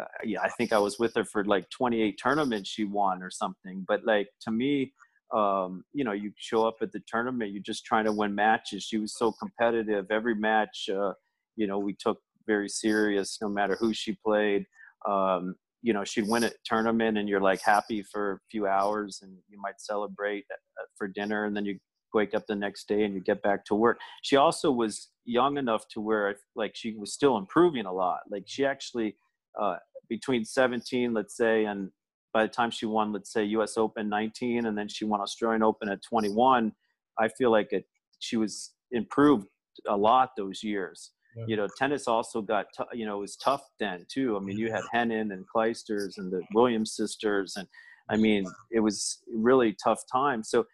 uh, 0.00 0.04
yeah 0.24 0.40
i 0.42 0.48
think 0.50 0.72
i 0.72 0.78
was 0.78 0.98
with 0.98 1.14
her 1.14 1.24
for 1.24 1.44
like 1.44 1.68
28 1.70 2.18
tournaments 2.20 2.68
she 2.68 2.84
won 2.84 3.22
or 3.22 3.30
something 3.30 3.84
but 3.86 4.04
like 4.04 4.28
to 4.40 4.50
me 4.50 4.92
um 5.32 5.84
you 5.92 6.04
know 6.04 6.12
you 6.12 6.32
show 6.36 6.66
up 6.66 6.76
at 6.82 6.92
the 6.92 7.00
tournament 7.08 7.50
you're 7.52 7.62
just 7.62 7.84
trying 7.84 8.04
to 8.04 8.12
win 8.12 8.34
matches. 8.34 8.84
She 8.84 8.98
was 8.98 9.16
so 9.16 9.32
competitive. 9.32 10.06
Every 10.10 10.34
match 10.34 10.88
uh 10.92 11.12
you 11.56 11.66
know 11.66 11.78
we 11.78 11.94
took 11.98 12.18
very 12.46 12.68
serious 12.68 13.38
no 13.40 13.48
matter 13.48 13.76
who 13.78 13.94
she 13.94 14.16
played. 14.24 14.66
Um 15.08 15.54
you 15.82 15.92
know 15.92 16.04
she'd 16.04 16.28
win 16.28 16.44
a 16.44 16.50
tournament 16.64 17.18
and 17.18 17.28
you're 17.28 17.40
like 17.40 17.60
happy 17.60 18.02
for 18.02 18.32
a 18.32 18.38
few 18.50 18.66
hours 18.66 19.20
and 19.22 19.36
you 19.48 19.60
might 19.60 19.80
celebrate 19.80 20.44
uh, 20.52 20.84
for 20.96 21.08
dinner 21.08 21.44
and 21.44 21.56
then 21.56 21.64
you 21.64 21.78
wake 22.14 22.34
up 22.34 22.46
the 22.46 22.54
next 22.54 22.86
day 22.88 23.02
and 23.02 23.12
you 23.12 23.20
get 23.20 23.42
back 23.42 23.64
to 23.66 23.74
work. 23.74 23.98
She 24.22 24.36
also 24.36 24.70
was 24.70 25.10
young 25.24 25.58
enough 25.58 25.86
to 25.88 26.00
where 26.00 26.36
like 26.54 26.72
she 26.74 26.94
was 26.96 27.12
still 27.12 27.36
improving 27.36 27.86
a 27.86 27.92
lot. 27.92 28.20
Like 28.30 28.44
she 28.46 28.64
actually 28.64 29.16
uh, 29.60 29.76
between 30.08 30.44
17 30.44 31.12
let's 31.12 31.36
say 31.36 31.64
and 31.64 31.90
by 32.34 32.42
the 32.42 32.48
time 32.48 32.70
she 32.70 32.84
won 32.84 33.12
let's 33.12 33.32
say 33.32 33.44
us 33.46 33.78
open 33.78 34.08
19 34.08 34.66
and 34.66 34.76
then 34.76 34.88
she 34.88 35.06
won 35.06 35.20
australian 35.20 35.62
open 35.62 35.88
at 35.88 36.02
21 36.02 36.72
i 37.18 37.28
feel 37.28 37.50
like 37.50 37.72
it 37.72 37.86
she 38.18 38.36
was 38.36 38.72
improved 38.90 39.46
a 39.88 39.96
lot 39.96 40.30
those 40.36 40.62
years 40.62 41.12
yeah. 41.36 41.44
you 41.46 41.56
know 41.56 41.66
tennis 41.78 42.06
also 42.06 42.42
got 42.42 42.66
t- 42.76 42.98
you 42.98 43.06
know 43.06 43.16
it 43.16 43.20
was 43.20 43.36
tough 43.36 43.62
then 43.80 44.04
too 44.12 44.36
i 44.36 44.40
mean 44.40 44.58
you 44.58 44.70
had 44.70 44.82
henin 44.92 45.32
and 45.32 45.44
clijsters 45.54 46.18
and 46.18 46.30
the 46.30 46.42
williams 46.52 46.94
sisters 46.94 47.54
and 47.56 47.66
i 48.10 48.16
mean 48.16 48.44
it 48.70 48.80
was 48.80 49.22
really 49.32 49.74
tough 49.82 50.02
time 50.12 50.42
so 50.42 50.66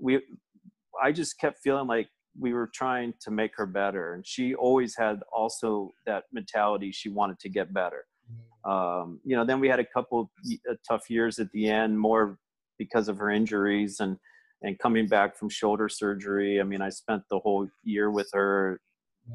we 0.00 0.20
i 1.02 1.12
just 1.12 1.38
kept 1.38 1.58
feeling 1.62 1.86
like 1.86 2.08
we 2.40 2.52
were 2.52 2.70
trying 2.72 3.12
to 3.20 3.30
make 3.30 3.52
her 3.56 3.66
better 3.66 4.14
and 4.14 4.26
she 4.26 4.54
always 4.54 4.96
had 4.96 5.20
also 5.32 5.90
that 6.06 6.24
mentality 6.32 6.92
she 6.92 7.08
wanted 7.08 7.38
to 7.40 7.48
get 7.48 7.72
better. 7.72 8.04
Um, 8.64 9.20
you 9.24 9.36
know 9.36 9.44
then 9.44 9.60
we 9.60 9.68
had 9.68 9.80
a 9.80 9.84
couple 9.84 10.30
uh, 10.68 10.74
tough 10.86 11.08
years 11.08 11.38
at 11.38 11.50
the 11.52 11.68
end 11.68 11.98
more 11.98 12.38
because 12.78 13.08
of 13.08 13.18
her 13.18 13.30
injuries 13.30 14.00
and 14.00 14.16
and 14.62 14.78
coming 14.78 15.06
back 15.06 15.36
from 15.36 15.48
shoulder 15.48 15.88
surgery. 15.88 16.60
I 16.60 16.64
mean 16.64 16.82
i 16.82 16.88
spent 16.88 17.22
the 17.30 17.38
whole 17.38 17.68
year 17.84 18.10
with 18.10 18.28
her 18.32 18.80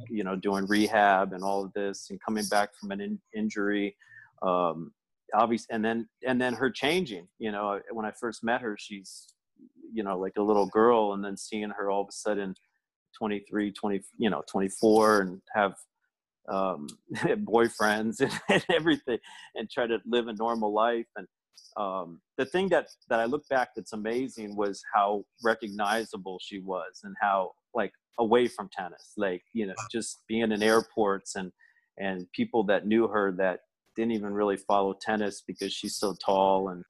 you 0.09 0.23
know 0.23 0.35
doing 0.35 0.65
rehab 0.67 1.33
and 1.33 1.43
all 1.43 1.63
of 1.63 1.73
this 1.73 2.07
and 2.09 2.19
coming 2.25 2.45
back 2.49 2.69
from 2.79 2.91
an 2.91 2.99
in- 2.99 3.21
injury 3.35 3.95
um 4.41 4.91
obviously 5.35 5.73
and 5.73 5.85
then 5.85 6.07
and 6.27 6.41
then 6.41 6.53
her 6.53 6.69
changing. 6.69 7.27
You 7.39 7.51
know 7.51 7.79
when 7.91 8.05
i 8.05 8.11
first 8.11 8.43
met 8.43 8.61
her 8.61 8.75
she's 8.79 9.27
you 9.91 10.03
know 10.03 10.17
like 10.17 10.33
a 10.37 10.41
little 10.41 10.65
girl 10.65 11.13
and 11.13 11.23
then 11.23 11.37
seeing 11.37 11.69
her 11.69 11.89
all 11.89 12.01
of 12.01 12.07
a 12.09 12.11
sudden 12.11 12.55
23 13.17 13.71
20 13.71 14.01
you 14.17 14.29
know 14.29 14.41
24 14.49 15.21
and 15.21 15.41
have 15.53 15.75
um 16.51 16.87
boyfriends 17.15 18.19
and, 18.19 18.31
and 18.49 18.65
everything 18.71 19.17
and 19.55 19.69
try 19.69 19.87
to 19.87 19.99
live 20.05 20.27
a 20.27 20.33
normal 20.33 20.73
life. 20.73 21.07
And 21.15 21.27
um, 21.77 22.21
the 22.37 22.45
thing 22.45 22.69
that 22.69 22.87
that 23.09 23.19
I 23.19 23.25
look 23.25 23.47
back 23.49 23.69
that's 23.75 23.93
amazing 23.93 24.55
was 24.55 24.81
how 24.93 25.23
recognizable 25.43 26.39
she 26.41 26.59
was 26.59 27.01
and 27.03 27.15
how 27.21 27.51
like 27.73 27.91
away 28.19 28.47
from 28.47 28.69
tennis 28.71 29.13
like 29.17 29.41
you 29.53 29.65
know 29.65 29.73
just 29.91 30.21
being 30.27 30.51
in 30.51 30.61
airports 30.61 31.35
and 31.35 31.51
and 31.97 32.31
people 32.31 32.63
that 32.65 32.85
knew 32.85 33.07
her 33.07 33.31
that 33.31 33.61
didn't 33.95 34.11
even 34.11 34.33
really 34.33 34.57
follow 34.57 34.95
tennis 35.01 35.43
because 35.45 35.73
she's 35.73 35.95
so 35.95 36.15
tall 36.23 36.69
and 36.69 36.83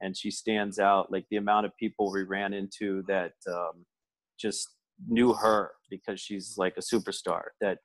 and 0.00 0.16
she 0.16 0.30
stands 0.30 0.78
out 0.78 1.10
like 1.10 1.24
the 1.30 1.36
amount 1.36 1.64
of 1.64 1.72
people 1.78 2.12
we 2.12 2.22
ran 2.22 2.52
into 2.52 3.02
that 3.08 3.32
um, 3.50 3.86
just 4.38 4.68
knew 5.08 5.32
her 5.32 5.72
because 5.90 6.20
she's 6.20 6.54
like 6.58 6.74
a 6.76 6.80
superstar 6.80 7.42
that 7.60 7.78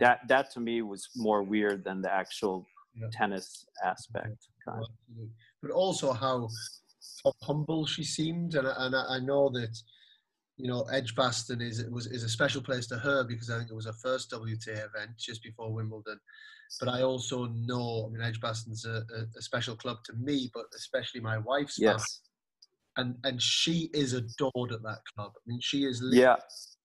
that 0.00 0.20
that 0.28 0.50
to 0.52 0.60
me 0.60 0.82
was 0.82 1.08
more 1.16 1.42
weird 1.42 1.84
than 1.84 2.00
the 2.02 2.12
actual 2.12 2.66
yeah. 2.94 3.06
tennis 3.12 3.66
aspect 3.84 4.48
kind 4.66 4.82
of. 4.82 5.28
but 5.62 5.70
also 5.70 6.12
how, 6.12 6.48
how 7.24 7.32
humble 7.42 7.86
she 7.86 8.04
seemed 8.04 8.54
and, 8.54 8.66
and 8.66 8.94
I 8.94 9.18
know 9.18 9.50
that 9.50 9.74
you 10.58 10.66
know, 10.66 10.82
Edgbaston 10.92 11.60
is 11.60 11.84
was 11.90 12.08
is 12.08 12.24
a 12.24 12.28
special 12.28 12.60
place 12.60 12.86
to 12.88 12.98
her 12.98 13.22
because 13.22 13.48
I 13.48 13.58
think 13.58 13.70
it 13.70 13.74
was 13.74 13.86
her 13.86 13.92
first 14.02 14.30
WTA 14.32 14.86
event 14.86 15.16
just 15.16 15.42
before 15.42 15.72
Wimbledon. 15.72 16.18
But 16.80 16.88
I 16.88 17.02
also 17.02 17.46
know, 17.46 18.06
I 18.06 18.12
mean, 18.12 18.20
Edgbaston's 18.20 18.84
a, 18.84 19.04
a, 19.16 19.38
a 19.38 19.42
special 19.42 19.76
club 19.76 19.98
to 20.04 20.12
me, 20.14 20.50
but 20.52 20.64
especially 20.76 21.20
my 21.20 21.38
wife's 21.38 21.78
yes. 21.78 21.92
Family. 21.92 22.04
And 22.96 23.14
and 23.22 23.40
she 23.40 23.88
is 23.94 24.12
adored 24.12 24.72
at 24.72 24.82
that 24.82 24.98
club. 25.14 25.30
I 25.36 25.40
mean, 25.46 25.60
she 25.62 25.84
is 25.84 26.02
yeah 26.10 26.36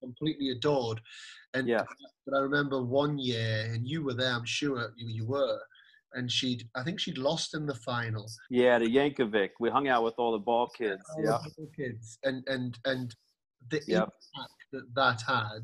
completely 0.03 0.51
adored. 0.51 1.01
And 1.53 1.67
yeah. 1.67 1.83
But 2.25 2.37
I 2.37 2.39
remember 2.39 2.81
one 2.81 3.17
year, 3.17 3.69
and 3.71 3.87
you 3.87 4.03
were 4.03 4.13
there. 4.13 4.31
I'm 4.31 4.45
sure 4.45 4.93
you, 4.97 5.07
you 5.07 5.25
were 5.27 5.59
and 6.13 6.31
she'd 6.31 6.67
I 6.75 6.83
think 6.83 6.99
she'd 6.99 7.17
lost 7.17 7.53
in 7.53 7.65
the 7.65 7.75
final. 7.75 8.29
Yeah, 8.49 8.79
the 8.79 8.85
Jankovic. 8.85 9.49
We 9.59 9.69
hung 9.69 9.87
out 9.87 10.03
with 10.03 10.15
all 10.17 10.31
the 10.31 10.39
ball 10.39 10.69
kids. 10.77 11.03
All 11.15 11.23
yeah, 11.23 11.37
kids, 11.75 12.17
and 12.23 12.43
and 12.47 12.77
and 12.85 13.15
the 13.69 13.81
yep. 13.87 14.03
impact 14.03 14.53
that 14.71 14.95
that 14.95 15.21
had. 15.27 15.63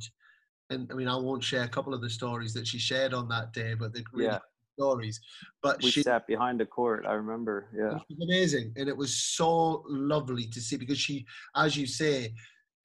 And 0.72 0.90
I 0.92 0.96
mean, 0.96 1.08
I 1.08 1.16
won't 1.16 1.44
share 1.44 1.64
a 1.64 1.68
couple 1.68 1.94
of 1.94 2.02
the 2.02 2.10
stories 2.10 2.54
that 2.54 2.68
she 2.68 2.78
shared 2.78 3.14
on 3.14 3.28
that 3.30 3.54
day, 3.54 3.74
but 3.74 3.94
the 3.94 4.04
really 4.14 4.28
yeah. 4.28 4.40
stories. 4.78 5.20
But 5.64 5.82
we 5.82 5.90
she 5.90 6.04
sat 6.04 6.28
behind 6.28 6.60
the 6.60 6.66
court. 6.66 7.06
I 7.08 7.14
remember. 7.14 7.70
Yeah, 7.76 7.96
it 7.96 8.04
was 8.10 8.30
amazing, 8.30 8.74
and 8.78 8.88
it 8.88 8.96
was 8.96 9.18
so 9.18 9.84
lovely 9.88 10.46
to 10.48 10.62
see 10.62 10.78
because 10.78 11.00
she, 11.00 11.26
as 11.56 11.76
you 11.76 11.88
say, 11.88 12.34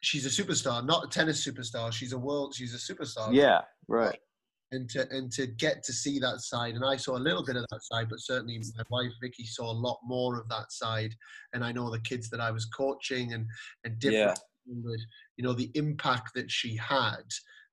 she's 0.05 0.26
a 0.26 0.42
superstar, 0.42 0.84
not 0.84 1.05
a 1.05 1.09
tennis 1.09 1.46
superstar. 1.46 1.92
She's 1.92 2.12
a 2.12 2.18
world. 2.18 2.55
She's 2.55 2.74
a 2.74 2.92
superstar. 2.92 3.32
Yeah, 3.32 3.62
right. 3.88 4.18
And 4.72 4.88
to 4.90 5.09
and 5.11 5.30
to 5.32 5.46
get 5.46 5.82
to 5.84 5.92
see 5.92 6.18
that 6.18 6.40
side, 6.40 6.74
and 6.74 6.84
I 6.84 6.96
saw 6.96 7.16
a 7.16 7.18
little 7.18 7.44
bit 7.44 7.57
of 7.57 7.64
that 7.70 7.82
side, 7.82 8.09
but 8.09 8.20
certainly 8.20 8.61
my 8.76 8.84
wife 8.90 9.12
Vicky 9.20 9.44
saw 9.44 9.70
a 9.70 9.72
lot 9.72 9.98
more 10.05 10.38
of 10.38 10.48
that 10.48 10.72
side. 10.72 11.14
And 11.52 11.64
I 11.64 11.70
know 11.70 11.90
the 11.90 12.00
kids 12.00 12.28
that 12.30 12.40
I 12.40 12.50
was 12.50 12.64
coaching 12.66 13.34
and 13.34 13.46
and 13.84 13.98
different 13.98 14.30
yeah 14.30 14.34
you 14.66 15.44
know 15.44 15.52
the 15.52 15.70
impact 15.74 16.30
that 16.34 16.50
she 16.50 16.76
had 16.76 17.22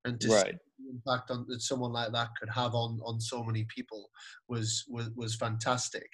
and 0.05 0.19
to 0.19 0.29
right. 0.29 0.45
see 0.45 0.51
the 0.51 0.89
impact 0.91 1.31
on 1.31 1.45
that 1.47 1.61
someone 1.61 1.91
like 1.91 2.11
that 2.11 2.29
could 2.39 2.49
have 2.49 2.73
on 2.73 2.99
on 3.05 3.19
so 3.19 3.43
many 3.43 3.65
people 3.73 4.09
was 4.47 4.83
was 4.89 5.09
was 5.15 5.35
fantastic 5.35 6.07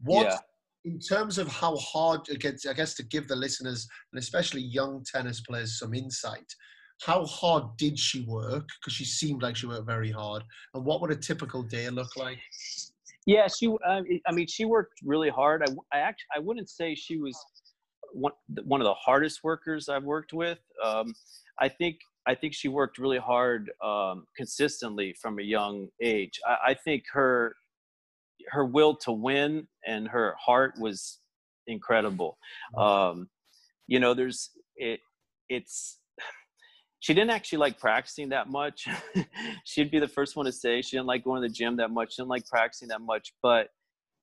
what 0.00 0.26
yeah. 0.26 0.38
In 0.84 0.98
terms 0.98 1.38
of 1.38 1.48
how 1.48 1.76
hard 1.76 2.20
i 2.30 2.72
guess 2.72 2.94
to 2.94 3.04
give 3.04 3.28
the 3.28 3.36
listeners 3.36 3.88
and 4.12 4.18
especially 4.18 4.60
young 4.60 5.04
tennis 5.04 5.40
players 5.40 5.78
some 5.78 5.94
insight 5.94 6.54
how 7.04 7.24
hard 7.24 7.64
did 7.78 7.98
she 7.98 8.24
work 8.26 8.68
because 8.80 8.92
she 8.92 9.04
seemed 9.04 9.42
like 9.42 9.56
she 9.56 9.66
worked 9.66 9.86
very 9.86 10.10
hard 10.10 10.42
and 10.74 10.84
what 10.84 11.00
would 11.00 11.10
a 11.10 11.16
typical 11.16 11.62
day 11.62 11.88
look 11.90 12.16
like 12.16 12.38
yeah 13.26 13.46
she 13.46 13.68
uh, 13.86 14.00
i 14.26 14.32
mean 14.32 14.46
she 14.46 14.64
worked 14.64 14.98
really 15.04 15.30
hard 15.30 15.62
i, 15.62 15.96
I 15.96 16.00
actually 16.00 16.28
i 16.36 16.38
wouldn't 16.38 16.68
say 16.68 16.94
she 16.94 17.18
was 17.18 17.36
one 18.12 18.32
one 18.64 18.80
of 18.80 18.84
the 18.84 18.94
hardest 18.94 19.42
workers 19.42 19.88
I've 19.88 20.04
worked 20.04 20.32
with. 20.32 20.58
Um, 20.84 21.14
I 21.58 21.68
think 21.68 21.98
I 22.26 22.34
think 22.34 22.54
she 22.54 22.68
worked 22.68 22.98
really 22.98 23.18
hard 23.18 23.70
um, 23.82 24.26
consistently 24.36 25.14
from 25.20 25.38
a 25.38 25.42
young 25.42 25.88
age. 26.00 26.38
I, 26.46 26.70
I, 26.70 26.74
think 26.74 27.02
her 27.12 27.56
her 28.50 28.64
will 28.64 28.96
to 28.96 29.12
win 29.12 29.66
and 29.86 30.08
her 30.08 30.34
heart 30.38 30.74
was 30.78 31.20
incredible. 31.66 32.38
Um, 32.76 33.28
you 33.86 34.00
know, 34.00 34.14
there's 34.14 34.50
it. 34.76 35.00
It's 35.48 35.98
she 37.00 37.14
didn't 37.14 37.30
actually 37.30 37.58
like 37.58 37.78
practicing 37.78 38.28
that 38.30 38.48
much. 38.48 38.86
She'd 39.64 39.90
be 39.90 39.98
the 39.98 40.08
first 40.08 40.36
one 40.36 40.46
to 40.46 40.52
say 40.52 40.82
she 40.82 40.96
didn't 40.96 41.08
like 41.08 41.24
going 41.24 41.42
to 41.42 41.48
the 41.48 41.54
gym 41.54 41.76
that 41.76 41.90
much. 41.90 42.14
She 42.14 42.22
Didn't 42.22 42.30
like 42.30 42.46
practicing 42.46 42.88
that 42.88 43.00
much, 43.00 43.32
but 43.42 43.68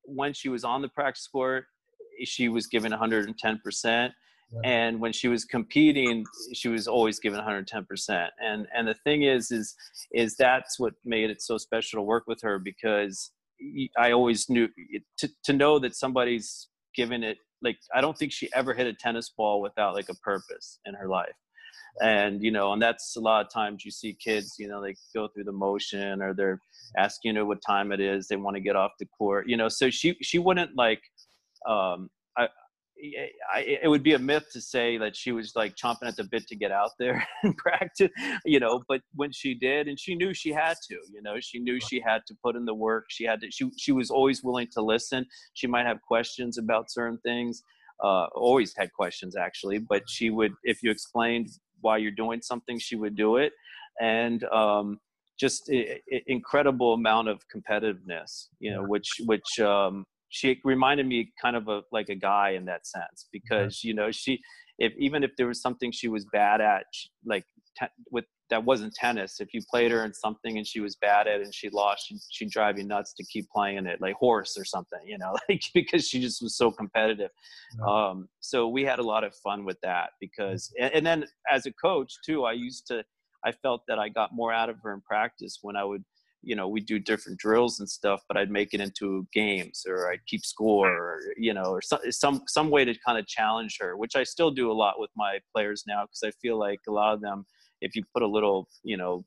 when 0.05 0.33
she 0.33 0.49
was 0.49 0.63
on 0.63 0.81
the 0.81 0.89
practice 0.89 1.27
court 1.27 1.65
she 2.25 2.49
was 2.49 2.67
given 2.67 2.91
110% 2.91 4.11
and 4.63 4.99
when 4.99 5.13
she 5.13 5.27
was 5.27 5.45
competing 5.45 6.25
she 6.53 6.69
was 6.69 6.87
always 6.87 7.19
given 7.19 7.39
110% 7.39 8.29
and 8.43 8.67
and 8.75 8.87
the 8.87 8.95
thing 9.03 9.23
is 9.23 9.51
is 9.51 9.75
is 10.11 10.35
that's 10.35 10.79
what 10.79 10.93
made 11.05 11.29
it 11.29 11.41
so 11.41 11.57
special 11.57 11.97
to 11.97 12.03
work 12.03 12.23
with 12.27 12.41
her 12.41 12.57
because 12.57 13.31
i 13.97 14.11
always 14.11 14.49
knew 14.49 14.67
to, 15.17 15.29
to 15.43 15.53
know 15.53 15.79
that 15.79 15.95
somebody's 15.95 16.67
given 16.95 17.23
it 17.23 17.37
like 17.61 17.77
i 17.95 18.01
don't 18.01 18.17
think 18.17 18.31
she 18.31 18.49
ever 18.53 18.73
hit 18.73 18.87
a 18.87 18.93
tennis 18.93 19.31
ball 19.37 19.61
without 19.61 19.93
like 19.93 20.09
a 20.09 20.15
purpose 20.15 20.79
in 20.85 20.93
her 20.93 21.07
life. 21.07 21.33
And 22.01 22.41
you 22.41 22.51
know 22.51 22.71
and 22.71 22.81
that's 22.81 23.15
a 23.17 23.19
lot 23.19 23.45
of 23.45 23.51
times 23.51 23.83
you 23.83 23.91
see 23.91 24.13
kids 24.13 24.55
you 24.57 24.69
know 24.69 24.81
they 24.81 24.95
go 25.13 25.27
through 25.27 25.43
the 25.43 25.51
motion 25.51 26.21
or 26.21 26.33
they're 26.33 26.59
asking 26.97 27.33
know 27.33 27.45
what 27.45 27.61
time 27.65 27.91
it 27.91 27.99
is 27.99 28.27
they 28.27 28.37
want 28.37 28.55
to 28.55 28.61
get 28.61 28.75
off 28.75 28.91
the 28.99 29.07
court 29.17 29.49
you 29.49 29.57
know 29.57 29.67
so 29.67 29.89
she 29.89 30.15
she 30.21 30.39
wouldn't 30.39 30.75
like 30.77 31.01
um, 31.67 32.09
I, 33.01 33.29
I, 33.53 33.59
it 33.83 33.87
would 33.87 34.03
be 34.03 34.13
a 34.13 34.19
myth 34.19 34.47
to 34.53 34.61
say 34.61 34.97
that 34.97 35.15
she 35.15 35.31
was 35.31 35.53
like 35.55 35.75
chomping 35.75 36.07
at 36.07 36.15
the 36.15 36.23
bit 36.23 36.47
to 36.47 36.55
get 36.55 36.71
out 36.71 36.91
there 36.99 37.25
and 37.43 37.55
practice, 37.57 38.09
you 38.45 38.59
know. 38.59 38.83
But 38.87 39.01
when 39.15 39.31
she 39.31 39.53
did, 39.53 39.87
and 39.87 39.99
she 39.99 40.15
knew 40.15 40.33
she 40.33 40.51
had 40.51 40.77
to, 40.89 40.95
you 41.11 41.21
know, 41.21 41.39
she 41.39 41.59
knew 41.59 41.79
she 41.79 42.01
had 42.05 42.21
to 42.27 42.35
put 42.43 42.55
in 42.55 42.65
the 42.65 42.73
work. 42.73 43.05
She 43.09 43.23
had 43.23 43.41
to. 43.41 43.51
She 43.51 43.69
she 43.77 43.91
was 43.91 44.09
always 44.09 44.43
willing 44.43 44.67
to 44.73 44.81
listen. 44.81 45.25
She 45.53 45.67
might 45.67 45.85
have 45.85 46.01
questions 46.01 46.57
about 46.57 46.91
certain 46.91 47.19
things. 47.19 47.63
Uh, 48.03 48.27
always 48.33 48.73
had 48.77 48.91
questions 48.93 49.35
actually, 49.35 49.77
but 49.77 50.03
she 50.07 50.29
would, 50.29 50.53
if 50.63 50.81
you 50.81 50.89
explained 50.89 51.49
why 51.81 51.97
you're 51.97 52.11
doing 52.11 52.41
something, 52.41 52.79
she 52.79 52.95
would 52.95 53.13
do 53.13 53.35
it. 53.35 53.51
And 53.99 54.43
um, 54.45 54.99
just 55.39 55.69
a 55.69 56.01
incredible 56.27 56.93
amount 56.93 57.29
of 57.29 57.41
competitiveness. 57.53 58.47
You 58.59 58.71
know, 58.71 58.83
which 58.83 59.09
which 59.25 59.59
um, 59.59 60.05
she 60.29 60.59
reminded 60.63 61.07
me 61.07 61.31
kind 61.41 61.55
of 61.55 61.67
a 61.67 61.81
like 61.91 62.09
a 62.09 62.15
guy 62.15 62.51
in 62.51 62.65
that 62.65 62.85
sense 62.87 63.27
because 63.31 63.83
you 63.83 63.93
know 63.93 64.11
she 64.11 64.39
if 64.77 64.93
even 64.97 65.23
if 65.23 65.31
there 65.37 65.47
was 65.47 65.61
something 65.61 65.91
she 65.91 66.07
was 66.07 66.25
bad 66.25 66.61
at 66.61 66.85
like 67.25 67.45
te- 67.77 67.87
with 68.11 68.25
that 68.49 68.63
wasn't 68.63 68.93
tennis 68.93 69.39
if 69.39 69.53
you 69.53 69.61
played 69.69 69.91
her 69.91 70.05
in 70.05 70.13
something 70.13 70.57
and 70.57 70.65
she 70.65 70.79
was 70.79 70.95
bad 70.95 71.27
at 71.27 71.39
it 71.39 71.43
and 71.43 71.53
she 71.53 71.69
lost 71.69 72.07
she'd, 72.07 72.19
she'd 72.31 72.49
drive 72.49 72.77
you 72.77 72.83
nuts 72.83 73.13
to 73.13 73.23
keep 73.25 73.47
playing 73.49 73.85
it 73.85 74.01
like 74.01 74.15
horse 74.15 74.57
or 74.57 74.65
something 74.65 74.99
you 75.05 75.17
know 75.17 75.35
like 75.49 75.61
because 75.73 76.07
she 76.07 76.19
just 76.19 76.41
was 76.41 76.55
so 76.55 76.71
competitive. 76.71 77.29
Um, 77.87 78.27
so 78.39 78.67
we 78.67 78.83
had 78.83 78.99
a 78.99 79.03
lot 79.03 79.23
of 79.23 79.35
fun 79.35 79.65
with 79.65 79.77
that 79.81 80.11
because 80.19 80.71
and, 80.79 80.93
and 80.93 81.05
then 81.05 81.25
as 81.49 81.65
a 81.65 81.73
coach 81.73 82.13
too 82.25 82.45
i 82.45 82.53
used 82.53 82.87
to 82.87 83.03
i 83.45 83.51
felt 83.51 83.81
that 83.87 83.99
i 83.99 84.09
got 84.09 84.33
more 84.33 84.51
out 84.51 84.69
of 84.69 84.77
her 84.83 84.93
in 84.93 85.01
practice 85.01 85.59
when 85.61 85.75
i 85.75 85.83
would 85.83 86.03
you 86.41 86.55
know 86.55 86.67
we 86.67 86.79
do 86.79 86.99
different 86.99 87.37
drills 87.37 87.79
and 87.79 87.89
stuff 87.89 88.21
but 88.27 88.37
i'd 88.37 88.49
make 88.49 88.73
it 88.73 88.81
into 88.81 89.27
games 89.33 89.85
or 89.87 90.11
i'd 90.11 90.25
keep 90.25 90.45
score 90.45 90.89
or 90.89 91.19
you 91.37 91.53
know 91.53 91.65
or 91.65 91.81
some 91.81 91.99
some 92.09 92.41
some 92.47 92.69
way 92.69 92.85
to 92.85 92.93
kind 93.05 93.17
of 93.17 93.27
challenge 93.27 93.77
her 93.79 93.97
which 93.97 94.15
i 94.15 94.23
still 94.23 94.51
do 94.51 94.71
a 94.71 94.73
lot 94.73 94.99
with 94.99 95.09
my 95.15 95.39
players 95.53 95.83
now 95.87 96.03
because 96.03 96.23
i 96.23 96.31
feel 96.41 96.57
like 96.57 96.79
a 96.87 96.91
lot 96.91 97.13
of 97.13 97.21
them 97.21 97.45
if 97.81 97.95
you 97.95 98.03
put 98.13 98.23
a 98.23 98.27
little 98.27 98.67
you 98.83 98.97
know 98.97 99.25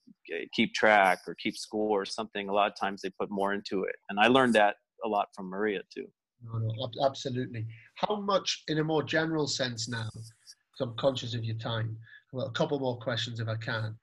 keep 0.55 0.73
track 0.75 1.21
or 1.27 1.35
keep 1.35 1.57
score 1.57 2.03
or 2.03 2.07
something 2.07 2.49
a 2.49 2.53
lot 2.53 2.71
of 2.71 2.77
times 2.79 3.03
they 3.03 3.11
put 3.21 3.31
more 3.31 3.53
into 3.53 3.85
it 3.85 3.97
and 4.09 4.19
i 4.19 4.27
learned 4.27 4.55
that 4.55 4.77
a 5.05 5.09
lot 5.09 5.29
from 5.35 5.47
maria 5.47 5.81
too. 5.93 6.07
Oh, 6.53 6.59
no, 6.59 6.75
no, 6.75 7.07
absolutely. 7.07 7.65
How 7.95 8.17
much 8.17 8.65
in 8.67 8.79
a 8.79 8.85
more 8.85 9.05
general 9.05 9.47
sense 9.47 9.89
now 9.89 10.09
because 10.15 10.81
i'm 10.81 10.97
conscious 10.97 11.35
of 11.35 11.45
your 11.45 11.57
time 11.57 11.97
well 12.33 12.47
a 12.47 12.53
couple 12.53 12.79
more 12.81 12.99
questions 12.99 13.41
if 13.41 13.49
i 13.49 13.57
can 13.57 13.97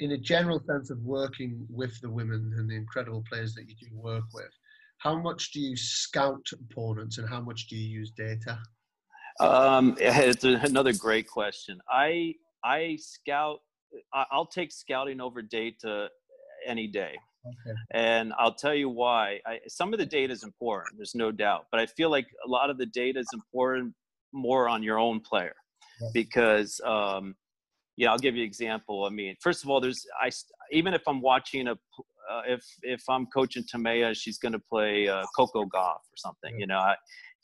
in 0.00 0.12
a 0.12 0.18
general 0.18 0.60
sense 0.66 0.90
of 0.90 0.98
working 1.02 1.66
with 1.70 2.00
the 2.00 2.10
women 2.10 2.52
and 2.56 2.68
the 2.68 2.74
incredible 2.74 3.22
players 3.28 3.54
that 3.54 3.68
you 3.68 3.74
do 3.80 3.88
work 3.96 4.24
with, 4.32 4.50
how 4.98 5.18
much 5.18 5.52
do 5.52 5.60
you 5.60 5.76
scout 5.76 6.44
opponents 6.52 7.18
and 7.18 7.28
how 7.28 7.40
much 7.40 7.68
do 7.68 7.76
you 7.76 7.88
use 8.00 8.12
data? 8.16 8.58
Um, 9.40 9.96
it's 10.00 10.44
another 10.44 10.92
great 10.92 11.28
question. 11.28 11.78
I 11.88 12.34
I 12.64 12.98
scout. 13.00 13.60
I'll 14.12 14.46
take 14.46 14.72
scouting 14.72 15.20
over 15.20 15.40
data 15.42 16.08
any 16.66 16.88
day. 16.88 17.16
Okay. 17.46 17.76
And 17.92 18.32
I'll 18.38 18.54
tell 18.54 18.74
you 18.74 18.88
why. 18.88 19.40
I, 19.46 19.60
some 19.68 19.92
of 19.92 19.98
the 19.98 20.06
data 20.06 20.32
is 20.32 20.42
important, 20.42 20.96
there's 20.96 21.14
no 21.14 21.30
doubt, 21.30 21.66
but 21.70 21.78
I 21.78 21.86
feel 21.86 22.10
like 22.10 22.26
a 22.44 22.48
lot 22.48 22.70
of 22.70 22.78
the 22.78 22.86
data 22.86 23.20
is 23.20 23.28
important 23.34 23.94
more 24.32 24.68
on 24.68 24.82
your 24.82 24.98
own 24.98 25.20
player 25.20 25.54
because 26.12 26.80
um, 26.84 27.36
yeah, 27.96 28.10
I'll 28.10 28.18
give 28.18 28.34
you 28.34 28.42
an 28.42 28.46
example. 28.46 29.04
I 29.04 29.10
mean, 29.10 29.36
first 29.40 29.62
of 29.62 29.70
all, 29.70 29.80
there's 29.80 30.04
I 30.20 30.30
even 30.72 30.94
if 30.94 31.02
I'm 31.06 31.20
watching 31.20 31.68
a 31.68 31.72
uh, 32.30 32.42
if 32.46 32.64
if 32.82 33.02
I'm 33.08 33.26
coaching 33.26 33.64
Timea, 33.64 34.16
she's 34.16 34.38
going 34.38 34.52
to 34.52 34.58
play 34.58 35.08
uh, 35.08 35.24
Coco 35.36 35.64
Gauff 35.64 35.96
or 35.96 36.16
something. 36.16 36.58
You 36.58 36.66
know, 36.66 36.78
I, 36.78 36.94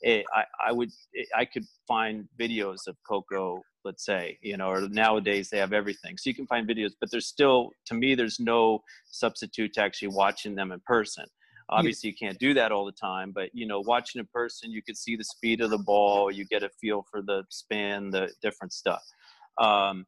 it, 0.01 0.25
I 0.33 0.43
I 0.67 0.71
would 0.71 0.89
it, 1.13 1.27
I 1.35 1.45
could 1.45 1.65
find 1.87 2.27
videos 2.39 2.87
of 2.87 2.97
Coco, 3.07 3.61
let's 3.85 4.05
say, 4.05 4.37
you 4.41 4.57
know, 4.57 4.69
or 4.69 4.89
nowadays 4.89 5.49
they 5.49 5.57
have 5.57 5.73
everything, 5.73 6.17
so 6.17 6.29
you 6.29 6.35
can 6.35 6.47
find 6.47 6.67
videos. 6.67 6.91
But 6.99 7.11
there's 7.11 7.27
still, 7.27 7.71
to 7.85 7.93
me, 7.93 8.15
there's 8.15 8.39
no 8.39 8.81
substitute 9.05 9.73
to 9.73 9.81
actually 9.81 10.09
watching 10.09 10.55
them 10.55 10.71
in 10.71 10.81
person. 10.85 11.25
Obviously, 11.69 12.09
you 12.09 12.15
can't 12.15 12.37
do 12.37 12.53
that 12.53 12.73
all 12.73 12.85
the 12.85 12.91
time, 12.91 13.31
but 13.31 13.49
you 13.53 13.65
know, 13.65 13.79
watching 13.79 14.19
in 14.19 14.27
person, 14.33 14.71
you 14.71 14.83
can 14.83 14.95
see 14.95 15.15
the 15.15 15.23
speed 15.23 15.61
of 15.61 15.69
the 15.69 15.77
ball, 15.77 16.29
you 16.29 16.45
get 16.45 16.63
a 16.63 16.69
feel 16.81 17.05
for 17.09 17.21
the 17.21 17.43
spin, 17.49 18.09
the 18.09 18.29
different 18.41 18.73
stuff. 18.73 19.01
Um, 19.57 20.05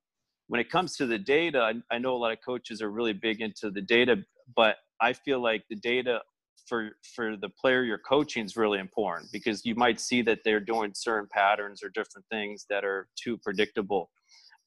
when 0.54 0.60
it 0.60 0.70
comes 0.70 0.96
to 0.96 1.08
the 1.08 1.18
data, 1.18 1.74
I, 1.90 1.98
know 1.98 2.14
a 2.14 2.16
lot 2.16 2.32
of 2.32 2.38
coaches 2.46 2.80
are 2.80 2.92
really 2.92 3.12
big 3.12 3.42
into 3.42 3.72
the 3.72 3.82
data, 3.82 4.18
but 4.56 4.76
I 5.02 5.14
feel 5.14 5.40
like 5.42 5.64
the 5.68 5.76
data 5.76 6.22
for 6.68 6.92
for 7.16 7.36
the 7.36 7.50
player 7.50 7.82
you're 7.82 7.98
coaching 7.98 8.46
is 8.46 8.56
really 8.56 8.78
important 8.78 9.32
because 9.32 9.66
you 9.66 9.74
might 9.74 10.00
see 10.00 10.22
that 10.22 10.42
they're 10.46 10.60
doing 10.60 10.92
certain 10.94 11.28
patterns 11.32 11.82
or 11.84 11.90
different 11.90 12.28
things 12.30 12.68
that 12.70 12.86
are 12.86 13.08
too 13.16 13.36
predictable. 13.40 14.12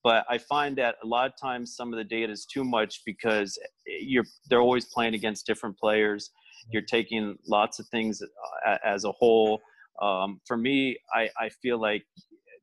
But 0.02 0.24
i 0.28 0.38
find 0.38 0.76
that 0.78 0.96
a 1.04 1.06
lot 1.06 1.26
of 1.30 1.34
times 1.40 1.76
some 1.76 1.92
of 1.92 1.98
the 1.98 2.04
data 2.18 2.32
is 2.32 2.46
too 2.46 2.64
much 2.64 3.02
because 3.06 3.56
you're 3.86 4.26
they're 4.50 4.60
always 4.60 4.86
playing 4.86 5.14
against 5.14 5.46
different 5.46 5.78
players. 5.78 6.32
You're 6.72 6.82
taking 6.82 7.38
lots 7.46 7.78
of 7.78 7.86
things 7.90 8.20
uh, 8.66 8.78
as 8.84 9.04
a 9.04 9.12
whole. 9.12 9.60
Um, 10.02 10.40
for 10.48 10.56
me 10.56 10.98
I, 11.14 11.30
I 11.40 11.48
feel 11.48 11.80
like 11.80 12.02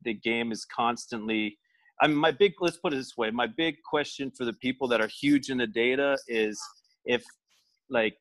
the 0.01 0.13
game 0.13 0.51
is 0.51 0.65
constantly 0.65 1.57
I 2.03 2.07
my 2.07 2.31
big 2.31 2.53
let's 2.59 2.77
put 2.77 2.93
it 2.93 2.97
this 2.97 3.15
way: 3.17 3.31
my 3.31 3.47
big 3.47 3.77
question 3.89 4.29
for 4.29 4.43
the 4.43 4.53
people 4.53 4.87
that 4.89 4.99
are 4.99 5.07
huge 5.07 5.49
in 5.49 5.57
the 5.57 5.67
data 5.67 6.17
is 6.27 6.61
if, 7.05 7.23
like, 7.89 8.15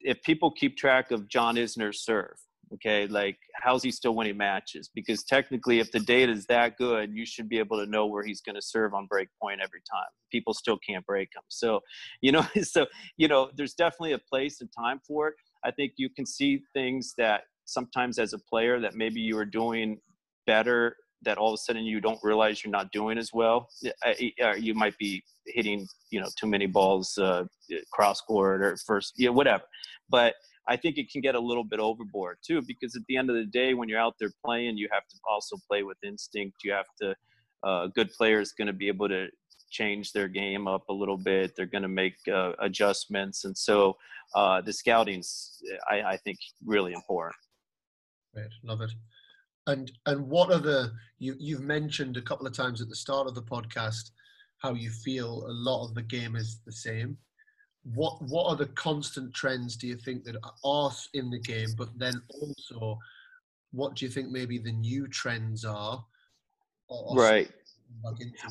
if 0.00 0.22
people 0.22 0.50
keep 0.50 0.76
track 0.76 1.10
of 1.10 1.26
John 1.26 1.56
Isner's 1.56 2.04
serve, 2.04 2.36
okay, 2.74 3.06
like 3.06 3.38
how's 3.54 3.82
he 3.82 3.90
still 3.90 4.14
winning 4.14 4.36
matches? 4.36 4.90
Because 4.94 5.24
technically, 5.24 5.80
if 5.80 5.90
the 5.92 6.00
data 6.00 6.30
is 6.30 6.44
that 6.46 6.76
good, 6.76 7.10
you 7.14 7.24
should 7.24 7.48
be 7.48 7.58
able 7.58 7.82
to 7.82 7.90
know 7.90 8.04
where 8.06 8.22
he's 8.22 8.42
going 8.42 8.56
to 8.56 8.62
serve 8.62 8.92
on 8.92 9.06
break 9.06 9.28
point 9.40 9.60
every 9.62 9.80
time. 9.90 10.10
People 10.30 10.52
still 10.52 10.78
can't 10.86 11.04
break 11.06 11.30
him, 11.34 11.42
so 11.48 11.80
you 12.20 12.32
know, 12.32 12.46
so 12.62 12.86
you 13.16 13.28
know, 13.28 13.48
there's 13.56 13.74
definitely 13.74 14.12
a 14.12 14.20
place 14.30 14.60
and 14.60 14.68
time 14.78 15.00
for 15.08 15.28
it. 15.28 15.34
I 15.64 15.70
think 15.70 15.92
you 15.96 16.10
can 16.10 16.26
see 16.26 16.60
things 16.74 17.14
that 17.16 17.44
sometimes 17.64 18.18
as 18.18 18.34
a 18.34 18.38
player 18.38 18.78
that 18.78 18.94
maybe 18.94 19.20
you 19.20 19.36
were 19.36 19.46
doing 19.46 20.00
better 20.46 20.96
that 21.26 21.36
all 21.36 21.50
of 21.52 21.54
a 21.54 21.58
sudden 21.58 21.84
you 21.84 22.00
don't 22.00 22.18
realize 22.22 22.64
you're 22.64 22.70
not 22.70 22.90
doing 22.92 23.18
as 23.18 23.30
well. 23.34 23.68
You 24.18 24.74
might 24.74 24.96
be 24.98 25.22
hitting, 25.46 25.86
you 26.10 26.20
know, 26.20 26.28
too 26.40 26.46
many 26.46 26.66
balls 26.66 27.18
uh, 27.18 27.44
cross 27.92 28.20
court 28.22 28.62
or 28.62 28.76
first, 28.86 29.12
yeah, 29.16 29.30
whatever. 29.30 29.64
But 30.08 30.34
I 30.66 30.76
think 30.76 30.96
it 30.98 31.10
can 31.12 31.20
get 31.20 31.34
a 31.34 31.40
little 31.40 31.62
bit 31.62 31.78
overboard 31.78 32.38
too, 32.44 32.62
because 32.66 32.96
at 32.96 33.02
the 33.08 33.16
end 33.16 33.28
of 33.30 33.36
the 33.36 33.44
day, 33.44 33.74
when 33.74 33.88
you're 33.88 34.00
out 34.00 34.14
there 34.18 34.32
playing, 34.44 34.78
you 34.78 34.88
have 34.90 35.06
to 35.06 35.16
also 35.28 35.56
play 35.68 35.82
with 35.82 35.98
instinct. 36.02 36.56
You 36.64 36.72
have 36.72 36.90
to, 37.02 37.14
uh, 37.62 37.88
good 37.94 38.10
players 38.12 38.52
going 38.52 38.66
to 38.66 38.72
be 38.72 38.88
able 38.88 39.08
to 39.08 39.28
change 39.70 40.12
their 40.12 40.28
game 40.28 40.66
up 40.66 40.82
a 40.88 40.92
little 40.92 41.16
bit. 41.16 41.52
They're 41.56 41.66
going 41.66 41.82
to 41.82 41.88
make 41.88 42.16
uh, 42.32 42.52
adjustments, 42.60 43.44
and 43.44 43.56
so 43.56 43.96
uh, 44.34 44.60
the 44.60 44.72
scouting's, 44.72 45.60
I, 45.88 46.02
I 46.02 46.16
think, 46.18 46.38
really 46.64 46.92
important. 46.92 47.36
Great, 48.34 48.50
love 48.62 48.80
it. 48.80 48.92
And 49.66 49.90
and 50.06 50.28
what 50.28 50.52
are 50.52 50.58
the 50.58 50.92
you 51.18 51.34
you've 51.38 51.62
mentioned 51.62 52.16
a 52.16 52.22
couple 52.22 52.46
of 52.46 52.52
times 52.52 52.80
at 52.80 52.88
the 52.88 52.96
start 52.96 53.26
of 53.26 53.34
the 53.34 53.42
podcast 53.42 54.10
how 54.58 54.74
you 54.74 54.90
feel 54.90 55.46
a 55.46 55.52
lot 55.52 55.86
of 55.86 55.94
the 55.94 56.02
game 56.02 56.36
is 56.36 56.60
the 56.64 56.72
same. 56.72 57.16
What 57.94 58.20
what 58.22 58.46
are 58.46 58.56
the 58.56 58.66
constant 58.66 59.34
trends 59.34 59.76
do 59.76 59.86
you 59.86 59.96
think 59.96 60.24
that 60.24 60.36
are 60.64 60.90
in 61.14 61.30
the 61.30 61.40
game? 61.40 61.68
But 61.76 61.98
then 61.98 62.20
also, 62.40 62.98
what 63.72 63.96
do 63.96 64.04
you 64.04 64.10
think 64.10 64.30
maybe 64.30 64.58
the 64.58 64.72
new 64.72 65.06
trends 65.08 65.64
are? 65.64 66.04
right. 67.14 67.50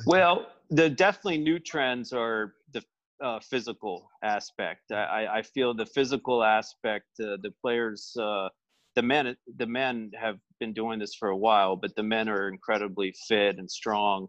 Well, 0.05 0.47
the 0.69 0.89
definitely 0.89 1.37
new 1.37 1.59
trends 1.59 2.13
are 2.13 2.53
the 2.71 2.83
uh, 3.23 3.39
physical 3.39 4.09
aspect. 4.23 4.91
I, 4.91 5.27
I 5.27 5.41
feel 5.41 5.73
the 5.73 5.85
physical 5.85 6.43
aspect, 6.43 7.07
uh, 7.21 7.37
the 7.41 7.53
players. 7.61 8.15
Uh, 8.19 8.49
the 8.95 9.01
men 9.01 9.35
the 9.57 9.67
men 9.67 10.11
have 10.17 10.39
been 10.59 10.73
doing 10.73 10.99
this 10.99 11.15
for 11.15 11.29
a 11.29 11.37
while, 11.37 11.75
but 11.75 11.95
the 11.95 12.03
men 12.03 12.29
are 12.29 12.47
incredibly 12.47 13.13
fit 13.27 13.57
and 13.57 13.69
strong, 13.69 14.27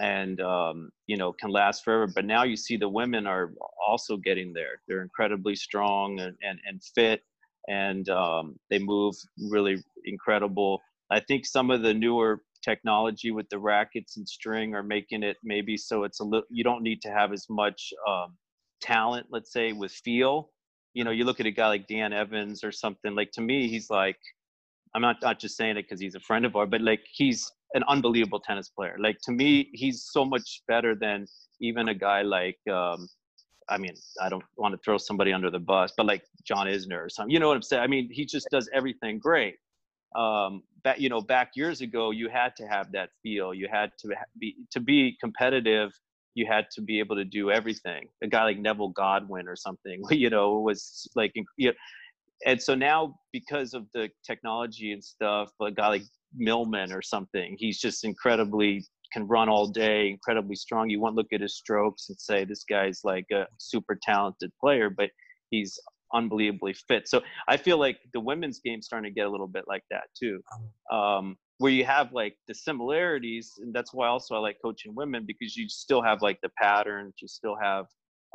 and 0.00 0.40
um, 0.40 0.90
you 1.06 1.16
know 1.16 1.32
can 1.32 1.50
last 1.50 1.84
forever. 1.84 2.06
But 2.06 2.24
now 2.24 2.44
you 2.44 2.56
see 2.56 2.76
the 2.76 2.88
women 2.88 3.26
are 3.26 3.52
also 3.86 4.16
getting 4.16 4.52
there. 4.52 4.80
They're 4.86 5.02
incredibly 5.02 5.54
strong 5.54 6.20
and 6.20 6.36
and, 6.42 6.58
and 6.66 6.82
fit, 6.94 7.22
and 7.68 8.08
um, 8.08 8.56
they 8.70 8.78
move 8.78 9.14
really 9.50 9.82
incredible. 10.04 10.80
I 11.10 11.20
think 11.20 11.46
some 11.46 11.70
of 11.70 11.82
the 11.82 11.94
newer 11.94 12.42
technology 12.62 13.30
with 13.30 13.48
the 13.48 13.58
rackets 13.58 14.16
and 14.16 14.28
string 14.28 14.74
are 14.74 14.82
making 14.82 15.22
it 15.22 15.36
maybe 15.44 15.76
so 15.76 16.02
it's 16.02 16.18
a 16.18 16.24
little 16.24 16.44
you 16.50 16.64
don't 16.64 16.82
need 16.82 17.00
to 17.00 17.08
have 17.08 17.32
as 17.32 17.46
much 17.48 17.92
um, 18.06 18.36
talent 18.82 19.24
let's 19.30 19.52
say 19.52 19.72
with 19.72 19.92
feel 19.92 20.50
you 20.98 21.04
know, 21.04 21.12
you 21.12 21.24
look 21.24 21.38
at 21.38 21.46
a 21.46 21.52
guy 21.52 21.68
like 21.68 21.86
Dan 21.86 22.12
Evans 22.12 22.64
or 22.64 22.72
something. 22.72 23.14
Like 23.14 23.30
to 23.32 23.40
me, 23.40 23.68
he's 23.68 23.88
like, 23.88 24.18
I'm 24.94 25.02
not 25.02 25.16
not 25.22 25.38
just 25.38 25.56
saying 25.56 25.76
it 25.76 25.82
because 25.82 26.00
he's 26.00 26.14
a 26.14 26.20
friend 26.20 26.44
of 26.44 26.56
ours, 26.56 26.68
but 26.70 26.80
like 26.80 27.00
he's 27.12 27.50
an 27.74 27.84
unbelievable 27.88 28.40
tennis 28.40 28.68
player. 28.68 28.96
Like 28.98 29.18
to 29.22 29.32
me, 29.32 29.70
he's 29.72 30.08
so 30.10 30.24
much 30.24 30.62
better 30.68 30.94
than 30.94 31.26
even 31.60 31.88
a 31.88 31.94
guy 31.94 32.22
like. 32.22 32.58
Um, 32.70 33.08
I 33.70 33.76
mean, 33.76 33.94
I 34.22 34.30
don't 34.30 34.44
want 34.56 34.72
to 34.72 34.80
throw 34.82 34.96
somebody 34.96 35.30
under 35.30 35.50
the 35.50 35.58
bus, 35.58 35.92
but 35.94 36.06
like 36.06 36.22
John 36.42 36.66
Isner 36.66 37.04
or 37.04 37.10
something. 37.10 37.30
You 37.30 37.38
know 37.38 37.48
what 37.48 37.56
I'm 37.56 37.62
saying? 37.62 37.82
I 37.82 37.86
mean, 37.86 38.08
he 38.10 38.24
just 38.24 38.48
does 38.50 38.70
everything 38.72 39.18
great. 39.18 39.56
Um, 40.16 40.62
back 40.84 40.98
you 40.98 41.10
know, 41.10 41.20
back 41.20 41.50
years 41.54 41.82
ago, 41.82 42.10
you 42.10 42.30
had 42.30 42.56
to 42.56 42.66
have 42.66 42.92
that 42.92 43.10
feel. 43.22 43.52
You 43.52 43.68
had 43.70 43.92
to 43.98 44.08
be 44.38 44.56
to 44.70 44.80
be 44.80 45.18
competitive 45.20 45.92
you 46.38 46.46
had 46.46 46.70
to 46.70 46.80
be 46.80 47.00
able 47.00 47.16
to 47.16 47.24
do 47.24 47.50
everything. 47.50 48.06
A 48.22 48.28
guy 48.28 48.44
like 48.44 48.58
Neville 48.58 48.90
Godwin 48.90 49.48
or 49.48 49.56
something, 49.56 50.02
you 50.10 50.30
know, 50.30 50.60
was 50.60 51.08
like, 51.16 51.32
you 51.34 51.68
know, 51.68 51.72
and 52.46 52.60
so 52.60 52.74
now 52.74 53.16
because 53.32 53.74
of 53.74 53.86
the 53.94 54.08
technology 54.26 54.92
and 54.92 55.02
stuff, 55.02 55.50
a 55.60 55.70
guy 55.70 55.88
like 55.88 56.02
Millman 56.34 56.92
or 56.92 57.02
something, 57.02 57.56
he's 57.58 57.78
just 57.78 58.04
incredibly 58.04 58.84
can 59.12 59.26
run 59.26 59.48
all 59.48 59.66
day, 59.66 60.10
incredibly 60.10 60.54
strong. 60.54 60.90
You 60.90 61.00
won't 61.00 61.14
look 61.14 61.32
at 61.32 61.40
his 61.40 61.56
strokes 61.56 62.08
and 62.08 62.18
say 62.18 62.44
this 62.44 62.64
guy's 62.68 63.00
like 63.04 63.24
a 63.32 63.46
super 63.58 63.98
talented 64.02 64.50
player, 64.60 64.90
but 64.90 65.10
he's 65.50 65.78
unbelievably 66.14 66.74
fit. 66.74 67.08
So 67.08 67.22
I 67.48 67.56
feel 67.56 67.78
like 67.78 67.98
the 68.12 68.20
women's 68.20 68.60
game's 68.64 68.86
starting 68.86 69.10
to 69.10 69.14
get 69.14 69.26
a 69.26 69.30
little 69.30 69.48
bit 69.48 69.64
like 69.66 69.82
that 69.90 70.04
too, 70.18 70.40
um, 70.92 71.36
where 71.58 71.72
you 71.72 71.84
have 71.84 72.12
like 72.12 72.36
the 72.46 72.54
similarities, 72.54 73.54
and 73.58 73.74
that's 73.74 73.92
why 73.92 74.08
also 74.08 74.34
I 74.34 74.38
like 74.38 74.56
coaching 74.62 74.94
women 74.94 75.24
because 75.26 75.56
you 75.56 75.68
still 75.68 76.02
have 76.02 76.22
like 76.22 76.38
the 76.42 76.50
patterns, 76.60 77.14
you 77.20 77.28
still 77.28 77.56
have 77.60 77.86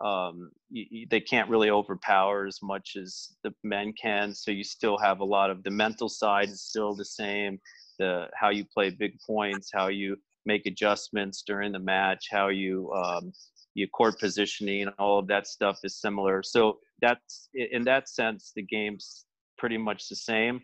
um, 0.04 0.52
you, 0.70 0.86
you, 0.89 1.08
they 1.10 1.22
can't 1.22 1.50
really 1.50 1.70
overpower 1.70 2.46
as 2.46 2.60
much 2.62 2.96
as 2.96 3.36
the 3.44 3.54
men 3.64 3.94
can. 3.94 4.34
So 4.34 4.52
you 4.52 4.64
still 4.64 4.98
have 4.98 5.20
a 5.20 5.26
lot 5.26 5.50
of 5.50 5.64
the 5.64 5.72
mental 5.72 6.10
side 6.10 6.50
is 6.50 6.62
still 6.62 6.96
the 6.96 7.06
same. 7.06 7.60
The 8.00 8.28
how 8.36 8.50
you 8.50 8.66
play 8.66 8.89
big 8.89 9.20
points, 9.26 9.70
how 9.74 9.88
you 9.88 10.18
make 10.46 10.66
adjustments 10.66 11.44
during 11.46 11.72
the 11.72 11.80
match, 11.80 12.28
how 12.32 12.48
you 12.50 12.91
um, 12.94 13.32
your 13.76 13.88
court 13.89 14.20
positioning, 14.20 14.88
all 15.00 15.20
of 15.20 15.28
that 15.28 15.48
stuff 15.48 15.80
is 15.84 16.00
similar. 16.00 16.44
So 16.44 16.80
that's 17.02 17.50
in 17.54 17.84
that 17.84 18.10
sense, 18.10 18.52
the 18.56 18.64
game's 18.64 19.26
pretty 19.58 19.78
much 19.78 20.10
the 20.10 20.16
same. 20.16 20.62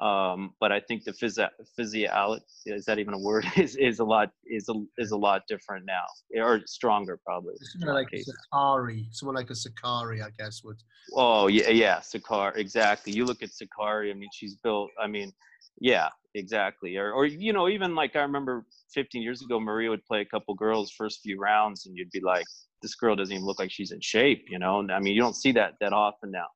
Um, 0.00 0.54
but 0.58 0.72
I 0.72 0.80
think 0.80 1.04
the 1.04 1.12
physio 1.12 1.48
physiology 1.76 2.42
is 2.66 2.84
that 2.86 2.98
even 2.98 3.14
a 3.14 3.18
word 3.18 3.46
is 3.56 3.76
is 3.76 4.00
a 4.00 4.04
lot 4.04 4.30
is 4.44 4.68
a 4.68 4.74
is 4.98 5.12
a 5.12 5.16
lot 5.16 5.42
different 5.48 5.86
now 5.86 6.42
or 6.42 6.60
stronger 6.66 7.20
probably. 7.24 7.54
Someone 7.60 7.94
like 7.94 8.12
a 8.12 8.16
Sakkari, 8.16 9.06
someone 9.12 9.36
like 9.36 9.50
a 9.50 9.54
Sakkari, 9.54 10.20
I 10.24 10.30
guess 10.36 10.62
would. 10.64 10.82
Oh 11.14 11.46
yeah, 11.46 11.70
yeah, 11.70 11.98
Sakkari 11.98 12.56
exactly. 12.56 13.12
You 13.12 13.24
look 13.24 13.42
at 13.42 13.50
Sakkari. 13.50 14.10
I 14.10 14.14
mean, 14.14 14.30
she's 14.32 14.56
built. 14.56 14.90
I 15.00 15.06
mean, 15.06 15.32
yeah, 15.78 16.08
exactly. 16.34 16.96
Or 16.96 17.12
or 17.12 17.26
you 17.26 17.52
know, 17.52 17.68
even 17.68 17.94
like 17.94 18.16
I 18.16 18.22
remember 18.22 18.66
15 18.94 19.22
years 19.22 19.42
ago, 19.42 19.60
Maria 19.60 19.90
would 19.90 20.04
play 20.06 20.22
a 20.22 20.24
couple 20.24 20.54
girls 20.54 20.90
first 20.90 21.20
few 21.22 21.38
rounds, 21.38 21.86
and 21.86 21.96
you'd 21.96 22.10
be 22.10 22.20
like, 22.20 22.46
this 22.82 22.96
girl 22.96 23.14
doesn't 23.14 23.32
even 23.32 23.46
look 23.46 23.60
like 23.60 23.70
she's 23.70 23.92
in 23.92 24.00
shape. 24.00 24.46
You 24.48 24.58
know, 24.58 24.84
I 24.90 24.98
mean, 24.98 25.14
you 25.14 25.20
don't 25.20 25.36
see 25.36 25.52
that 25.52 25.74
that 25.80 25.92
often 25.92 26.32
now. 26.32 26.46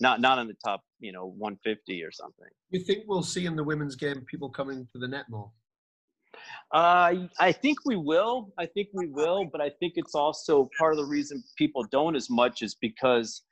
Not 0.00 0.20
not 0.20 0.38
in 0.38 0.46
the 0.46 0.56
top, 0.64 0.82
you 1.00 1.12
know, 1.12 1.26
150 1.38 2.02
or 2.02 2.12
something. 2.12 2.46
You 2.70 2.80
think 2.80 3.04
we'll 3.06 3.22
see 3.22 3.46
in 3.46 3.56
the 3.56 3.64
women's 3.64 3.96
game 3.96 4.24
people 4.30 4.48
coming 4.48 4.86
to 4.92 4.98
the 4.98 5.08
net 5.08 5.24
more? 5.28 5.50
Uh, 6.72 7.14
I 7.40 7.52
think 7.52 7.78
we 7.84 7.96
will. 7.96 8.52
I 8.58 8.66
think 8.66 8.88
we 8.92 9.06
will, 9.06 9.46
but 9.50 9.60
I 9.60 9.70
think 9.80 9.94
it's 9.96 10.14
also 10.14 10.68
part 10.78 10.92
of 10.92 10.98
the 10.98 11.04
reason 11.04 11.42
people 11.56 11.84
don't 11.90 12.14
as 12.14 12.28
much 12.28 12.62
is 12.62 12.74
because, 12.74 13.42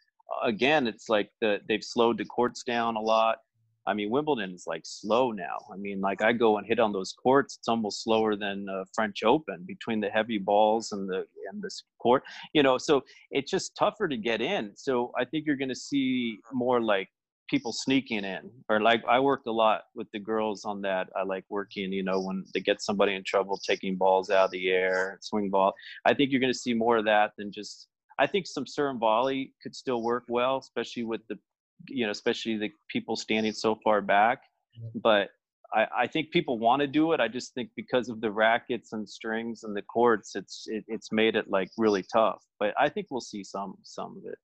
again, 0.44 0.86
it's 0.86 1.08
like 1.08 1.30
the 1.40 1.60
they've 1.68 1.82
slowed 1.82 2.18
the 2.18 2.24
courts 2.26 2.62
down 2.62 2.96
a 2.96 3.00
lot. 3.00 3.38
I 3.86 3.94
mean, 3.94 4.10
Wimbledon 4.10 4.52
is 4.52 4.66
like 4.66 4.82
slow 4.84 5.32
now. 5.32 5.58
I 5.72 5.76
mean, 5.76 6.00
like 6.00 6.22
I 6.22 6.32
go 6.32 6.58
and 6.58 6.66
hit 6.66 6.80
on 6.80 6.92
those 6.92 7.12
courts, 7.12 7.56
it's 7.58 7.68
almost 7.68 8.02
slower 8.02 8.36
than 8.36 8.68
uh, 8.68 8.84
French 8.94 9.22
Open 9.22 9.64
between 9.66 10.00
the 10.00 10.08
heavy 10.08 10.38
balls 10.38 10.92
and 10.92 11.08
the 11.08 11.24
and 11.50 11.62
the 11.62 11.70
court. 11.98 12.24
You 12.52 12.62
know, 12.62 12.78
so 12.78 13.04
it's 13.30 13.50
just 13.50 13.76
tougher 13.76 14.08
to 14.08 14.16
get 14.16 14.40
in. 14.40 14.72
So 14.74 15.12
I 15.18 15.24
think 15.24 15.46
you're 15.46 15.56
going 15.56 15.68
to 15.68 15.74
see 15.74 16.38
more 16.52 16.80
like 16.80 17.08
people 17.48 17.72
sneaking 17.72 18.24
in, 18.24 18.50
or 18.68 18.80
like 18.80 19.04
I 19.08 19.20
worked 19.20 19.46
a 19.46 19.52
lot 19.52 19.82
with 19.94 20.08
the 20.12 20.18
girls 20.18 20.64
on 20.64 20.82
that. 20.82 21.08
I 21.16 21.22
like 21.22 21.44
working, 21.48 21.92
you 21.92 22.02
know, 22.02 22.20
when 22.20 22.44
they 22.54 22.60
get 22.60 22.82
somebody 22.82 23.14
in 23.14 23.22
trouble, 23.24 23.58
taking 23.64 23.96
balls 23.96 24.30
out 24.30 24.46
of 24.46 24.50
the 24.50 24.68
air, 24.70 25.18
swing 25.20 25.48
ball. 25.50 25.74
I 26.04 26.14
think 26.14 26.32
you're 26.32 26.40
going 26.40 26.52
to 26.52 26.58
see 26.58 26.74
more 26.74 26.96
of 26.96 27.04
that 27.04 27.32
than 27.38 27.52
just 27.52 27.88
I 28.18 28.26
think 28.26 28.46
some 28.46 28.66
serve 28.66 28.96
volley 28.96 29.52
could 29.62 29.74
still 29.74 30.02
work 30.02 30.24
well, 30.28 30.56
especially 30.58 31.04
with 31.04 31.20
the 31.28 31.38
you 31.88 32.04
know, 32.04 32.10
especially 32.10 32.56
the 32.56 32.70
people 32.88 33.16
standing 33.16 33.52
so 33.52 33.78
far 33.82 34.00
back. 34.00 34.42
But 34.94 35.30
I, 35.72 35.86
I 36.00 36.06
think 36.06 36.30
people 36.30 36.58
want 36.58 36.80
to 36.80 36.86
do 36.86 37.12
it. 37.12 37.20
I 37.20 37.28
just 37.28 37.54
think 37.54 37.70
because 37.76 38.08
of 38.08 38.20
the 38.20 38.30
rackets 38.30 38.92
and 38.92 39.08
strings 39.08 39.64
and 39.64 39.76
the 39.76 39.82
courts, 39.82 40.36
it's 40.36 40.66
it, 40.68 40.84
it's 40.88 41.12
made 41.12 41.36
it 41.36 41.48
like 41.48 41.70
really 41.78 42.04
tough. 42.12 42.42
But 42.58 42.74
I 42.78 42.88
think 42.88 43.08
we'll 43.10 43.20
see 43.20 43.42
some 43.42 43.74
some 43.82 44.16
of 44.16 44.30
it. 44.30 44.38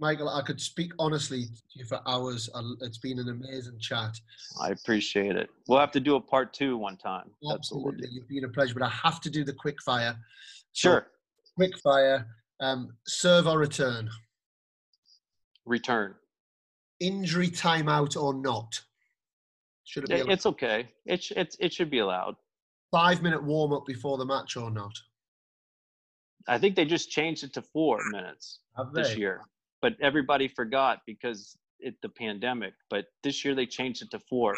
Michael, 0.00 0.28
I 0.28 0.42
could 0.42 0.60
speak 0.60 0.92
honestly 1.00 1.42
to 1.42 1.78
you 1.78 1.84
for 1.84 2.00
hours. 2.06 2.48
It's 2.82 2.98
been 2.98 3.18
an 3.18 3.28
amazing 3.30 3.80
chat. 3.80 4.14
I 4.62 4.70
appreciate 4.70 5.34
it. 5.34 5.50
We'll 5.66 5.80
have 5.80 5.90
to 5.92 6.00
do 6.00 6.14
a 6.14 6.20
part 6.20 6.52
two 6.52 6.76
one 6.76 6.96
time. 6.96 7.30
Absolutely. 7.52 7.54
Absolutely. 7.54 8.08
You've 8.12 8.28
been 8.28 8.44
a 8.44 8.48
pleasure, 8.48 8.74
but 8.74 8.84
I 8.84 8.90
have 8.90 9.20
to 9.22 9.30
do 9.30 9.42
the 9.44 9.52
quick 9.52 9.82
fire. 9.82 10.16
Sure. 10.72 11.08
So, 11.08 11.52
quick 11.56 11.76
fire. 11.80 12.28
Um, 12.60 12.92
serve 13.06 13.48
or 13.48 13.58
return? 13.58 14.08
Return 15.66 16.14
injury 17.00 17.48
timeout 17.48 18.20
or 18.20 18.34
not? 18.34 18.80
Should 19.84 20.04
it 20.04 20.10
be? 20.10 20.20
Allowed? 20.20 20.32
It's 20.32 20.46
okay. 20.46 20.88
It 21.06 21.22
sh- 21.22 21.32
it's 21.36 21.56
it 21.60 21.72
should 21.72 21.90
be 21.90 21.98
allowed. 21.98 22.36
Five 22.90 23.22
minute 23.22 23.42
warm 23.42 23.72
up 23.72 23.86
before 23.86 24.18
the 24.18 24.24
match 24.24 24.56
or 24.56 24.70
not? 24.70 24.92
I 26.46 26.58
think 26.58 26.76
they 26.76 26.84
just 26.84 27.10
changed 27.10 27.44
it 27.44 27.52
to 27.54 27.62
four 27.62 27.98
minutes 28.10 28.60
this 28.94 29.16
year, 29.16 29.42
but 29.82 29.94
everybody 30.00 30.48
forgot 30.48 31.00
because 31.06 31.56
it 31.80 31.94
the 32.02 32.08
pandemic. 32.08 32.74
But 32.90 33.06
this 33.22 33.44
year 33.44 33.54
they 33.54 33.66
changed 33.66 34.02
it 34.02 34.10
to 34.12 34.20
four. 34.30 34.54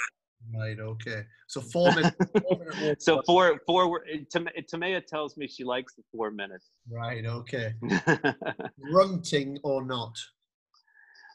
Right. 0.54 0.78
Okay. 0.78 1.24
So 1.48 1.60
four 1.60 1.92
minutes. 1.94 2.16
Four 2.48 2.64
minute 2.80 3.02
so 3.02 3.22
four 3.26 3.60
four. 3.66 4.00
Timea 4.34 5.04
tells 5.04 5.36
me 5.36 5.46
she 5.46 5.64
likes 5.64 5.94
the 5.94 6.02
four 6.10 6.30
minutes. 6.30 6.70
Right. 6.90 7.26
Okay. 7.26 7.74
Grunting 8.90 9.58
or 9.62 9.84
not? 9.84 10.16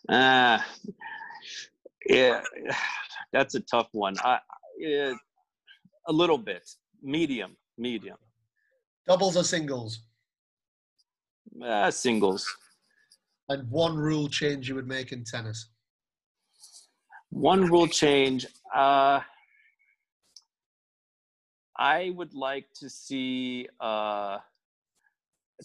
Uh, 0.09 0.59
yeah, 2.07 2.41
that's 3.33 3.55
a 3.55 3.59
tough 3.61 3.87
one. 3.91 4.15
I, 4.23 4.39
yeah, 4.77 5.13
a 6.07 6.13
little 6.13 6.37
bit, 6.37 6.69
medium, 7.01 7.57
medium. 7.77 8.17
Doubles 9.07 9.37
or 9.37 9.43
singles? 9.43 9.99
Uh, 11.63 11.89
singles. 11.91 12.45
And 13.49 13.69
one 13.69 13.95
rule 13.95 14.27
change 14.27 14.67
you 14.67 14.75
would 14.75 14.87
make 14.87 15.11
in 15.11 15.23
tennis? 15.23 15.69
One 17.29 17.69
rule 17.69 17.87
change. 17.87 18.45
Uh, 18.73 19.19
I 21.77 22.11
would 22.15 22.33
like 22.33 22.67
to 22.75 22.89
see 22.89 23.67
uh, 23.79 24.37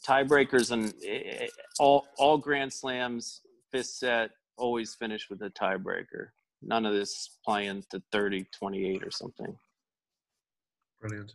tiebreakers 0.04 0.72
and 0.72 0.92
eh, 1.06 1.44
eh, 1.44 1.48
all 1.78 2.06
all 2.18 2.38
Grand 2.38 2.72
Slams 2.72 3.42
fifth 3.72 3.86
set 3.86 4.30
always 4.56 4.94
finish 4.94 5.28
with 5.30 5.42
a 5.42 5.50
tiebreaker. 5.50 6.28
None 6.62 6.84
of 6.84 6.92
this 6.92 7.38
playing 7.44 7.84
to 7.90 8.02
30, 8.12 8.46
28 8.52 9.02
or 9.02 9.10
something. 9.10 9.56
Brilliant. 11.00 11.32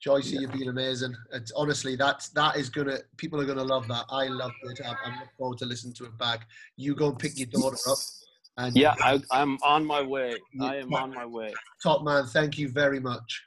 Joyce, 0.00 0.30
yeah. 0.30 0.40
you've 0.40 0.52
been 0.52 0.68
amazing. 0.68 1.14
It's 1.32 1.52
honestly 1.52 1.96
that's 1.96 2.28
that 2.30 2.56
is 2.56 2.68
gonna 2.68 2.98
people 3.16 3.40
are 3.40 3.46
gonna 3.46 3.64
love 3.64 3.88
that. 3.88 4.04
I 4.10 4.26
love 4.28 4.52
it. 4.62 4.80
I, 4.84 4.90
I 4.90 5.20
look 5.20 5.28
forward 5.38 5.58
to 5.58 5.66
listen 5.66 5.92
to 5.94 6.04
it 6.04 6.16
back. 6.18 6.46
You 6.76 6.94
go 6.94 7.08
and 7.08 7.18
pick 7.18 7.38
your 7.38 7.46
daughter 7.46 7.76
up. 7.88 7.98
And 8.58 8.76
yeah, 8.76 8.94
I, 9.02 9.20
am 9.32 9.58
on 9.62 9.84
my 9.84 10.02
way. 10.02 10.34
I 10.60 10.76
am 10.76 10.92
on 10.94 11.12
my 11.12 11.26
way. 11.26 11.52
Top 11.82 12.04
man, 12.04 12.24
thank 12.26 12.56
you 12.56 12.68
very 12.68 13.00
much. 13.00 13.42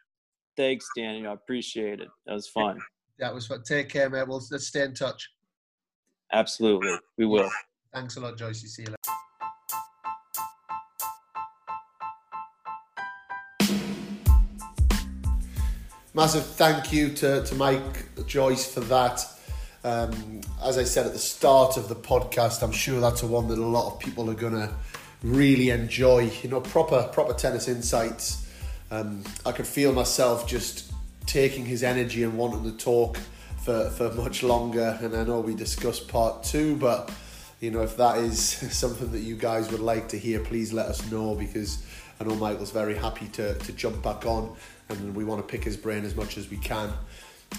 Thanks, 0.55 0.87
Danny. 0.95 1.25
I 1.25 1.33
appreciate 1.33 1.99
it. 1.99 2.09
That 2.25 2.33
was 2.33 2.47
fun. 2.47 2.79
That 3.19 3.33
was 3.33 3.47
fun. 3.47 3.63
Take 3.63 3.89
care, 3.89 4.09
mate. 4.09 4.27
We'll 4.27 4.43
let's 4.51 4.67
stay 4.67 4.83
in 4.83 4.93
touch. 4.93 5.29
Absolutely. 6.31 6.95
We 7.17 7.25
will. 7.25 7.49
Thanks 7.93 8.17
a 8.17 8.19
lot, 8.19 8.37
Joyce. 8.37 8.61
See 8.61 8.83
you 8.83 8.89
later. 8.89 8.97
Massive 16.13 16.45
thank 16.45 16.91
you 16.91 17.13
to, 17.13 17.43
to 17.45 17.55
Mike 17.55 18.25
Joyce 18.27 18.71
for 18.71 18.81
that. 18.81 19.25
Um, 19.83 20.41
as 20.61 20.77
I 20.77 20.83
said 20.83 21.05
at 21.05 21.13
the 21.13 21.19
start 21.19 21.77
of 21.77 21.87
the 21.87 21.95
podcast, 21.95 22.61
I'm 22.61 22.71
sure 22.71 22.99
that's 22.99 23.23
a 23.23 23.27
one 23.27 23.47
that 23.47 23.57
a 23.57 23.65
lot 23.65 23.93
of 23.93 23.99
people 23.99 24.29
are 24.29 24.35
going 24.35 24.53
to 24.53 24.73
really 25.23 25.69
enjoy. 25.69 26.29
You 26.41 26.49
know, 26.49 26.61
proper 26.61 27.03
proper 27.13 27.33
tennis 27.33 27.67
insights. 27.67 28.47
Um, 28.91 29.23
I 29.45 29.51
could 29.51 29.67
feel 29.67 29.93
myself 29.93 30.47
just 30.47 30.91
taking 31.25 31.65
his 31.65 31.83
energy 31.83 32.23
and 32.23 32.37
wanting 32.37 32.63
to 32.63 32.77
talk 32.77 33.19
for, 33.61 33.89
for 33.89 34.11
much 34.13 34.43
longer. 34.43 34.97
And 35.01 35.15
I 35.15 35.23
know 35.23 35.39
we 35.39 35.55
discussed 35.55 36.07
part 36.07 36.43
two, 36.43 36.75
but 36.77 37.11
you 37.59 37.71
know, 37.71 37.81
if 37.81 37.97
that 37.97 38.17
is 38.17 38.41
something 38.77 39.11
that 39.11 39.19
you 39.19 39.35
guys 39.35 39.71
would 39.71 39.81
like 39.81 40.09
to 40.09 40.17
hear, 40.17 40.39
please 40.39 40.73
let 40.73 40.87
us 40.87 41.09
know 41.11 41.35
because 41.35 41.83
I 42.19 42.23
know 42.23 42.35
Michael's 42.35 42.71
very 42.71 42.95
happy 42.95 43.27
to, 43.29 43.55
to 43.55 43.71
jump 43.73 44.01
back 44.01 44.25
on 44.25 44.55
and 44.89 45.15
we 45.15 45.23
want 45.23 45.45
to 45.45 45.49
pick 45.49 45.63
his 45.63 45.77
brain 45.77 46.03
as 46.03 46.15
much 46.15 46.37
as 46.37 46.49
we 46.49 46.57
can, 46.57 46.89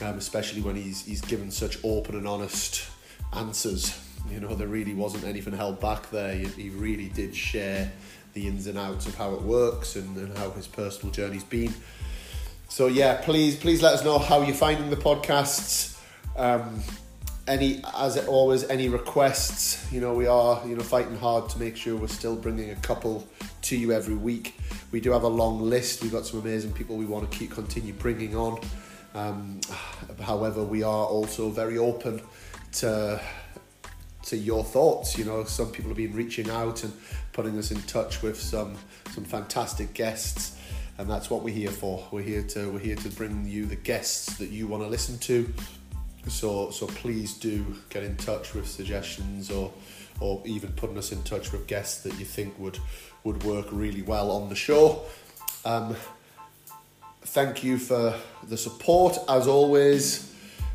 um, 0.02 0.18
especially 0.18 0.62
when 0.62 0.76
he's, 0.76 1.04
he's 1.04 1.20
given 1.20 1.50
such 1.50 1.78
open 1.84 2.16
and 2.16 2.26
honest 2.26 2.88
answers. 3.34 3.98
You 4.30 4.40
know, 4.40 4.54
there 4.54 4.68
really 4.68 4.94
wasn't 4.94 5.24
anything 5.24 5.54
held 5.54 5.80
back 5.80 6.10
there. 6.10 6.34
He, 6.34 6.70
really 6.70 7.08
did 7.08 7.34
share 7.34 7.90
the 8.34 8.46
ins 8.46 8.66
and 8.66 8.78
outs 8.78 9.06
of 9.06 9.14
how 9.14 9.34
it 9.34 9.42
works 9.42 9.96
and, 9.96 10.16
and 10.16 10.36
how 10.36 10.50
his 10.50 10.66
personal 10.66 11.12
journey's 11.12 11.44
been. 11.44 11.72
So 12.70 12.86
yeah, 12.86 13.20
please 13.20 13.56
please 13.56 13.82
let 13.82 13.94
us 13.94 14.04
know 14.04 14.16
how 14.16 14.42
you're 14.42 14.54
finding 14.54 14.90
the 14.90 14.96
podcasts. 14.96 15.98
Um, 16.36 16.80
any 17.48 17.82
as 17.96 18.16
always 18.28 18.62
any 18.70 18.88
requests. 18.88 19.92
You 19.92 20.00
know 20.00 20.14
we 20.14 20.28
are 20.28 20.64
you 20.64 20.76
know 20.76 20.82
fighting 20.84 21.16
hard 21.18 21.48
to 21.50 21.58
make 21.58 21.76
sure 21.76 21.96
we're 21.96 22.06
still 22.06 22.36
bringing 22.36 22.70
a 22.70 22.76
couple 22.76 23.26
to 23.62 23.76
you 23.76 23.90
every 23.90 24.14
week. 24.14 24.54
We 24.92 25.00
do 25.00 25.10
have 25.10 25.24
a 25.24 25.28
long 25.28 25.60
list. 25.60 26.02
We've 26.02 26.12
got 26.12 26.26
some 26.26 26.38
amazing 26.38 26.72
people 26.72 26.96
we 26.96 27.06
want 27.06 27.28
to 27.28 27.36
keep 27.36 27.50
continue 27.50 27.92
bringing 27.92 28.36
on. 28.36 28.60
Um, 29.16 29.60
however 30.22 30.62
we 30.62 30.84
are 30.84 31.06
also 31.06 31.50
very 31.50 31.76
open 31.76 32.22
to 32.74 33.20
to 34.26 34.36
your 34.36 34.62
thoughts. 34.62 35.18
You 35.18 35.24
know 35.24 35.42
some 35.42 35.72
people 35.72 35.88
have 35.88 35.96
been 35.96 36.14
reaching 36.14 36.48
out 36.48 36.84
and 36.84 36.92
putting 37.32 37.58
us 37.58 37.72
in 37.72 37.82
touch 37.82 38.22
with 38.22 38.40
some 38.40 38.76
some 39.12 39.24
fantastic 39.24 39.92
guests 39.92 40.56
and 41.00 41.10
that's 41.10 41.30
what 41.30 41.42
we're 41.42 41.54
here 41.54 41.70
for 41.70 42.06
we're 42.10 42.22
here 42.22 42.42
to 42.42 42.70
we're 42.70 42.78
here 42.78 42.96
to 42.96 43.08
bring 43.10 43.46
you 43.46 43.66
the 43.66 43.76
guests 43.76 44.36
that 44.36 44.50
you 44.50 44.66
want 44.66 44.82
to 44.82 44.88
listen 44.88 45.18
to 45.18 45.52
so 46.28 46.70
so 46.70 46.86
please 46.86 47.34
do 47.34 47.64
get 47.88 48.02
in 48.02 48.16
touch 48.16 48.54
with 48.54 48.68
suggestions 48.68 49.50
or 49.50 49.72
or 50.20 50.42
even 50.44 50.70
putting 50.72 50.98
us 50.98 51.12
in 51.12 51.22
touch 51.22 51.50
with 51.50 51.66
guests 51.66 52.02
that 52.02 52.18
you 52.18 52.24
think 52.24 52.56
would 52.58 52.78
would 53.24 53.42
work 53.42 53.66
really 53.70 54.02
well 54.02 54.30
on 54.30 54.48
the 54.48 54.54
show. 54.54 55.02
Um, 55.64 55.96
thank 57.22 57.64
you 57.64 57.78
for 57.78 58.14
the 58.48 58.56
support 58.56 59.18
as 59.28 59.46
always, 59.46 60.34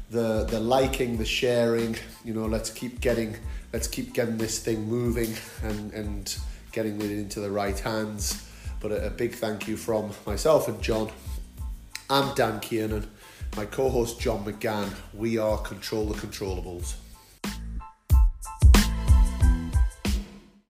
the 0.10 0.46
the 0.46 0.60
liking, 0.60 1.18
the 1.18 1.26
sharing. 1.26 1.96
You 2.24 2.34
know, 2.34 2.46
let's 2.46 2.70
keep 2.70 3.00
getting 3.00 3.38
let's 3.72 3.88
keep 3.88 4.14
getting 4.14 4.38
this 4.38 4.60
thing 4.60 4.88
moving 4.88 5.34
and 5.64 5.94
and 5.94 6.38
getting 6.72 7.00
it 7.02 7.12
into 7.12 7.40
the 7.40 7.52
right 7.52 7.80
hands. 7.80 8.45
But 8.88 9.04
a, 9.04 9.10
big 9.10 9.34
thank 9.34 9.68
you 9.68 9.78
from 9.78 10.12
myself 10.28 10.68
and 10.68 10.80
John. 10.80 11.10
I'm 12.08 12.36
Dan 12.36 12.60
Kiernan 12.60 13.10
my 13.56 13.66
co 13.66 13.90
host 13.90 14.20
John 14.20 14.46
McGann. 14.46 14.94
We 15.12 15.40
are 15.40 15.58
Control 15.58 16.06
the 16.06 16.14
Controllables. 16.14 16.94